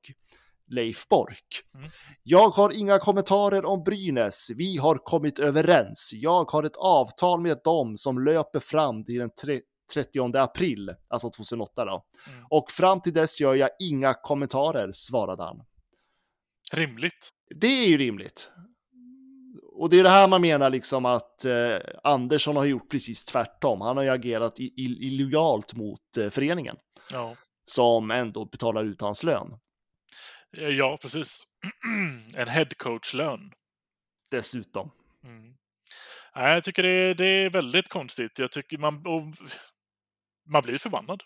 Leif 0.71 1.09
Bork. 1.09 1.63
Mm. 1.75 1.91
Jag 2.23 2.49
har 2.49 2.79
inga 2.79 2.99
kommentarer 2.99 3.65
om 3.65 3.83
Brynäs. 3.85 4.51
Vi 4.57 4.77
har 4.77 4.97
kommit 4.97 5.39
överens. 5.39 6.11
Jag 6.15 6.51
har 6.51 6.65
ett 6.65 6.77
avtal 6.77 7.41
med 7.41 7.61
dem 7.65 7.97
som 7.97 8.19
löper 8.19 8.61
fram 8.61 9.05
till 9.05 9.19
den 9.19 9.31
tre- 9.31 9.61
30 9.95 10.37
april, 10.37 10.91
alltså 11.09 11.31
2008 11.31 11.85
då. 11.85 12.05
Mm. 12.27 12.47
Och 12.51 12.71
fram 12.71 13.01
till 13.01 13.13
dess 13.13 13.41
gör 13.41 13.55
jag 13.55 13.71
inga 13.79 14.15
kommentarer, 14.15 14.91
svarade 14.93 15.43
han. 15.43 15.63
Rimligt. 16.73 17.31
Det 17.55 17.67
är 17.67 17.89
ju 17.89 17.99
rimligt. 17.99 18.51
Och 19.77 19.91
det 19.91 19.99
är 19.99 20.03
det 20.03 20.11
här 20.11 20.29
man 20.29 20.41
menar 20.41 20.71
liksom 20.71 21.05
att 21.05 21.45
eh, 21.45 21.77
Andersson 22.05 22.57
har 22.57 22.65
gjort 22.65 22.91
precis 22.91 23.25
tvärtom. 23.25 23.81
Han 23.81 23.97
har 23.97 24.05
ju 24.05 24.11
agerat 24.11 24.55
illojalt 24.59 25.75
mot 25.75 26.17
eh, 26.19 26.31
föreningen 26.31 26.77
Ja, 27.13 27.37
som 27.65 28.11
ändå 28.11 28.45
betalar 28.45 28.85
ut 28.85 29.01
hans 29.01 29.23
lön. 29.23 29.59
Eh, 30.57 30.69
ja 30.69 30.99
precis. 31.03 31.43
en 32.37 32.49
headcoach-lön. 32.49 33.53
Dessutom. 34.31 34.91
Mm. 35.25 35.55
Nej, 36.37 36.55
jag 36.55 36.65
tycker 36.65 36.83
det 36.83 36.91
är, 36.91 37.15
det 37.15 37.27
är 37.27 37.51
väldigt 37.51 37.89
konstigt. 37.89 38.39
Jag 38.39 38.53
tycker 38.53 38.79
man... 38.79 39.07
Och, 39.07 39.23
man 40.51 40.63
blir 40.63 40.79
förbannad. 40.79 41.23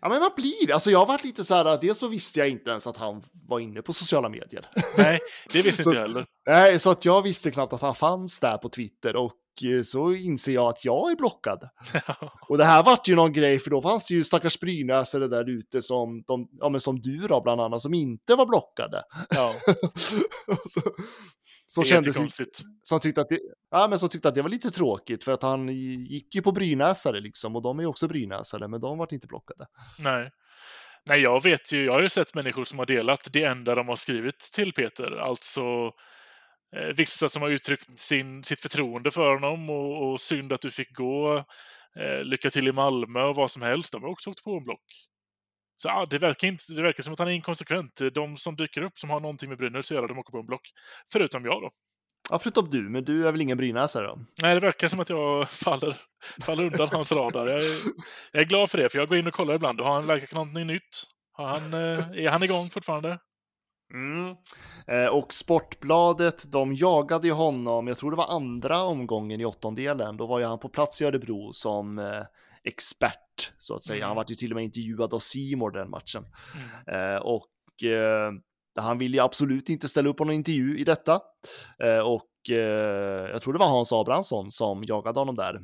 Ja, 0.00 0.08
men 0.08 0.20
man 0.20 0.30
blir 0.36 0.72
Alltså, 0.72 0.90
jag 0.90 0.98
har 0.98 1.06
varit 1.06 1.24
lite 1.24 1.44
så 1.44 1.54
här 1.54 1.64
att 1.64 1.80
dels 1.80 1.98
så 1.98 2.08
visste 2.08 2.38
jag 2.40 2.48
inte 2.48 2.70
ens 2.70 2.86
att 2.86 2.96
han 2.96 3.22
var 3.48 3.60
inne 3.60 3.82
på 3.82 3.92
sociala 3.92 4.28
medier. 4.28 4.66
Nej, 4.98 5.18
det 5.52 5.62
visste 5.62 5.82
Så- 5.82 5.90
inte 5.90 5.98
jag 6.02 6.08
heller. 6.08 6.26
Nej, 6.48 6.78
så 6.78 6.90
att 6.90 7.04
jag 7.04 7.22
visste 7.22 7.50
knappt 7.50 7.72
att 7.72 7.82
han 7.82 7.94
fanns 7.94 8.40
där 8.40 8.58
på 8.58 8.68
Twitter 8.68 9.16
och 9.16 9.32
eh, 9.64 9.82
så 9.82 10.12
inser 10.12 10.52
jag 10.52 10.68
att 10.68 10.84
jag 10.84 11.10
är 11.10 11.16
blockad. 11.16 11.68
Och 12.48 12.58
det 12.58 12.64
här 12.64 12.82
vart 12.82 13.08
ju 13.08 13.14
någon 13.14 13.32
grej, 13.32 13.58
för 13.58 13.70
då 13.70 13.82
fanns 13.82 14.06
det 14.06 14.14
ju 14.14 14.24
stackars 14.24 14.60
brynäsare 14.60 15.28
där 15.28 15.50
ute 15.50 15.82
som, 15.82 16.22
de, 16.26 16.48
ja, 16.60 16.68
men 16.68 16.80
som 16.80 17.00
du 17.00 17.18
då 17.18 17.40
bland 17.40 17.60
annat, 17.60 17.82
som 17.82 17.94
inte 17.94 18.34
var 18.34 18.46
blockade. 18.46 19.02
Ja, 19.30 19.54
så, 20.68 20.80
som, 21.66 21.84
kändes, 21.84 22.16
som, 22.82 23.00
tyckte 23.00 23.20
att 23.20 23.28
det, 23.28 23.40
ja, 23.70 23.88
men 23.88 23.98
som 23.98 24.08
tyckte 24.08 24.28
att 24.28 24.34
det 24.34 24.42
var 24.42 24.48
lite 24.48 24.70
tråkigt 24.70 25.24
för 25.24 25.32
att 25.32 25.42
han 25.42 25.68
gick 25.68 26.34
ju 26.34 26.42
på 26.42 26.52
brynäsare 26.52 27.20
liksom 27.20 27.56
och 27.56 27.62
de 27.62 27.78
är 27.78 27.82
ju 27.82 27.88
också 27.88 28.08
brynäsare 28.08 28.68
men 28.68 28.80
de 28.80 28.98
vart 28.98 29.12
inte 29.12 29.26
blockade. 29.26 29.66
Nej. 29.98 30.30
Nej, 31.06 31.20
jag 31.20 31.42
vet 31.42 31.72
ju, 31.72 31.84
jag 31.84 31.92
har 31.92 32.02
ju 32.02 32.08
sett 32.08 32.34
människor 32.34 32.64
som 32.64 32.78
har 32.78 32.86
delat 32.86 33.28
det 33.32 33.44
enda 33.44 33.74
de 33.74 33.88
har 33.88 33.96
skrivit 33.96 34.38
till 34.38 34.72
Peter. 34.72 35.16
Alltså 35.16 35.92
eh, 36.76 36.94
vissa 36.96 37.28
som 37.28 37.42
har 37.42 37.50
uttryckt 37.50 37.98
sin, 37.98 38.44
sitt 38.44 38.60
förtroende 38.60 39.10
för 39.10 39.32
honom 39.34 39.70
och, 39.70 40.12
och 40.12 40.20
synd 40.20 40.52
att 40.52 40.60
du 40.60 40.70
fick 40.70 40.96
gå. 40.96 41.44
Eh, 42.00 42.24
lycka 42.24 42.50
till 42.50 42.68
i 42.68 42.72
Malmö 42.72 43.22
och 43.22 43.34
vad 43.34 43.50
som 43.50 43.62
helst. 43.62 43.92
De 43.92 44.02
har 44.02 44.10
också 44.10 44.30
åkt 44.30 44.44
på 44.44 44.56
en 44.56 44.64
block. 44.64 45.08
Så 45.76 45.88
ah, 45.88 46.04
det, 46.10 46.18
verkar 46.18 46.48
inte, 46.48 46.72
det 46.72 46.82
verkar 46.82 47.02
som 47.02 47.12
att 47.12 47.18
han 47.18 47.28
är 47.28 47.32
inkonsekvent. 47.32 48.00
De 48.14 48.36
som 48.36 48.56
dyker 48.56 48.82
upp 48.82 48.98
som 48.98 49.10
har 49.10 49.20
någonting 49.20 49.48
med 49.48 49.58
Brynäs 49.58 49.90
att 49.90 49.94
göra, 49.94 50.06
de 50.06 50.18
åker 50.18 50.30
på 50.30 50.38
en 50.38 50.46
block. 50.46 50.70
Förutom 51.12 51.44
jag 51.44 51.62
då. 51.62 51.70
Ja, 52.30 52.38
förutom 52.38 52.70
du, 52.70 52.88
men 52.88 53.04
du 53.04 53.26
är 53.28 53.32
väl 53.32 53.40
ingen 53.40 53.56
brynäsare 53.56 54.06
då? 54.06 54.18
Nej, 54.42 54.54
det 54.54 54.60
verkar 54.60 54.88
som 54.88 55.00
att 55.00 55.08
jag 55.08 55.50
faller, 55.64 55.96
faller 56.40 56.64
undan 56.64 56.88
hans 56.92 57.12
radar. 57.12 57.46
Jag 57.46 57.58
är, 57.58 57.64
jag 58.32 58.42
är 58.42 58.46
glad 58.46 58.70
för 58.70 58.78
det, 58.78 58.88
för 58.88 58.98
jag 58.98 59.08
går 59.08 59.18
in 59.18 59.26
och 59.26 59.34
kollar 59.34 59.54
ibland. 59.54 59.80
Har 59.80 59.92
han 59.92 60.06
likat 60.06 60.32
någonting 60.32 60.66
nytt? 60.66 61.04
Har 61.32 61.46
han, 61.46 61.74
eh, 61.74 62.24
är 62.24 62.28
han 62.28 62.42
igång 62.42 62.66
fortfarande? 62.66 63.18
Mm. 63.94 64.36
Eh, 64.86 65.08
och 65.08 65.34
Sportbladet, 65.34 66.52
de 66.52 66.74
jagade 66.74 67.26
ju 67.26 67.32
honom, 67.32 67.86
jag 67.86 67.98
tror 67.98 68.10
det 68.10 68.16
var 68.16 68.36
andra 68.36 68.82
omgången 68.82 69.40
i 69.40 69.44
åttondelen, 69.44 70.16
då 70.16 70.26
var 70.26 70.38
ju 70.38 70.44
han 70.44 70.58
på 70.58 70.68
plats 70.68 71.02
i 71.02 71.04
Örebro 71.04 71.52
som 71.52 71.98
eh, 71.98 72.22
expert, 72.64 73.23
så 73.58 73.74
att 73.74 73.82
säga. 73.82 73.96
Mm. 73.96 74.06
Han 74.06 74.16
var 74.16 74.24
ju 74.28 74.34
till 74.34 74.52
och 74.52 74.56
med 74.56 74.64
intervjuad 74.64 75.14
av 75.14 75.18
Simor 75.18 75.70
den 75.70 75.90
matchen. 75.90 76.24
Mm. 76.88 77.14
Eh, 77.14 77.20
och 77.22 77.84
eh, 77.84 78.32
han 78.76 78.98
ville 78.98 79.16
ju 79.16 79.22
absolut 79.22 79.68
inte 79.68 79.88
ställa 79.88 80.08
upp 80.08 80.16
på 80.16 80.24
någon 80.24 80.34
intervju 80.34 80.78
i 80.78 80.84
detta. 80.84 81.20
Eh, 81.78 81.98
och 81.98 82.50
eh, 82.50 83.30
jag 83.30 83.42
tror 83.42 83.52
det 83.52 83.58
var 83.58 83.68
Hans 83.68 83.92
Abrahamsson 83.92 84.50
som 84.50 84.84
jagade 84.84 85.18
honom 85.18 85.36
där. 85.36 85.60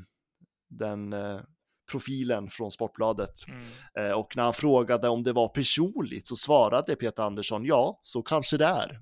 Den 0.68 1.12
eh, 1.12 1.40
profilen 1.90 2.48
från 2.50 2.70
Sportbladet. 2.70 3.34
Mm. 3.48 4.10
Eh, 4.10 4.18
och 4.18 4.36
när 4.36 4.42
han 4.42 4.52
frågade 4.52 5.08
om 5.08 5.22
det 5.22 5.32
var 5.32 5.48
personligt 5.48 6.26
så 6.26 6.36
svarade 6.36 6.96
Peter 6.96 7.22
Andersson 7.22 7.64
ja, 7.64 8.00
så 8.02 8.22
kanske 8.22 8.56
det 8.56 8.66
är. 8.66 9.00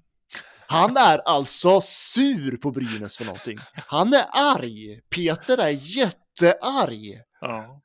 Han 0.66 0.96
är 0.96 1.18
alltså 1.18 1.80
sur 1.80 2.56
på 2.56 2.70
Brynäs 2.70 3.16
för 3.16 3.24
någonting. 3.24 3.58
Han 3.86 4.14
är 4.14 4.24
arg. 4.32 5.00
Peter 5.14 5.58
är 5.58 5.96
jättearg. 5.96 7.22
Ja. 7.40 7.80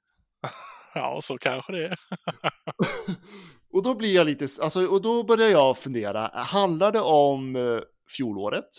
ja, 0.99 1.19
så 1.23 1.37
kanske 1.37 1.71
det 1.71 1.85
är. 1.87 1.97
Och 3.73 3.83
då 3.83 3.95
blir 3.95 4.15
jag 4.15 4.25
lite, 4.27 4.47
alltså, 4.61 4.87
och 4.87 5.01
då 5.01 5.23
börjar 5.23 5.49
jag 5.49 5.77
fundera, 5.77 6.31
handlar 6.33 6.91
det 6.91 7.01
om 7.01 7.55
eh, 7.55 7.79
fjolåret? 8.09 8.69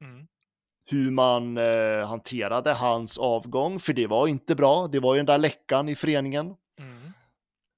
Mm. 0.00 0.26
Hur 0.90 1.10
man 1.10 1.56
eh, 1.56 2.08
hanterade 2.08 2.72
hans 2.72 3.18
avgång, 3.18 3.78
för 3.78 3.92
det 3.92 4.06
var 4.06 4.26
inte 4.26 4.54
bra. 4.54 4.88
Det 4.88 5.00
var 5.00 5.14
ju 5.14 5.18
den 5.18 5.26
där 5.26 5.38
läckan 5.38 5.88
i 5.88 5.94
föreningen. 5.94 6.46
Mm. 6.78 7.12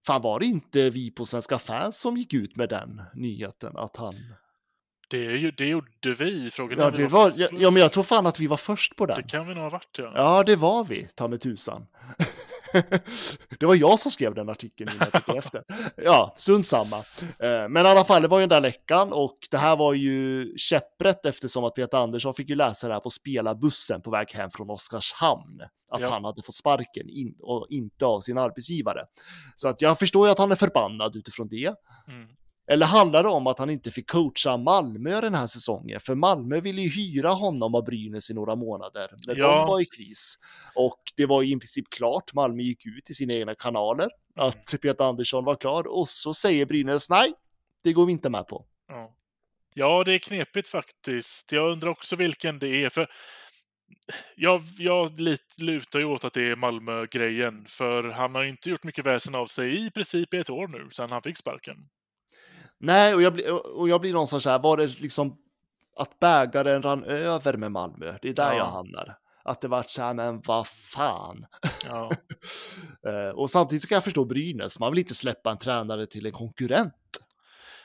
Fan 0.06 0.22
var 0.22 0.40
det 0.40 0.46
inte 0.46 0.90
vi 0.90 1.10
på 1.10 1.24
Svenska 1.24 1.58
fans 1.58 2.00
som 2.00 2.16
gick 2.16 2.34
ut 2.34 2.56
med 2.56 2.68
den 2.68 3.02
nyheten 3.14 3.76
att 3.76 3.96
han... 3.96 4.12
Det, 5.10 5.26
är 5.26 5.36
ju, 5.36 5.50
det 5.50 5.66
gjorde 5.66 6.14
vi. 6.18 6.50
Frågan 6.50 6.78
Ja, 6.78 6.90
det 6.90 7.06
var, 7.06 7.32
ja, 7.36 7.48
först. 7.48 7.60
ja, 7.60 7.70
men 7.70 7.82
jag 7.82 7.92
tror 7.92 8.02
fan 8.02 8.26
att 8.26 8.40
vi 8.40 8.46
var 8.46 8.56
först 8.56 8.96
på 8.96 9.06
den. 9.06 9.16
Det 9.16 9.28
kan 9.28 9.48
vi 9.48 9.54
nog 9.54 9.62
ha 9.62 9.70
varit, 9.70 9.98
ja. 9.98 10.12
Ja, 10.14 10.42
det 10.42 10.56
var 10.56 10.84
vi, 10.84 11.08
ta 11.14 11.28
med 11.28 11.40
tusan. 11.40 11.86
det 13.60 13.66
var 13.66 13.74
jag 13.74 13.98
som 13.98 14.10
skrev 14.10 14.34
den 14.34 14.48
artikeln 14.48 14.90
innan 14.94 15.08
jag 15.26 15.36
efter. 15.36 15.62
Ja, 15.96 16.34
strunt 16.36 16.66
samma. 16.66 16.96
Eh, 17.38 17.68
Men 17.68 17.76
i 17.86 17.88
alla 17.88 18.04
fall, 18.04 18.22
det 18.22 18.28
var 18.28 18.38
ju 18.38 18.42
den 18.42 18.48
där 18.48 18.60
läckan 18.60 19.12
och 19.12 19.38
det 19.50 19.58
här 19.58 19.76
var 19.76 19.94
ju 19.94 20.46
käpprätt 20.56 21.26
eftersom 21.26 21.64
att 21.64 21.74
Peter 21.74 21.98
Andersson 21.98 22.34
fick 22.34 22.48
ju 22.48 22.54
läsa 22.54 22.88
det 22.88 22.94
här 22.94 23.00
på 23.00 23.10
spelarbussen 23.10 24.02
på 24.02 24.10
väg 24.10 24.30
hem 24.30 24.50
från 24.50 24.70
Oskarshamn. 24.70 25.60
Att 25.92 26.00
Ja. 26.00 26.08
han 26.10 26.24
hade 26.24 26.42
fått 26.42 26.54
sparken 26.54 27.08
in, 27.08 27.34
och 27.40 27.66
inte 27.70 28.06
av 28.06 28.20
sin 28.20 28.38
arbetsgivare. 28.38 29.04
Så 29.56 29.68
att 29.68 29.82
jag 29.82 29.98
förstår 29.98 30.26
ju 30.26 30.32
att 30.32 30.38
han 30.38 30.52
är 30.52 30.56
förbannad 30.56 31.16
utifrån 31.16 31.48
det. 31.48 31.74
Mm. 32.08 32.28
Eller 32.70 32.86
handlar 32.86 33.22
det 33.22 33.28
om 33.28 33.46
att 33.46 33.58
han 33.58 33.70
inte 33.70 33.90
fick 33.90 34.10
coacha 34.10 34.56
Malmö 34.56 35.20
den 35.20 35.34
här 35.34 35.46
säsongen? 35.46 36.00
För 36.00 36.14
Malmö 36.14 36.60
ville 36.60 36.80
ju 36.82 36.88
hyra 36.88 37.28
honom 37.28 37.74
av 37.74 37.84
Brynäs 37.84 38.30
i 38.30 38.34
några 38.34 38.56
månader 38.56 39.10
när 39.26 39.36
Ja. 39.36 39.56
de 39.56 39.66
var 39.66 39.80
i 39.80 39.84
kris. 39.84 40.34
Och 40.74 41.02
det 41.16 41.26
var 41.26 41.42
ju 41.42 41.56
i 41.56 41.58
princip 41.58 41.90
klart. 41.90 42.34
Malmö 42.34 42.62
gick 42.62 42.86
ut 42.86 43.10
i 43.10 43.14
sina 43.14 43.32
egna 43.34 43.54
kanaler 43.54 44.08
att 44.36 44.74
Peter 44.82 45.04
Andersson 45.04 45.44
var 45.44 45.54
klar 45.56 45.86
och 45.88 46.08
så 46.08 46.34
säger 46.34 46.66
Brynäs 46.66 47.10
nej, 47.10 47.32
det 47.82 47.92
går 47.92 48.06
vi 48.06 48.12
inte 48.12 48.30
med 48.30 48.46
på. 48.46 48.66
Ja. 48.88 49.14
ja, 49.74 50.04
det 50.04 50.14
är 50.14 50.18
knepigt 50.18 50.68
faktiskt. 50.68 51.52
Jag 51.52 51.72
undrar 51.72 51.90
också 51.90 52.16
vilken 52.16 52.58
det 52.58 52.84
är. 52.84 52.90
För 52.90 53.06
jag, 54.36 54.62
jag 54.78 55.20
lutar 55.58 55.98
ju 55.98 56.04
åt 56.04 56.24
att 56.24 56.32
det 56.32 56.42
är 56.50 56.56
Malmö-grejen. 56.56 57.64
För 57.68 58.04
han 58.04 58.34
har 58.34 58.42
ju 58.42 58.48
inte 58.50 58.70
gjort 58.70 58.84
mycket 58.84 59.06
väsen 59.06 59.34
av 59.34 59.46
sig 59.46 59.86
i 59.86 59.90
princip 59.90 60.34
i 60.34 60.36
ett 60.36 60.50
år 60.50 60.68
nu, 60.68 60.88
sedan 60.90 61.10
han 61.12 61.22
fick 61.22 61.36
sparken. 61.36 61.76
Nej, 62.80 63.14
och 63.14 63.22
jag, 63.22 63.32
blir- 63.32 63.76
och 63.76 63.88
jag 63.88 64.00
blir 64.00 64.12
någonstans 64.12 64.42
så 64.42 64.50
här, 64.50 64.58
var 64.58 64.76
det 64.76 65.00
liksom 65.00 65.36
att 65.96 66.18
bägaren 66.20 66.82
rann 66.82 67.04
över 67.04 67.56
med 67.56 67.72
Malmö? 67.72 68.14
Det 68.22 68.28
är 68.28 68.34
där 68.34 68.52
Ja. 68.52 68.58
jag 68.58 68.64
hamnar. 68.64 69.16
Att 69.44 69.60
det 69.60 69.68
vart 69.68 69.90
så 69.90 70.02
här, 70.02 70.14
men 70.14 70.40
vad 70.46 70.66
fan. 70.68 71.46
Ja, 71.88 72.10
Eh, 73.08 73.30
och 73.34 73.50
samtidigt 73.50 73.88
kan 73.88 73.96
jag 73.96 74.04
förstå 74.04 74.24
Brynäs, 74.24 74.80
man 74.80 74.92
vill 74.92 74.98
inte 74.98 75.14
släppa 75.14 75.50
en 75.50 75.58
tränare 75.58 76.06
till 76.06 76.26
en 76.26 76.32
konkurrent. 76.32 76.92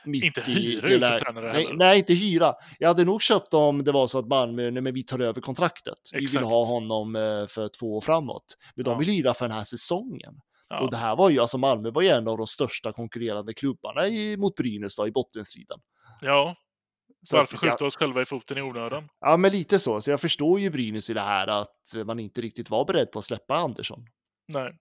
Inte 0.06 0.42
hyra 0.50 0.88
ut 0.88 1.02
en 1.02 1.18
tränare 1.18 1.52
nej, 1.52 1.62
heller. 1.64 1.76
nej, 1.76 1.98
inte 1.98 2.14
hyra. 2.14 2.54
Jag 2.78 2.88
hade 2.88 3.04
nog 3.04 3.22
köpt 3.22 3.54
om 3.54 3.84
det 3.84 3.92
var 3.92 4.06
så 4.06 4.18
att 4.18 4.26
Malmö, 4.28 4.70
nej 4.70 4.82
men 4.82 4.94
vi 4.94 5.02
tar 5.02 5.18
över 5.18 5.40
kontraktet. 5.40 5.94
Vi 6.12 6.18
vill 6.18 6.24
Exakt. 6.26 6.46
ha 6.46 6.64
honom 6.66 7.16
eh, 7.16 7.46
för 7.46 7.68
två 7.80 7.96
år 7.96 8.00
framåt. 8.00 8.44
Men 8.74 8.84
de 8.84 8.90
Ja. 8.90 8.98
vill 8.98 9.08
hyra 9.08 9.34
för 9.34 9.48
den 9.48 9.56
här 9.56 9.64
säsongen. 9.64 10.34
Ja. 10.68 10.80
Och 10.80 10.90
det 10.90 10.96
här 10.96 11.16
var 11.16 11.30
ju, 11.30 11.40
alltså 11.40 11.58
Malmö 11.58 11.90
var 11.90 12.02
ju 12.02 12.08
en 12.08 12.28
av 12.28 12.38
de 12.38 12.46
största 12.46 12.92
konkurrerande 12.92 13.54
klubbarna 13.54 14.06
i, 14.06 14.36
mot 14.36 14.54
Brynäs 14.54 14.96
då, 14.96 15.06
i 15.06 15.12
bottenstriden. 15.12 15.78
ja. 16.20 16.56
Så 17.22 17.36
varför 17.36 17.58
skjuta 17.58 17.84
oss 17.84 17.96
själva 17.96 18.22
i 18.22 18.24
foten 18.24 18.58
i 18.58 18.62
onödan? 18.62 19.08
Ja, 19.20 19.36
men 19.36 19.50
lite 19.52 19.78
så. 19.78 20.00
Så 20.00 20.10
jag 20.10 20.20
förstår 20.20 20.60
ju 20.60 20.70
Brynäs 20.70 21.10
i 21.10 21.14
det 21.14 21.20
här 21.20 21.46
att 21.46 22.06
man 22.06 22.18
inte 22.18 22.40
riktigt 22.40 22.70
var 22.70 22.84
beredd 22.84 23.10
på 23.10 23.18
att 23.18 23.24
släppa 23.24 23.56
Andersson. 23.56 24.06
Nej. 24.48 24.78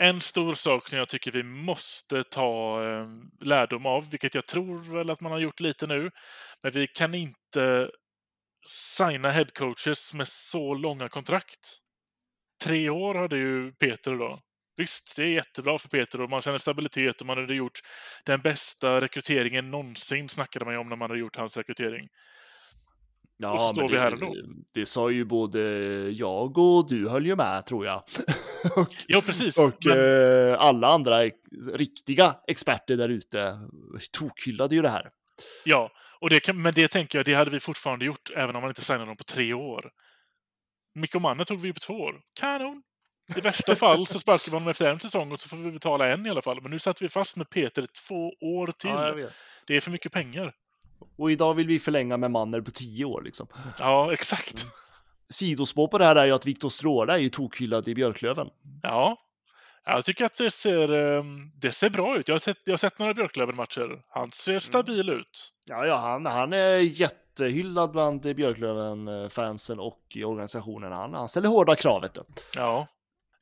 En 0.00 0.20
stor 0.20 0.54
sak 0.54 0.88
som 0.88 0.98
jag 0.98 1.08
tycker 1.08 1.32
vi 1.32 1.42
måste 1.42 2.22
ta 2.22 2.82
eh, 2.84 3.06
lärdom 3.40 3.86
av, 3.86 4.10
vilket 4.10 4.34
jag 4.34 4.46
tror 4.46 4.78
väl 4.94 5.10
att 5.10 5.20
man 5.20 5.32
har 5.32 5.38
gjort 5.38 5.60
lite 5.60 5.86
nu, 5.86 6.10
men 6.62 6.72
vi 6.72 6.86
kan 6.86 7.14
inte 7.14 7.90
signa 8.66 9.30
headcoaches 9.30 10.14
med 10.14 10.28
så 10.28 10.74
långa 10.74 11.08
kontrakt. 11.08 11.78
Tre 12.64 12.90
år 12.90 13.14
hade 13.14 13.36
ju 13.36 13.72
Peter 13.72 14.14
då. 14.14 14.40
Visst, 14.80 15.16
det 15.16 15.22
är 15.22 15.26
jättebra 15.26 15.78
för 15.78 15.88
Peter 15.88 16.20
och 16.20 16.30
man 16.30 16.42
känner 16.42 16.58
stabilitet 16.58 17.20
och 17.20 17.26
man 17.26 17.36
hade 17.38 17.54
gjort 17.54 17.80
den 18.24 18.40
bästa 18.40 19.00
rekryteringen 19.00 19.70
någonsin, 19.70 20.28
snackade 20.28 20.64
man 20.64 20.74
ju 20.74 20.80
om 20.80 20.88
när 20.88 20.96
man 20.96 21.10
hade 21.10 21.20
gjort 21.20 21.36
hans 21.36 21.56
rekrytering. 21.56 22.08
Ja, 23.36 23.52
Och 23.52 23.60
så 23.60 23.66
står 23.68 23.82
men 23.82 23.90
vi 23.90 23.96
det, 23.96 24.02
här 24.02 24.12
ändå. 24.12 24.34
Det 24.74 24.86
sa 24.86 25.10
ju 25.10 25.24
både 25.24 25.60
jag 26.10 26.58
och 26.58 26.88
du 26.88 27.08
höll 27.08 27.26
ju 27.26 27.36
med 27.36 27.66
tror 27.66 27.86
jag. 27.86 27.96
och 28.76 28.88
Ja, 29.06 29.20
precis. 29.26 29.58
och 29.58 29.86
men- 29.86 29.98
eh, 30.52 30.60
alla 30.60 30.88
andra 30.88 31.22
riktiga 31.74 32.34
experter 32.48 32.96
där 32.96 33.08
ute 33.08 33.58
tokhyllade 34.12 34.74
ju 34.74 34.82
det 34.82 34.88
här. 34.88 35.10
Ja, 35.64 35.90
och 36.20 36.30
det 36.30 36.40
kan, 36.40 36.62
men 36.62 36.74
det 36.74 36.88
tänker 36.88 37.18
jag, 37.18 37.24
det 37.26 37.34
hade 37.34 37.50
vi 37.50 37.60
fortfarande 37.60 38.04
gjort 38.04 38.30
även 38.36 38.56
om 38.56 38.62
man 38.62 38.70
inte 38.70 38.80
signade 38.84 39.06
dem 39.06 39.16
på 39.16 39.24
tre 39.24 39.52
år. 39.54 39.90
Mikko 40.94 41.18
Manne 41.18 41.44
tog 41.44 41.60
vi 41.60 41.72
på 41.72 41.80
två 41.80 41.94
år. 41.94 42.20
Kanon! 42.40 42.82
I 43.36 43.40
värsta 43.40 43.74
fall 43.74 44.06
så 44.06 44.18
sparkar 44.18 44.50
vi 44.50 44.56
honom 44.56 44.68
efter 44.68 44.90
en 44.90 45.00
säsong 45.00 45.32
och 45.32 45.40
så 45.40 45.48
får 45.48 45.56
vi 45.56 45.70
betala 45.70 46.08
en 46.08 46.26
i 46.26 46.30
alla 46.30 46.42
fall. 46.42 46.62
Men 46.62 46.70
nu 46.70 46.78
satt 46.78 47.02
vi 47.02 47.08
fast 47.08 47.36
med 47.36 47.50
Peter 47.50 47.86
två 48.08 48.32
år 48.40 48.66
till. 48.66 48.90
Ja, 48.90 49.14
det 49.66 49.76
är 49.76 49.80
för 49.80 49.90
mycket 49.90 50.12
pengar. 50.12 50.52
Och 51.18 51.30
idag 51.30 51.54
vill 51.54 51.66
vi 51.66 51.78
förlänga 51.78 52.16
med 52.16 52.30
Manner 52.30 52.60
på 52.60 52.70
tio 52.70 53.04
år 53.04 53.22
liksom. 53.22 53.46
Ja, 53.78 54.12
exakt. 54.12 54.64
Sidospår 55.28 55.88
på 55.88 55.98
det 55.98 56.04
här 56.04 56.16
är 56.16 56.24
ju 56.24 56.32
att 56.32 56.46
Viktor 56.46 56.68
Stråle 56.68 57.12
är 57.12 57.18
ju 57.18 57.28
tokhyllad 57.28 57.88
i 57.88 57.94
Björklöven. 57.94 58.48
Ja. 58.82 59.16
Jag 59.84 60.04
tycker 60.04 60.24
att 60.24 60.34
det 60.34 60.50
ser, 60.50 60.92
eh, 60.92 61.24
det 61.54 61.72
ser 61.72 61.90
bra 61.90 62.16
ut. 62.16 62.28
Jag 62.28 62.34
har 62.34 62.40
sett, 62.40 62.58
jag 62.64 62.72
har 62.72 62.78
sett 62.78 62.98
några 62.98 63.14
Björklöven-matcher. 63.14 64.02
Han 64.10 64.32
ser 64.32 64.58
stabil 64.58 65.08
ut. 65.08 65.54
Ja, 65.70 65.86
ja, 65.86 65.96
han, 65.96 66.26
han 66.26 66.52
är 66.52 66.76
jättehyllad 66.76 67.90
bland 67.90 68.20
Björklöven-fansen 68.20 69.78
och 69.78 70.00
i 70.14 70.24
organisationen. 70.24 70.92
Han, 70.92 71.14
han 71.14 71.28
ställer 71.28 71.48
hårda 71.48 71.74
krav, 71.74 72.02
vet 72.02 72.14
du. 72.14 72.22
Ja. 72.56 72.86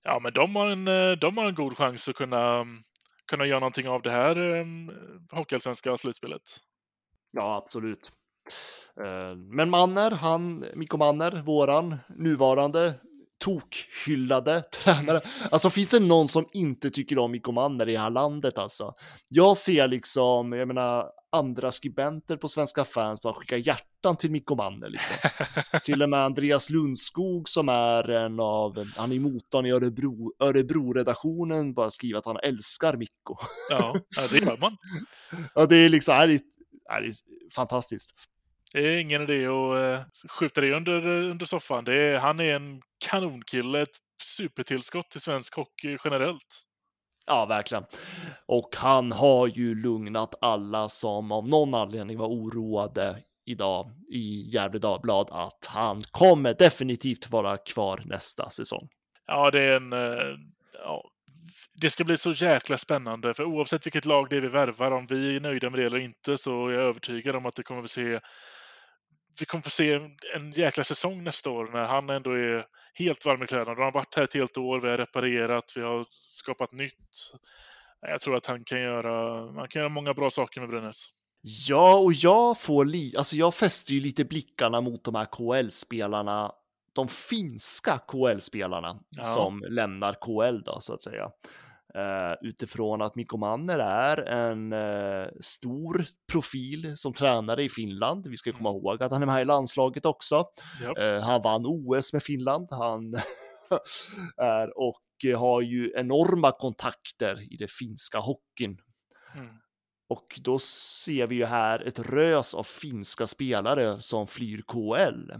Ja, 0.04 0.18
men 0.18 0.32
de 0.32 0.56
har 0.56 0.66
en, 0.70 0.88
eh, 0.88 1.12
de 1.20 1.36
har 1.36 1.46
en 1.46 1.54
god 1.54 1.76
chans 1.76 2.08
att 2.08 2.14
kunna, 2.14 2.56
mm, 2.56 2.82
kunna 3.30 3.46
göra 3.46 3.60
någonting 3.60 3.88
av 3.88 4.02
det 4.02 4.10
här 4.10 4.56
eh, 4.56 4.66
hockeyallsvenska 5.32 5.96
slutspelet. 5.96 6.42
Ja, 7.32 7.56
absolut. 7.56 8.12
Eh, 9.04 9.36
men 9.36 9.70
Manner, 9.70 10.10
han, 10.10 10.64
Mikko 10.74 10.96
Manner, 10.96 11.42
våran 11.42 11.96
nuvarande 12.08 12.94
tokhyllade 13.44 14.60
tränare. 14.84 15.20
Alltså 15.50 15.70
finns 15.70 15.90
det 15.90 16.00
någon 16.00 16.28
som 16.28 16.48
inte 16.52 16.90
tycker 16.90 17.18
om 17.18 17.30
Mikko 17.30 17.52
Manner 17.52 17.88
i 17.88 17.92
det 17.92 17.98
här 17.98 18.10
landet 18.10 18.58
alltså? 18.58 18.94
Jag 19.28 19.56
ser 19.56 19.88
liksom, 19.88 20.52
jag 20.52 20.68
menar, 20.68 21.10
andra 21.32 21.72
skribenter 21.72 22.36
på 22.36 22.48
Svenska 22.48 22.84
fans 22.84 23.22
bara 23.22 23.34
skicka 23.34 23.56
hjärtan 23.56 23.87
till 24.18 24.30
Mikko 24.30 24.54
Manner 24.54 24.88
liksom. 24.88 25.16
till 25.82 26.02
och 26.02 26.08
med 26.08 26.20
Andreas 26.20 26.70
Lundskog 26.70 27.48
som 27.48 27.68
är 27.68 28.10
en 28.10 28.40
av, 28.40 28.86
han 28.96 29.12
är 29.12 29.20
motorn 29.20 29.66
i 29.66 29.70
Örebro, 29.70 30.32
Örebro-redaktionen 30.38 31.74
bara 31.74 31.90
skriver 31.90 32.18
att 32.18 32.26
han 32.26 32.38
älskar 32.42 32.96
Mikko. 32.96 33.36
Ja, 33.70 33.96
det 34.32 34.38
gör 34.38 34.56
man. 34.56 34.76
Ja, 35.54 35.66
det 35.66 35.76
är 35.76 35.88
liksom, 35.88 36.14
det 36.16 36.22
är, 36.22 36.40
det 37.00 37.06
är 37.06 37.12
fantastiskt. 37.54 38.14
Det 38.72 38.78
är 38.78 38.98
ingen 38.98 39.22
idé 39.22 39.46
att 39.46 40.00
uh, 40.00 40.28
skjuta 40.28 40.60
det 40.60 40.72
under, 40.72 41.06
under 41.06 41.46
soffan. 41.46 41.84
Det 41.84 41.94
är, 41.94 42.18
han 42.18 42.40
är 42.40 42.54
en 42.54 42.80
kanonkille, 43.04 43.82
ett 43.82 43.96
supertillskott 44.36 45.10
till 45.10 45.20
svensk 45.20 45.54
hockey 45.56 45.98
generellt. 46.04 46.64
Ja, 47.26 47.46
verkligen. 47.46 47.84
Och 48.46 48.76
han 48.76 49.12
har 49.12 49.46
ju 49.46 49.74
lugnat 49.74 50.34
alla 50.40 50.88
som 50.88 51.32
av 51.32 51.48
någon 51.48 51.74
anledning 51.74 52.18
var 52.18 52.28
oroade 52.28 53.22
idag 53.50 53.90
i 54.12 54.48
Gefle 54.52 54.78
Dagblad 54.78 55.28
att 55.30 55.66
han 55.68 56.02
kommer 56.10 56.54
definitivt 56.54 57.30
vara 57.30 57.56
kvar 57.56 58.02
nästa 58.04 58.50
säsong. 58.50 58.88
Ja, 59.26 59.50
det 59.50 59.62
är 59.62 59.76
en... 59.76 59.92
Eh, 59.92 60.36
ja, 60.72 61.10
det 61.80 61.90
ska 61.90 62.04
bli 62.04 62.16
så 62.16 62.30
jäkla 62.30 62.78
spännande, 62.78 63.34
för 63.34 63.44
oavsett 63.44 63.86
vilket 63.86 64.04
lag 64.04 64.26
det 64.30 64.36
är 64.36 64.40
vi 64.40 64.48
värvar, 64.48 64.90
om 64.90 65.06
vi 65.06 65.36
är 65.36 65.40
nöjda 65.40 65.70
med 65.70 65.80
det 65.80 65.86
eller 65.86 65.98
inte, 65.98 66.36
så 66.36 66.68
är 66.68 66.72
jag 66.72 66.82
övertygad 66.82 67.36
om 67.36 67.46
att 67.46 67.54
det 67.54 67.62
kommer 67.62 67.82
vi 67.82 67.88
se 67.88 68.20
vi 69.40 69.46
kommer 69.46 69.62
få 69.62 69.70
se 69.70 70.00
en 70.34 70.52
jäkla 70.52 70.84
säsong 70.84 71.24
nästa 71.24 71.50
år 71.50 71.68
när 71.72 71.86
han 71.86 72.10
ändå 72.10 72.32
är 72.32 72.66
helt 72.94 73.26
varm 73.26 73.42
i 73.42 73.46
kläderna. 73.46 73.70
Han 73.70 73.84
har 73.84 73.92
varit 73.92 74.14
här 74.14 74.22
ett 74.22 74.34
helt 74.34 74.58
år, 74.58 74.80
vi 74.80 74.88
har 74.88 74.96
reparerat, 74.96 75.72
vi 75.76 75.82
har 75.82 76.06
skapat 76.10 76.72
nytt. 76.72 77.32
Jag 78.00 78.20
tror 78.20 78.36
att 78.36 78.46
han 78.46 78.64
kan 78.64 78.80
göra, 78.80 79.40
han 79.52 79.68
kan 79.68 79.80
göra 79.80 79.88
många 79.88 80.14
bra 80.14 80.30
saker 80.30 80.60
med 80.60 80.70
Brynäs. 80.70 81.08
Ja, 81.40 81.98
och 81.98 82.12
jag 82.12 82.60
får 82.60 82.84
li, 82.84 83.14
alltså 83.16 83.36
jag 83.36 83.54
fäster 83.54 83.92
ju 83.92 84.00
lite 84.00 84.24
blickarna 84.24 84.80
mot 84.80 85.04
de 85.04 85.14
här 85.14 85.24
KL-spelarna, 85.24 86.52
de 86.92 87.08
finska 87.08 87.98
KL-spelarna 87.98 89.00
Ja. 89.16 89.22
som 89.24 89.64
lämnar 89.68 90.12
KL 90.12 90.62
då 90.64 90.80
så 90.80 90.94
att 90.94 91.02
säga. 91.02 91.30
Uh, 91.96 92.48
utifrån 92.48 93.02
att 93.02 93.14
Mikko 93.14 93.36
Manner 93.36 93.78
är 93.78 94.22
en 94.22 94.72
uh, 94.72 95.28
stor 95.40 96.04
profil 96.32 96.96
som 96.96 97.12
tränare 97.12 97.62
i 97.62 97.68
Finland. 97.68 98.26
Vi 98.26 98.36
ska 98.36 98.52
komma 98.52 98.68
ihåg 98.68 99.02
att 99.02 99.12
han 99.12 99.22
är 99.22 99.26
med 99.26 99.42
i 99.42 99.44
landslaget 99.44 100.06
också. 100.06 100.44
Japp. 100.82 100.98
Uh, 100.98 101.20
han 101.20 101.42
vann 101.42 101.62
OS 101.66 102.12
med 102.12 102.22
Finland. 102.22 102.68
Han 102.70 103.14
är 104.36 104.78
och 104.78 105.02
har 105.36 105.60
ju 105.60 105.92
enorma 105.96 106.52
kontakter 106.52 107.52
i 107.52 107.56
det 107.56 107.70
finska 107.70 108.18
hockeyn. 108.18 108.78
Mm. 109.34 109.48
Och 110.08 110.40
då 110.42 110.58
ser 110.58 111.26
vi 111.26 111.34
ju 111.34 111.44
här 111.44 111.88
ett 111.88 111.98
rös 111.98 112.54
av 112.54 112.64
finska 112.64 113.26
spelare 113.26 114.00
som 114.00 114.26
flyr 114.26 114.62
KL. 114.62 115.32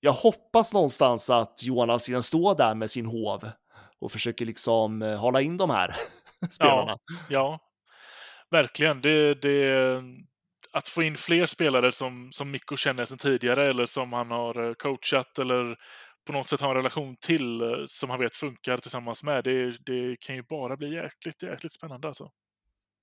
Jag 0.00 0.12
hoppas 0.12 0.72
någonstans 0.72 1.30
att 1.30 1.62
Johan 1.62 1.90
Alsén 1.90 2.22
står 2.22 2.54
där 2.54 2.74
med 2.74 2.90
sin 2.90 3.06
hov 3.06 3.50
och 4.00 4.12
försöker 4.12 4.46
liksom 4.46 5.02
eh, 5.02 5.18
hålla 5.18 5.40
in 5.40 5.56
de 5.56 5.70
här 5.70 5.96
spelarna. 6.50 6.98
Ja, 7.28 7.58
verkligen. 8.50 9.00
Det, 9.00 9.34
det, 9.34 10.02
att 10.72 10.88
få 10.88 11.02
in 11.02 11.16
fler 11.16 11.46
spelare 11.46 11.92
som, 11.92 12.32
som 12.32 12.50
Mikko 12.50 12.76
känner 12.76 13.04
sedan 13.04 13.18
tidigare 13.18 13.70
eller 13.70 13.86
som 13.86 14.12
han 14.12 14.30
har 14.30 14.68
eh, 14.68 14.74
coachat 14.74 15.38
eller 15.38 15.76
på 16.26 16.32
något 16.32 16.48
sätt 16.48 16.60
har 16.60 16.70
en 16.70 16.76
relation 16.76 17.16
till 17.20 17.62
eh, 17.62 17.68
som 17.86 18.10
han 18.10 18.20
vet 18.20 18.34
funkar 18.34 18.78
tillsammans 18.78 19.22
med. 19.22 19.44
Det, 19.44 19.76
det 19.86 20.16
kan 20.20 20.36
ju 20.36 20.42
bara 20.42 20.76
bli 20.76 20.94
jäkligt, 20.94 21.42
jäkligt 21.42 21.72
spännande 21.72 22.08
alltså. 22.08 22.30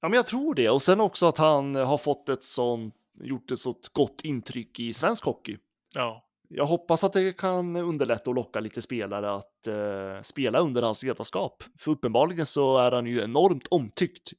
Ja, 0.02 0.10
men 0.10 0.14
jag 0.18 0.26
tror 0.28 0.56
det. 0.56 0.70
Och 0.70 0.82
sen 0.82 1.02
också 1.02 1.26
att 1.26 1.38
han 1.38 1.76
har 1.76 1.98
fått 1.98 2.30
ett 2.30 2.44
sånt, 2.44 2.96
gjort 3.24 3.52
ett 3.52 3.60
så 3.60 3.74
gott 3.94 4.22
intryck 4.24 4.80
i 4.80 4.94
svensk 4.94 5.26
hockey. 5.26 5.58
Ja, 5.94 6.26
Jag 6.50 6.66
hoppas 6.66 7.04
att 7.04 7.14
det 7.14 7.38
kan 7.38 7.76
underlätta 7.76 8.30
och 8.30 8.36
locka 8.36 8.60
lite 8.60 8.82
spelare 8.82 9.34
att 9.36 9.68
eh, 9.68 10.22
spela 10.22 10.60
under 10.60 10.82
hans 10.82 11.04
ledarskap. 11.04 11.64
För 11.80 11.92
uppenbarligen 11.92 12.46
så 12.46 12.78
är 12.78 12.92
han 12.92 13.06
ju 13.06 13.24
enormt 13.24 13.68
omtyckt 13.72 14.32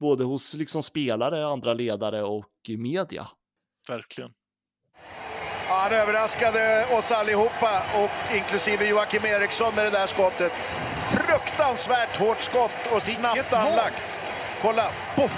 både 0.00 0.24
hos 0.24 0.54
liksom 0.54 0.82
spelare, 0.82 1.46
andra 1.46 1.74
ledare 1.74 2.22
och 2.22 2.46
media. 2.78 3.26
Verkligen. 3.88 4.30
Han 5.68 5.92
överraskade 5.92 6.86
oss 6.98 7.12
allihopa, 7.12 7.82
och 8.02 8.34
inklusive 8.36 8.88
Joakim 8.88 9.24
Eriksson 9.24 9.74
med 9.74 9.84
det 9.86 9.90
där 9.90 10.06
skottet. 10.06 10.52
Fruktansvärt 11.10 12.16
hårt 12.16 12.40
skott 12.40 12.92
och 12.94 13.02
snabbt 13.02 13.52
anlagt. 13.52 14.18
Kolla, 14.62 14.90
poff! 15.16 15.32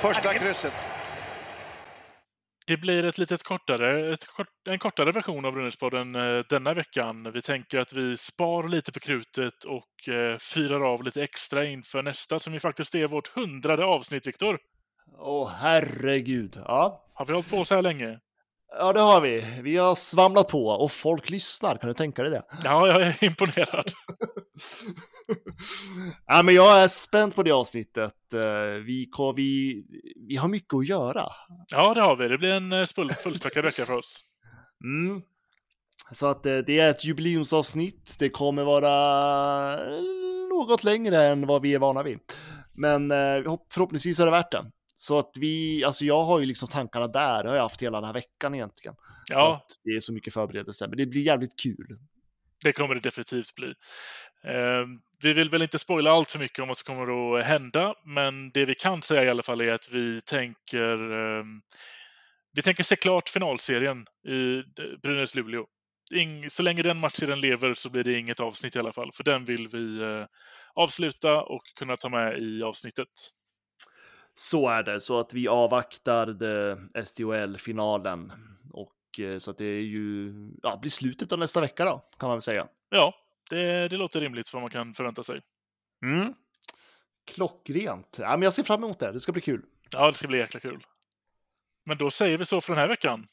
Första 0.00 0.34
krysset. 0.34 0.72
Det 2.66 2.76
blir 2.76 3.04
ett 3.04 3.18
litet 3.18 3.42
kortare, 3.42 4.12
ett 4.12 4.26
kort, 4.26 4.48
en 4.68 4.78
kortare 4.78 5.12
version 5.12 5.44
av 5.44 5.52
Brynäspodden 5.52 6.14
eh, 6.14 6.44
denna 6.48 6.74
veckan. 6.74 7.32
Vi 7.32 7.42
tänker 7.42 7.80
att 7.80 7.92
vi 7.92 8.16
spar 8.16 8.68
lite 8.68 8.92
på 8.92 9.00
krutet 9.00 9.64
och 9.64 10.08
eh, 10.14 10.38
firar 10.38 10.80
av 10.80 11.02
lite 11.04 11.22
extra 11.22 11.64
inför 11.64 12.02
nästa 12.02 12.38
som 12.38 12.54
ju 12.54 12.60
faktiskt 12.60 12.94
är 12.94 13.06
vårt 13.06 13.28
hundrade 13.28 13.84
avsnitt, 13.84 14.26
Viktor. 14.26 14.58
Åh 15.18 15.50
herregud, 15.60 16.56
ja. 16.64 17.10
Har 17.14 17.26
vi 17.26 17.32
hållit 17.32 17.50
på 17.50 17.64
så 17.64 17.74
här 17.74 17.82
länge? 17.82 18.18
Ja, 18.68 18.92
det 18.92 19.00
har 19.00 19.20
vi. 19.20 19.60
Vi 19.62 19.76
har 19.76 19.94
svamlat 19.94 20.48
på 20.48 20.66
och 20.66 20.92
folk 20.92 21.30
lyssnar. 21.30 21.76
Kan 21.76 21.88
du 21.88 21.94
tänka 21.94 22.22
dig 22.22 22.30
det? 22.30 22.42
Ja, 22.64 22.86
jag 22.86 23.02
är 23.02 23.24
imponerad. 23.24 23.84
ja, 26.26 26.42
men 26.42 26.54
jag 26.54 26.82
är 26.82 26.88
spänd 26.88 27.34
på 27.34 27.42
det 27.42 27.50
avsnittet. 27.50 28.34
Eh, 28.34 28.40
vi, 28.86 29.10
vi, 29.36 29.82
vi 30.28 30.36
har 30.36 30.48
mycket 30.48 30.74
att 30.74 30.86
göra. 30.86 31.32
Ja, 31.68 31.94
det 31.94 32.00
har 32.00 32.16
vi. 32.16 32.28
Det 32.28 32.38
blir 32.38 32.52
en 32.52 32.72
eh, 32.72 32.86
fullspäckad 33.22 33.64
vecka 33.64 33.84
för 33.84 33.94
oss. 33.94 34.20
Mm. 34.84 35.22
Så 36.12 36.26
att 36.26 36.46
eh, 36.46 36.58
det 36.58 36.80
är 36.80 36.90
ett 36.90 37.04
jubileumsavsnitt. 37.04 38.16
Det 38.18 38.30
kommer 38.30 38.64
vara 38.64 39.76
något 40.48 40.84
längre 40.84 41.24
än 41.24 41.46
vad 41.46 41.62
vi 41.62 41.74
är 41.74 41.78
vana 41.78 42.02
vid. 42.02 42.18
Men 42.74 43.08
förhoppningsvis 43.72 44.20
är 44.20 44.24
det 44.24 44.30
värt 44.30 44.52
det. 44.52 44.70
Så 44.96 45.18
att 45.18 45.30
vi, 45.40 45.84
alltså 45.84 46.04
jag 46.04 46.24
har 46.24 46.40
ju 46.40 46.46
liksom 46.46 46.68
tankarna 46.68 47.08
där, 47.08 47.42
det 47.42 47.48
har 47.48 47.56
jag 47.56 47.62
haft 47.62 47.82
hela 47.82 48.00
den 48.00 48.06
här 48.06 48.14
veckan 48.14 48.54
egentligen. 48.54 48.96
Ja. 49.28 49.66
det 49.84 49.90
är 49.90 50.00
så 50.00 50.12
mycket 50.12 50.34
förberedelser, 50.34 50.88
men 50.88 50.96
det 50.96 51.06
blir 51.06 51.22
jävligt 51.22 51.60
kul. 51.62 51.98
Det 52.64 52.72
kommer 52.72 52.94
det 52.94 53.00
definitivt 53.00 53.54
bli. 53.54 53.66
Eh, 54.44 54.86
vi 55.22 55.32
vill 55.32 55.50
väl 55.50 55.62
inte 55.62 55.78
spoila 55.78 56.10
allt 56.10 56.30
för 56.30 56.38
mycket 56.38 56.58
om 56.58 56.68
vad 56.68 56.78
som 56.78 56.96
kommer 56.96 57.38
att 57.38 57.46
hända, 57.46 57.94
men 58.04 58.50
det 58.50 58.64
vi 58.64 58.74
kan 58.74 59.02
säga 59.02 59.24
i 59.24 59.28
alla 59.28 59.42
fall 59.42 59.60
är 59.60 59.72
att 59.72 59.88
vi 59.90 60.20
tänker 60.20 61.12
eh, 61.12 61.44
vi 62.56 62.62
tänker 62.62 62.84
se 62.84 62.96
klart 62.96 63.28
finalserien 63.28 64.06
i 64.28 64.62
Brynäs-Luleå. 65.02 65.66
Så 66.50 66.62
länge 66.62 66.82
den 66.82 67.00
matchserien 67.00 67.40
lever 67.40 67.74
så 67.74 67.90
blir 67.90 68.04
det 68.04 68.18
inget 68.18 68.40
avsnitt 68.40 68.76
i 68.76 68.78
alla 68.78 68.92
fall, 68.92 69.10
för 69.12 69.24
den 69.24 69.44
vill 69.44 69.68
vi 69.68 70.02
eh, 70.02 70.24
avsluta 70.74 71.42
och 71.42 71.62
kunna 71.78 71.96
ta 71.96 72.08
med 72.08 72.38
i 72.38 72.62
avsnittet. 72.62 73.08
Så 74.38 74.68
är 74.68 74.82
det, 74.82 75.00
så 75.00 75.18
att 75.18 75.34
vi 75.34 75.48
avvaktar 75.48 76.26
SDHL-finalen. 77.02 78.32
Och 78.72 79.20
eh, 79.20 79.38
så 79.38 79.50
att 79.50 79.58
det 79.58 79.64
är 79.64 79.82
ju, 79.82 80.32
ja, 80.62 80.76
blir 80.76 80.90
slutet 80.90 81.32
av 81.32 81.38
nästa 81.38 81.60
vecka 81.60 81.84
då, 81.84 82.02
kan 82.18 82.28
man 82.28 82.36
väl 82.36 82.40
säga. 82.40 82.68
Ja, 82.90 83.14
det, 83.50 83.88
det 83.88 83.96
låter 83.96 84.20
rimligt 84.20 84.48
för 84.48 84.58
vad 84.58 84.62
man 84.62 84.70
kan 84.70 84.94
förvänta 84.94 85.22
sig. 85.22 85.40
Mm. 86.02 86.34
Klockrent. 87.34 88.18
Ja, 88.20 88.30
men 88.30 88.42
jag 88.42 88.52
ser 88.52 88.62
fram 88.62 88.84
emot 88.84 88.98
det, 88.98 89.12
det 89.12 89.20
ska 89.20 89.32
bli 89.32 89.40
kul. 89.40 89.62
Ja, 89.92 90.06
det 90.06 90.14
ska 90.14 90.28
bli 90.28 90.38
jäkla 90.38 90.60
kul. 90.60 90.86
Men 91.84 91.98
då 91.98 92.10
säger 92.10 92.38
vi 92.38 92.44
så 92.44 92.60
för 92.60 92.72
den 92.72 92.80
här 92.80 92.88
veckan. 92.88 93.26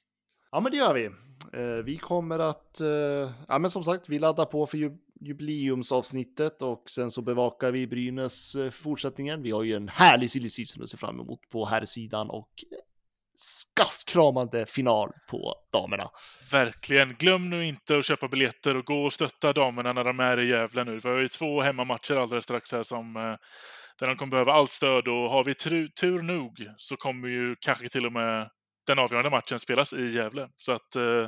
Ja, 0.52 0.60
men 0.60 0.72
det 0.72 0.78
gör 0.78 0.94
vi. 0.94 1.06
Eh, 1.54 1.84
vi 1.84 1.98
kommer 1.98 2.40
att, 2.40 2.82
eh, 2.82 3.32
ja 3.48 3.60
men 3.60 3.70
som 3.70 3.84
sagt, 3.84 4.10
vi 4.10 4.20
laddar 4.20 4.46
på 4.46 4.68
för 4.68 4.78
jubileumsavsnittet 5.26 6.62
och 6.62 6.90
sen 6.90 7.12
så 7.12 7.22
bevakar 7.22 7.72
vi 7.72 7.88
Brynäs 7.88 8.56
eh, 8.56 8.72
fortsättningen. 8.72 9.44
Vi 9.44 9.52
har 9.52 9.64
ju 9.64 9.76
en 9.76 9.88
härlig 9.88 10.32
silly 10.32 10.50
season 10.50 10.84
att 10.84 10.90
se 10.90 10.98
fram 10.98 11.20
emot 11.20 11.50
på 11.50 11.66
här 11.66 11.86
sidan 11.86 12.30
och 12.30 12.50
eh, 12.72 12.78
skaskramande 13.36 14.66
final 14.66 15.10
på 15.30 15.56
damerna. 15.72 16.10
Verkligen. 16.52 17.16
Glöm 17.20 17.50
nu 17.50 17.66
inte 17.66 17.98
att 17.98 18.06
köpa 18.06 18.28
biljetter 18.28 18.78
och 18.78 18.86
gå 18.86 19.06
och 19.06 19.14
stötta 19.14 19.54
damerna 19.54 19.94
när 19.94 20.04
de 20.04 20.20
är 20.20 20.40
i 20.40 20.50
Gävle 20.50 20.84
nu. 20.84 21.00
Vi 21.04 21.10
har 21.10 21.18
ju 21.18 21.28
två 21.28 21.62
hemmamatcher 21.62 22.16
alldeles 22.16 22.44
strax 22.44 22.72
här 22.72 22.84
som 22.84 23.16
eh, 23.16 23.36
där 24.00 24.08
de 24.08 24.16
kommer 24.16 24.32
behöva 24.32 24.54
allt 24.54 24.72
stöd 24.72 25.08
och 25.08 25.30
har 25.30 25.44
vi 25.44 25.56
tur, 25.56 25.88
tur 25.88 26.22
nog 26.22 26.68
så 26.78 26.98
kommer 26.98 27.28
ju 27.28 27.56
kanske 27.60 27.90
till 27.90 28.06
och 28.06 28.14
med 28.14 28.50
den 28.88 29.00
avgörande 29.00 29.30
matchen 29.30 29.60
spelas 29.60 29.94
i 29.94 30.10
Gävle. 30.10 30.50
Så 30.56 30.74
att 30.74 30.96
eh, 30.96 31.28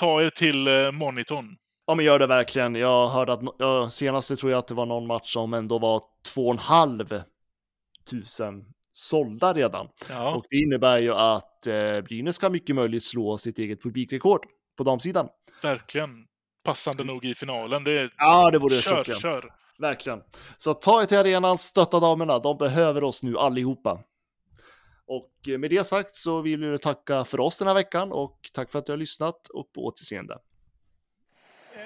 ta 0.00 0.22
er 0.22 0.30
till 0.30 0.68
eh, 0.68 0.92
monitorn. 0.92 1.56
Ja, 1.88 1.94
men 1.94 2.04
gör 2.04 2.18
det 2.18 2.26
verkligen. 2.26 2.74
Jag 2.74 3.08
hörde 3.08 3.32
att 3.32 3.40
ja, 3.58 3.90
senaste 3.90 4.36
tror 4.36 4.52
jag 4.52 4.58
att 4.58 4.66
det 4.66 4.74
var 4.74 4.86
någon 4.86 5.06
match 5.06 5.32
som 5.32 5.54
ändå 5.54 5.78
var 5.78 6.02
två 6.34 6.46
och 6.46 6.52
en 6.52 6.58
halv 6.58 7.22
tusen 8.10 8.64
sålda 8.92 9.52
redan. 9.52 9.88
Ja. 10.08 10.34
Och 10.34 10.44
det 10.50 10.56
innebär 10.56 10.98
ju 10.98 11.14
att 11.14 11.66
eh, 11.66 12.00
Brynäs 12.00 12.36
ska 12.36 12.50
mycket 12.50 12.76
möjligt 12.76 13.04
slå 13.04 13.38
sitt 13.38 13.58
eget 13.58 13.82
publikrekord 13.82 14.46
på 14.76 14.84
damsidan. 14.84 15.28
Verkligen. 15.62 16.10
Passande 16.64 17.04
nog 17.04 17.24
i 17.24 17.34
finalen. 17.34 17.84
Det 17.84 17.98
är... 17.98 18.14
Ja, 18.16 18.50
det 18.50 18.58
vore 18.58 18.76
kör, 18.76 19.04
kör. 19.04 19.52
Verkligen. 19.78 20.22
Så 20.56 20.74
ta 20.74 21.02
er 21.02 21.06
till 21.06 21.18
arenan, 21.18 21.58
stötta 21.58 22.00
damerna. 22.00 22.38
De 22.38 22.56
behöver 22.56 23.04
oss 23.04 23.22
nu 23.22 23.38
allihopa. 23.38 24.00
Och 25.06 25.32
med 25.58 25.70
det 25.70 25.86
sagt 25.86 26.16
så 26.16 26.40
vill 26.40 26.64
vi 26.64 26.78
tacka 26.78 27.24
för 27.24 27.40
oss 27.40 27.58
den 27.58 27.68
här 27.68 27.74
veckan 27.74 28.12
och 28.12 28.40
tack 28.52 28.70
för 28.70 28.78
att 28.78 28.86
du 28.86 28.92
har 28.92 28.96
lyssnat 28.96 29.48
och 29.48 29.72
på 29.72 29.84
återseende. 29.84 30.38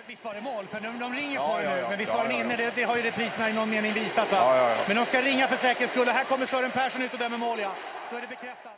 Visst 0.07 0.24
var 0.24 0.34
det 0.34 0.40
mål? 0.40 0.66
För 0.66 0.80
de, 0.80 0.98
de 0.98 1.14
ringer 1.14 1.34
ja, 1.34 1.57
på 1.57 1.62
ja, 1.62 1.74
nu, 1.74 1.82
men 1.88 1.98
visst 1.98 2.12
var 2.12 2.22
den 2.22 2.32
inne? 2.32 2.57
Det, 2.57 2.72
det, 2.74 2.82
har 2.82 2.96
ju 2.96 3.03
repriserna 3.03 3.50
i 3.50 3.53
någon 3.53 3.70
mening 3.70 3.92
visat. 3.92 4.32
Va? 4.32 4.74
Men 4.86 4.96
de 4.96 5.07
ska 5.07 5.20
ringa 5.22 5.48
för 5.48 5.57
säkerhets 5.57 5.92
skull. 5.92 6.09
Och 6.09 6.14
här 6.14 6.24
kommer 6.24 6.46
Sören 6.46 6.70
Persson 6.70 7.03
ut 7.03 7.12
och 7.12 7.18
dömer 7.18 7.38
mål, 7.38 7.59
ja. 7.61 7.72
Då 8.11 8.16
är 8.16 8.20
det 8.20 8.26
bekräftat. 8.26 8.72